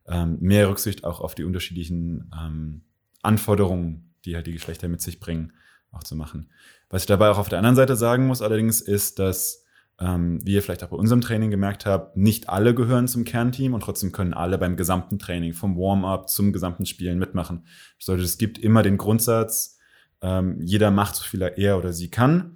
ähm, 0.08 0.38
mehr 0.39 0.70
Rücksicht 0.70 1.04
auch 1.04 1.20
auf 1.20 1.36
die 1.36 1.44
unterschiedlichen 1.44 2.32
ähm, 2.39 2.84
Anforderungen, 3.22 4.13
die 4.24 4.36
halt 4.36 4.48
die 4.48 4.54
Geschlechter 4.54 4.88
mit 4.88 5.02
sich 5.02 5.20
bringen, 5.20 5.54
auch 5.91 6.04
zu 6.04 6.15
machen. 6.15 6.52
Was 6.89 7.04
ich 7.04 7.08
dabei 7.08 7.30
auch 7.30 7.38
auf 7.38 7.50
der 7.50 7.58
anderen 7.58 7.76
Seite 7.76 7.96
sagen 7.96 8.28
muss 8.28 8.41
allerdings, 8.41 8.82
ist, 8.82 9.20
dass 9.20 9.65
ähm, 10.00 10.41
wie 10.44 10.54
ihr 10.54 10.62
vielleicht 10.62 10.84
auch 10.84 10.89
bei 10.89 10.98
unserem 10.98 11.22
Training 11.22 11.50
gemerkt 11.50 11.86
habt, 11.86 12.18
nicht 12.18 12.50
alle 12.50 12.76
gehören 12.76 13.08
zum 13.08 13.24
Kernteam 13.24 13.74
und 13.74 13.82
trotzdem 13.82 14.12
können 14.12 14.34
alle 14.34 14.58
beim 14.58 14.76
gesamten 14.76 15.20
Training, 15.20 15.54
vom 15.54 15.78
Warm-up 15.78 16.30
zum 16.30 16.52
gesamten 16.52 16.86
Spielen 16.86 17.18
mitmachen. 17.18 17.65
Bedeutet, 17.98 18.26
es 18.26 18.38
gibt 18.38 18.58
immer 18.58 18.84
den 18.84 18.98
Grundsatz, 18.98 19.80
ähm, 20.22 20.60
jeder 20.62 20.91
macht 20.91 21.15
so 21.15 21.24
viel 21.24 21.41
er 21.41 21.78
oder 21.78 21.94
sie 21.94 22.10
kann 22.12 22.55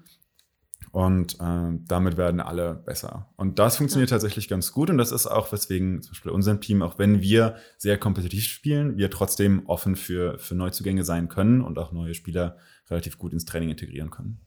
und 0.91 1.37
ähm, 1.41 1.85
damit 1.87 2.17
werden 2.17 2.39
alle 2.41 2.73
besser. 2.75 3.29
Und 3.35 3.59
das 3.59 3.77
funktioniert 3.77 4.09
tatsächlich 4.09 4.47
ganz 4.47 4.71
gut 4.71 4.89
und 4.89 4.97
das 4.97 5.11
ist 5.11 5.27
auch, 5.27 5.51
weswegen 5.51 6.01
zum 6.01 6.11
Beispiel 6.11 6.31
unserem 6.31 6.61
Team, 6.61 6.81
auch 6.81 6.97
wenn 6.99 7.21
wir 7.21 7.55
sehr 7.77 7.97
kompetitiv 7.97 8.43
spielen, 8.45 8.97
wir 8.97 9.09
trotzdem 9.11 9.65
offen 9.67 9.95
für, 9.95 10.37
für 10.39 10.55
Neuzugänge 10.55 11.03
sein 11.03 11.27
können 11.29 11.61
und 11.61 11.77
auch 11.77 11.91
neue 11.91 12.13
Spieler 12.13 12.57
relativ 12.89 13.17
gut 13.17 13.33
ins 13.33 13.45
Training 13.45 13.69
integrieren 13.69 14.09
können. 14.09 14.39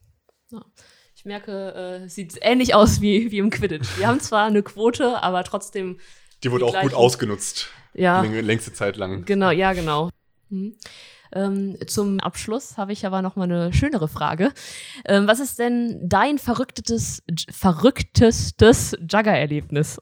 Ja. 0.51 0.63
Ich 1.15 1.25
merke, 1.25 1.73
äh, 2.03 2.09
sieht 2.09 2.37
ähnlich 2.41 2.75
aus 2.75 2.99
wie, 2.99 3.31
wie 3.31 3.37
im 3.37 3.49
Quidditch. 3.49 3.97
Wir 3.97 4.07
haben 4.07 4.19
zwar 4.19 4.45
eine 4.45 4.61
Quote, 4.63 5.21
aber 5.23 5.43
trotzdem. 5.43 5.99
Die 6.43 6.51
wurde 6.51 6.65
auch 6.65 6.71
gut 6.73 6.81
gleichen- 6.81 6.95
ausgenutzt. 6.95 7.69
Ja. 7.93 8.21
Läng- 8.21 8.41
Längste 8.41 8.73
Zeit 8.73 8.97
lang. 8.97 9.23
Genau, 9.23 9.51
ja, 9.51 9.71
genau. 9.73 10.09
Mhm. 10.49 10.75
Ähm, 11.33 11.77
zum 11.87 12.19
Abschluss 12.19 12.77
habe 12.77 12.93
ich 12.93 13.05
aber 13.05 13.21
noch 13.21 13.35
mal 13.35 13.43
eine 13.43 13.73
schönere 13.73 14.07
Frage. 14.07 14.51
Ähm, 15.05 15.27
was 15.27 15.39
ist 15.39 15.59
denn 15.59 15.99
dein 16.03 16.37
verrücktetes, 16.37 17.23
verrücktestes 17.51 18.95
Jugger-Erlebnis? 18.99 19.99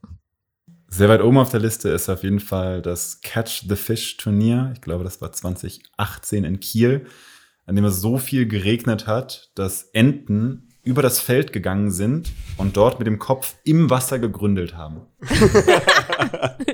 Sehr 0.88 1.08
weit 1.08 1.22
oben 1.22 1.38
auf 1.38 1.50
der 1.50 1.62
Liste 1.62 1.89
ist 1.89 2.10
auf 2.10 2.24
jeden 2.24 2.41
Fall 2.41 2.82
das 2.82 3.22
Catch 3.22 3.63
the 3.70 3.78
Fish 3.78 4.17
Turnier. 4.17 4.72
Ich 4.74 4.82
glaube, 4.82 5.06
das 5.06 5.22
war 5.22 5.32
2018 5.32 6.44
in 6.44 6.60
Kiel, 6.60 7.06
an 7.65 7.78
dem 7.78 7.86
es 7.86 8.02
so 8.02 8.17
viel 8.17 8.46
geregnet 8.46 9.08
hat, 9.08 9.52
dass 9.56 9.84
Enten 9.94 10.67
über 10.84 11.02
das 11.02 11.20
Feld 11.20 11.54
gegangen 11.54 11.91
sind 11.91 12.32
und 12.58 12.76
dort 12.76 13.00
mit 13.00 13.06
dem 13.06 13.20
Kopf 13.20 13.56
im 13.63 13.89
Wasser 13.89 14.20
gegründelt 14.20 14.76
haben. 14.76 15.06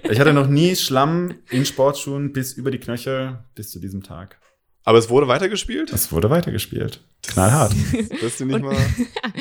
ich 0.09 0.19
hatte 0.19 0.33
noch 0.33 0.47
nie 0.47 0.75
Schlamm 0.75 1.35
in 1.49 1.65
Sportschuhen 1.65 2.31
bis 2.31 2.53
über 2.53 2.71
die 2.71 2.79
Knöchel 2.79 3.39
bis 3.53 3.69
zu 3.69 3.79
diesem 3.79 4.01
Tag. 4.01 4.39
Aber 4.87 4.99
es 4.99 5.09
wurde 5.09 5.27
weitergespielt? 5.27 5.91
Es 5.91 6.13
wurde 6.13 6.29
weitergespielt. 6.29 7.01
Knallhart. 7.27 7.73
Das 8.09 8.21
ist 8.23 8.39
nicht 8.39 8.61
mal 8.61 8.73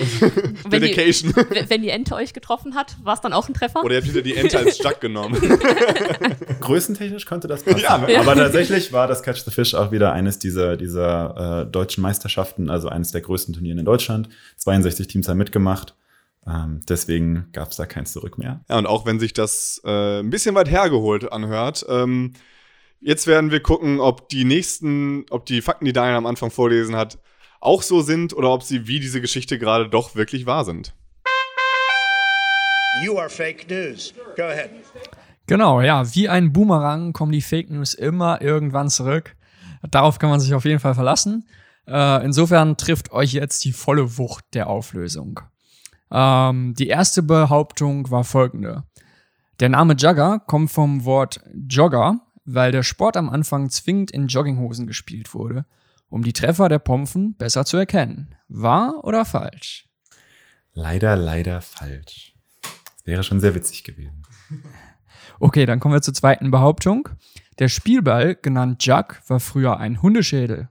Wenn 0.68 0.82
die, 0.82 0.88
Dedication. 0.88 1.36
w- 1.36 1.64
wenn 1.68 1.82
die 1.82 1.90
Ente 1.90 2.16
euch 2.16 2.32
getroffen 2.32 2.74
hat, 2.74 2.96
war 3.04 3.14
es 3.14 3.20
dann 3.20 3.32
auch 3.32 3.46
ein 3.48 3.54
Treffer? 3.54 3.84
Oder 3.84 3.94
ihr 3.94 4.00
habt 4.00 4.10
wieder 4.10 4.22
die 4.22 4.34
Ente 4.34 4.58
als 4.58 4.78
Jack 4.78 5.00
genommen. 5.00 5.36
Größentechnisch 6.60 7.26
könnte 7.26 7.46
das 7.46 7.62
passen. 7.62 7.78
Ja, 7.78 7.96
ne? 7.98 8.18
Aber 8.18 8.34
tatsächlich 8.34 8.92
war 8.92 9.06
das 9.06 9.22
Catch 9.22 9.44
the 9.44 9.52
Fish 9.52 9.74
auch 9.76 9.92
wieder 9.92 10.12
eines 10.12 10.40
dieser, 10.40 10.76
dieser 10.76 11.62
äh, 11.62 11.70
deutschen 11.70 12.02
Meisterschaften, 12.02 12.68
also 12.68 12.88
eines 12.88 13.12
der 13.12 13.20
größten 13.20 13.54
Turniere 13.54 13.78
in 13.78 13.84
Deutschland. 13.84 14.28
62 14.56 15.06
Teams 15.06 15.28
haben 15.28 15.38
mitgemacht. 15.38 15.94
Ähm, 16.44 16.80
deswegen 16.88 17.46
gab 17.52 17.70
es 17.70 17.76
da 17.76 17.86
kein 17.86 18.04
Zurück 18.06 18.36
mehr. 18.36 18.64
Ja, 18.68 18.78
und 18.78 18.86
auch 18.86 19.06
wenn 19.06 19.20
sich 19.20 19.32
das 19.32 19.80
äh, 19.84 20.18
ein 20.18 20.30
bisschen 20.30 20.56
weit 20.56 20.68
hergeholt 20.70 21.30
anhört, 21.30 21.86
ähm, 21.88 22.32
jetzt 23.00 23.26
werden 23.26 23.50
wir 23.50 23.60
gucken, 23.60 24.00
ob 24.00 24.28
die 24.28 24.44
nächsten, 24.44 25.26
ob 25.30 25.46
die 25.46 25.62
Fakten, 25.62 25.84
die 25.84 25.92
Daniel 25.92 26.16
am 26.16 26.26
Anfang 26.26 26.50
vorlesen 26.50 26.96
hat, 26.96 27.18
auch 27.60 27.82
so 27.82 28.00
sind 28.00 28.34
oder 28.34 28.50
ob 28.50 28.62
sie 28.62 28.86
wie 28.86 29.00
diese 29.00 29.20
Geschichte 29.20 29.58
gerade 29.58 29.88
doch 29.88 30.14
wirklich 30.14 30.46
wahr 30.46 30.64
sind. 30.64 30.94
You 33.04 33.18
are 33.18 33.28
fake 33.28 33.68
news. 33.68 34.14
Go 34.36 34.44
ahead. 34.44 34.70
Genau, 35.46 35.80
ja, 35.80 36.02
wie 36.14 36.28
ein 36.28 36.52
Boomerang 36.52 37.12
kommen 37.12 37.32
die 37.32 37.42
Fake 37.42 37.70
News 37.70 37.94
immer 37.94 38.40
irgendwann 38.42 38.88
zurück. 38.88 39.36
Darauf 39.90 40.18
kann 40.18 40.30
man 40.30 40.40
sich 40.40 40.54
auf 40.54 40.64
jeden 40.64 40.80
Fall 40.80 40.94
verlassen. 40.94 41.46
Äh, 41.86 42.24
insofern 42.24 42.76
trifft 42.76 43.12
euch 43.12 43.32
jetzt 43.32 43.64
die 43.64 43.72
volle 43.72 44.18
Wucht 44.18 44.44
der 44.54 44.68
Auflösung. 44.68 45.40
Ähm, 46.10 46.74
die 46.74 46.88
erste 46.88 47.22
Behauptung 47.22 48.10
war 48.10 48.24
folgende. 48.24 48.84
Der 49.60 49.68
Name 49.68 49.94
Jugger 49.94 50.40
kommt 50.40 50.70
vom 50.70 51.04
Wort 51.04 51.40
Jogger, 51.68 52.20
weil 52.46 52.72
der 52.72 52.82
Sport 52.82 53.16
am 53.16 53.28
Anfang 53.28 53.68
zwingend 53.70 54.10
in 54.10 54.28
Jogginghosen 54.28 54.86
gespielt 54.86 55.34
wurde, 55.34 55.66
um 56.08 56.22
die 56.22 56.32
Treffer 56.32 56.68
der 56.68 56.78
Pompen 56.78 57.34
besser 57.34 57.64
zu 57.64 57.76
erkennen. 57.76 58.34
Wahr 58.48 59.00
oder 59.02 59.24
falsch? 59.24 59.88
Leider, 60.72 61.16
leider 61.16 61.60
falsch. 61.60 62.34
Das 62.62 63.06
wäre 63.06 63.22
schon 63.22 63.40
sehr 63.40 63.54
witzig 63.54 63.84
gewesen. 63.84 64.22
Okay, 65.38 65.66
dann 65.66 65.80
kommen 65.80 65.92
wir 65.92 66.00
zur 66.00 66.14
zweiten 66.14 66.50
Behauptung. 66.50 67.10
Der 67.58 67.68
Spielball, 67.68 68.36
genannt 68.36 68.86
Jug, 68.86 69.20
war 69.26 69.38
früher 69.38 69.78
ein 69.78 70.00
Hundeschädel. 70.00 70.70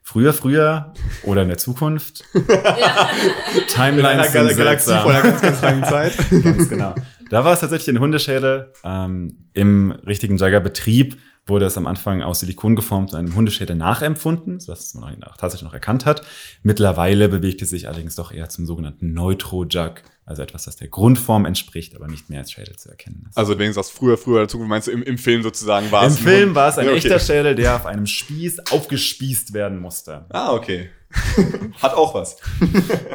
Früher, 0.00 0.32
früher 0.32 0.92
oder 1.24 1.42
in 1.42 1.48
der 1.48 1.58
Zukunft. 1.58 2.24
In 2.34 2.46
Timelines 3.68 4.04
einer 4.04 4.24
sind 4.24 4.32
Gal 4.32 4.54
Galaxie 4.54 4.90
vor 4.90 5.10
einer 5.10 5.22
ganz, 5.22 5.40
ganz 5.40 5.62
langen 5.62 5.84
Zeit. 5.88 6.16
Ganz 6.42 6.68
genau. 6.68 6.94
Da 7.32 7.46
war 7.46 7.54
es 7.54 7.60
tatsächlich 7.60 7.96
ein 7.96 7.98
Hundeschädel. 7.98 8.74
Ähm, 8.84 9.48
Im 9.54 9.90
richtigen 9.90 10.36
Jagger-Betrieb 10.36 11.16
wurde 11.46 11.64
es 11.64 11.78
am 11.78 11.86
Anfang 11.86 12.20
aus 12.20 12.40
Silikon 12.40 12.76
geformt 12.76 13.08
zu 13.12 13.16
einem 13.16 13.34
Hundeschädel 13.34 13.74
nachempfunden, 13.74 14.60
sodass 14.60 14.92
man 14.92 15.14
ihn 15.14 15.24
auch 15.24 15.38
tatsächlich 15.38 15.64
noch 15.64 15.72
erkannt 15.72 16.04
hat. 16.04 16.20
Mittlerweile 16.62 17.30
bewegt 17.30 17.62
es 17.62 17.70
sich 17.70 17.88
allerdings 17.88 18.16
doch 18.16 18.32
eher 18.32 18.50
zum 18.50 18.66
sogenannten 18.66 19.14
Neutro-Jug, 19.14 20.02
also 20.26 20.42
etwas, 20.42 20.66
das 20.66 20.76
der 20.76 20.88
Grundform 20.88 21.46
entspricht, 21.46 21.96
aber 21.96 22.06
nicht 22.06 22.28
mehr 22.28 22.40
als 22.40 22.52
Schädel 22.52 22.76
zu 22.76 22.90
erkennen 22.90 23.24
ist. 23.30 23.38
Also 23.38 23.58
wenn 23.58 23.68
du 23.68 23.72
sagst, 23.72 23.92
früher, 23.92 24.18
früher 24.18 24.42
dazu, 24.42 24.58
meinst 24.58 24.88
du 24.88 24.92
im, 24.92 25.02
im 25.02 25.16
Film 25.16 25.42
sozusagen 25.42 25.90
war 25.90 26.02
Im 26.02 26.08
es? 26.12 26.18
ein 26.18 26.22
Film 26.22 26.54
war 26.54 26.68
es 26.68 26.76
ein 26.76 26.84
Ja, 26.84 26.90
okay. 26.92 26.98
echter 26.98 27.18
Schädel, 27.18 27.54
der 27.54 27.76
auf 27.76 27.86
einem 27.86 28.04
Spieß 28.06 28.70
aufgespießt 28.70 29.54
werden 29.54 29.80
musste. 29.80 30.26
Ah, 30.28 30.52
okay. 30.52 30.90
Hat 31.82 31.94
auch 31.94 32.14
was. 32.14 32.36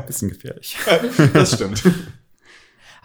Bisschen 0.07 0.29
gefährlich. 0.29 0.75
Das 1.33 1.53
stimmt. 1.53 1.83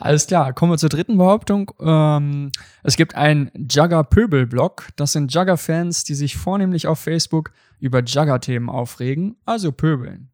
Alles 0.02 0.26
klar, 0.26 0.52
kommen 0.52 0.72
wir 0.72 0.78
zur 0.78 0.88
dritten 0.88 1.16
Behauptung. 1.16 1.70
Ähm, 1.78 2.50
es 2.82 2.96
gibt 2.96 3.14
einen 3.14 3.52
Jugger-Pöbel-Blog. 3.54 4.88
Das 4.96 5.12
sind 5.12 5.32
Jugger-Fans, 5.32 6.02
die 6.02 6.16
sich 6.16 6.36
vornehmlich 6.36 6.88
auf 6.88 6.98
Facebook 6.98 7.52
über 7.78 8.02
Jugger-Themen 8.02 8.68
aufregen, 8.68 9.36
also 9.44 9.70
pöbeln. 9.70 10.32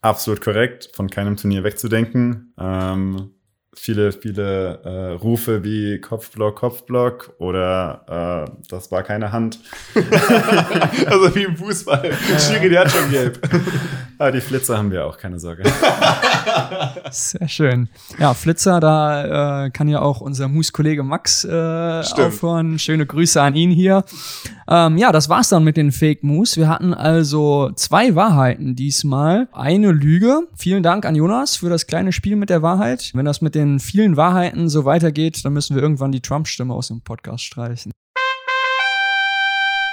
Absolut 0.00 0.40
korrekt, 0.40 0.88
von 0.94 1.10
keinem 1.10 1.36
Turnier 1.36 1.64
wegzudenken. 1.64 2.54
Ähm, 2.58 3.32
viele, 3.74 4.10
viele 4.12 4.80
äh, 4.82 5.12
Rufe 5.16 5.64
wie 5.64 6.00
Kopfblock, 6.00 6.56
Kopfblock 6.56 7.34
oder 7.38 8.46
äh, 8.48 8.50
das 8.70 8.90
war 8.90 9.02
keine 9.02 9.32
Hand. 9.32 9.60
Also 11.06 11.34
wie 11.34 11.42
im 11.42 11.56
Fußball. 11.58 12.10
Schiri, 12.38 12.70
der 12.70 12.80
hat 12.80 12.90
schon 12.90 13.10
gelb. 13.10 13.38
Ah, 14.20 14.32
die 14.32 14.40
Flitzer 14.40 14.76
haben 14.76 14.90
wir 14.90 15.06
auch, 15.06 15.16
keine 15.16 15.38
Sorge. 15.38 15.62
Sehr 17.10 17.46
schön. 17.46 17.88
Ja, 18.18 18.34
Flitzer, 18.34 18.80
da 18.80 19.66
äh, 19.66 19.70
kann 19.70 19.86
ja 19.86 20.00
auch 20.00 20.20
unser 20.20 20.48
Mus-Kollege 20.48 21.04
Max 21.04 21.44
äh, 21.44 22.02
Stimmt. 22.02 22.26
aufhören. 22.26 22.78
Schöne 22.80 23.06
Grüße 23.06 23.40
an 23.40 23.54
ihn 23.54 23.70
hier. 23.70 24.04
Ähm, 24.68 24.98
ja, 24.98 25.12
das 25.12 25.28
war's 25.28 25.50
dann 25.50 25.62
mit 25.62 25.76
den 25.76 25.92
Fake 25.92 26.24
Moves. 26.24 26.56
Wir 26.56 26.68
hatten 26.68 26.94
also 26.94 27.70
zwei 27.76 28.16
Wahrheiten 28.16 28.74
diesmal. 28.74 29.48
Eine 29.52 29.92
Lüge. 29.92 30.48
Vielen 30.56 30.82
Dank 30.82 31.06
an 31.06 31.14
Jonas 31.14 31.54
für 31.54 31.70
das 31.70 31.86
kleine 31.86 32.10
Spiel 32.10 32.34
mit 32.34 32.50
der 32.50 32.60
Wahrheit. 32.60 33.12
Wenn 33.14 33.24
das 33.24 33.40
mit 33.40 33.54
den 33.54 33.78
vielen 33.78 34.16
Wahrheiten 34.16 34.68
so 34.68 34.84
weitergeht, 34.84 35.44
dann 35.44 35.52
müssen 35.52 35.76
wir 35.76 35.82
irgendwann 35.82 36.10
die 36.10 36.22
Trump-Stimme 36.22 36.74
aus 36.74 36.88
dem 36.88 37.02
Podcast 37.02 37.44
streichen. 37.44 37.92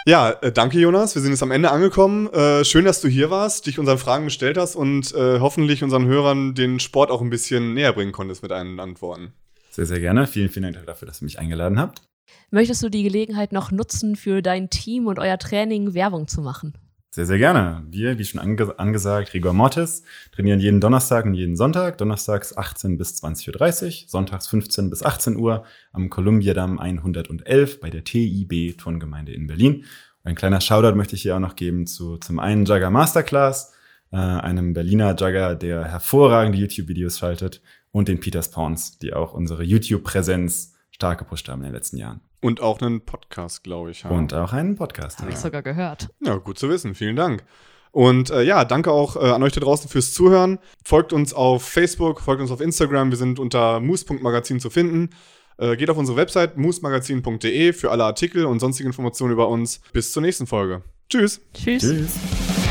Ja, 0.08 0.30
äh, 0.30 0.52
danke 0.52 0.80
Jonas. 0.80 1.16
Wir 1.16 1.24
sind 1.24 1.32
jetzt 1.32 1.42
am 1.42 1.50
Ende 1.50 1.72
angekommen. 1.72 2.32
Äh, 2.32 2.64
schön, 2.64 2.86
dass 2.86 3.02
du 3.02 3.08
hier 3.08 3.32
warst, 3.32 3.66
dich 3.66 3.80
unseren 3.80 3.98
Fragen 3.98 4.26
gestellt 4.26 4.56
hast 4.56 4.76
und 4.76 5.12
äh, 5.16 5.40
hoffentlich 5.40 5.84
unseren 5.84 6.06
Hörern 6.06 6.54
den 6.54 6.80
Sport 6.80 7.10
auch 7.10 7.22
ein 7.22 7.32
bisschen 7.32 7.74
näher 7.74 7.92
bringen 7.92 8.12
konntest 8.12 8.44
mit 8.44 8.52
deinen 8.52 8.80
Antworten. 8.80 9.34
Sehr, 9.72 9.88
sehr 9.88 10.00
gerne. 10.00 10.28
Vielen, 10.28 10.50
vielen 10.50 10.72
Dank 10.72 10.86
dafür, 10.86 11.08
dass 11.08 11.24
ihr 11.24 11.26
mich 11.26 11.40
eingeladen 11.40 11.80
habt. 11.80 12.04
Möchtest 12.52 12.84
du 12.84 12.90
die 12.90 13.02
Gelegenheit 13.02 13.52
noch 13.52 13.72
nutzen, 13.72 14.16
für 14.16 14.44
dein 14.44 14.70
Team 14.70 15.08
und 15.08 15.18
euer 15.18 15.40
Training 15.40 15.96
Werbung 15.96 16.28
zu 16.28 16.42
machen? 16.42 16.74
Sehr, 17.16 17.26
sehr 17.26 17.38
gerne. 17.38 17.82
Wir, 17.90 18.20
wie 18.20 18.26
schon 18.26 18.42
ange 18.42 18.78
angesagt, 18.78 19.34
Rigor 19.34 19.54
Mortis, 19.54 20.04
trainieren 20.34 20.60
jeden 20.60 20.82
Donnerstag 20.82 21.24
und 21.24 21.34
jeden 21.34 21.56
Sonntag. 21.56 21.98
Donnerstags 21.98 22.58
18 22.58 22.98
bis 22.98 23.24
20.30 23.24 24.04
Uhr, 24.04 24.10
sonntags 24.10 24.48
15 24.48 24.90
bis 24.90 25.02
18 25.02 25.38
Uhr 25.38 25.64
am 25.94 26.10
Kolumbiadamm 26.10 26.78
111 26.78 27.80
bei 27.80 27.90
der 27.90 28.04
TIB 28.04 28.78
Turngemeinde 28.78 29.32
in 29.32 29.48
Berlin. 29.48 29.86
Ein 30.26 30.36
kleiner 30.36 30.60
Shoutout 30.60 30.98
möchte 30.98 31.16
ich 31.16 31.22
hier 31.22 31.38
auch 31.38 31.40
noch 31.40 31.56
geben 31.56 31.88
zu 31.88 32.18
zum 32.18 32.38
einen 32.38 32.66
Jugger 32.66 32.90
Masterclass, 32.90 33.72
äh, 34.12 34.18
einem 34.18 34.74
Berliner 34.74 35.16
Jugger, 35.16 35.56
der 35.56 35.86
hervorragende 35.86 36.58
YouTube-Videos 36.58 37.20
schaltet, 37.20 37.62
und 37.92 38.10
den 38.10 38.20
Peter 38.20 38.44
Spawns, 38.44 39.00
die 39.00 39.14
auch 39.14 39.34
unsere 39.34 39.64
YouTube-Präsenz 39.64 40.75
stark 40.96 41.20
gepusht 41.20 41.50
haben 41.50 41.60
in 41.60 41.66
den 41.66 41.74
letzten 41.74 41.98
Jahren. 41.98 42.22
Und 42.42 42.62
auch 42.62 42.82
einen 42.82 43.02
Podcast, 43.02 43.64
glaube 43.64 43.92
ich. 43.92 44.04
Ja. 44.04 44.10
Und 44.10 44.34
auch 44.34 44.54
einen 44.54 44.76
Podcast. 44.76 45.20
Habe 45.20 45.32
ich 45.32 45.38
sogar 45.38 45.62
gehört. 45.62 46.08
Ja, 46.22 46.36
gut 46.36 46.58
zu 46.58 46.70
wissen. 46.70 46.96
Vielen 46.96 47.16
Dank. 47.16 47.44
Und 47.92 48.30
äh, 48.30 48.44
ja, 48.44 48.66
danke 48.66 48.92
auch 48.92 49.16
äh, 49.16 49.32
an 49.32 49.44
euch 49.44 49.54
da 49.54 49.62
draußen 49.62 49.90
fürs 49.90 50.14
Zuhören. 50.14 50.60
Folgt 50.84 51.14
uns 51.14 51.34
auf 51.34 51.64
Facebook, 51.64 52.22
folgt 52.22 52.42
uns 52.42 52.52
auf 52.52 52.62
Instagram. 52.62 53.10
Wir 53.10 53.18
sind 53.18 53.40
unter 53.40 53.80
moose.magazin 53.80 54.60
zu 54.60 54.70
finden. 54.70 55.10
Äh, 55.58 55.76
geht 55.78 55.90
auf 55.90 55.98
unsere 55.98 56.18
Website 56.18 56.58
moosmagazin.de 56.58 57.74
für 57.74 57.92
alle 57.92 58.04
Artikel 58.04 58.46
und 58.46 58.60
sonstige 58.60 58.88
Informationen 58.88 59.34
über 59.34 59.48
uns. 59.48 59.82
Bis 59.94 60.12
zur 60.12 60.22
nächsten 60.22 60.48
Folge. 60.48 60.82
Tschüss. 61.10 61.42
Tschüss. 61.54 61.82
Tschüss. 61.82 62.65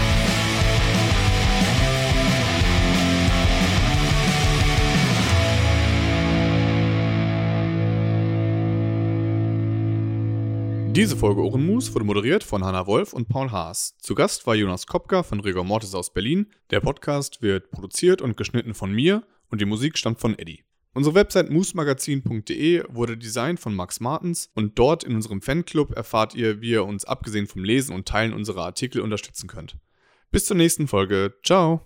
Diese 10.95 11.17
Folge 11.17 11.43
Ohrenmus 11.43 11.93
wurde 11.93 12.05
moderiert 12.05 12.45
von 12.45 12.65
Hanna 12.65 12.87
Wolf 12.87 13.13
und 13.13 13.29
Paul 13.29 13.51
Haas. 13.51 13.97
Zu 13.99 14.15
Gast 14.15 14.47
war 14.47 14.55
Jonas 14.55 14.87
Kopka 14.87 15.25
von 15.25 15.41
Rigor 15.41 15.65
Mortis 15.65 15.93
aus 15.93 16.13
Berlin. 16.13 16.47
Der 16.71 16.79
Podcast 16.79 17.43
wird 17.43 17.73
produziert 17.73 18.23
und 18.23 18.37
geschnitten 18.37 18.75
von 18.75 18.93
mir 18.93 19.25
und 19.51 19.61
die 19.61 19.65
Musik 19.65 19.99
stammt 19.99 20.21
von 20.21 20.39
Eddie. 20.39 20.63
Unsere 20.93 21.17
Website 21.17 21.51
moosmagazin.de 21.51 22.85
wurde 22.91 23.19
designt 23.19 23.59
von 23.59 23.75
Max 23.75 23.99
Martens 23.99 24.53
und 24.55 24.79
dort 24.79 25.03
in 25.03 25.17
unserem 25.17 25.43
Fanclub 25.43 25.91
erfahrt 25.97 26.37
ihr, 26.37 26.61
wie 26.61 26.71
ihr 26.71 26.85
uns 26.85 27.05
abgesehen 27.05 27.49
vom 27.49 27.65
Lesen 27.65 27.93
und 27.93 28.07
Teilen 28.07 28.33
unserer 28.33 28.65
Artikel 28.65 29.01
unterstützen 29.01 29.49
könnt. 29.49 29.77
Bis 30.31 30.47
zur 30.47 30.57
nächsten 30.57 30.87
Folge. 30.87 31.35
Ciao. 31.43 31.81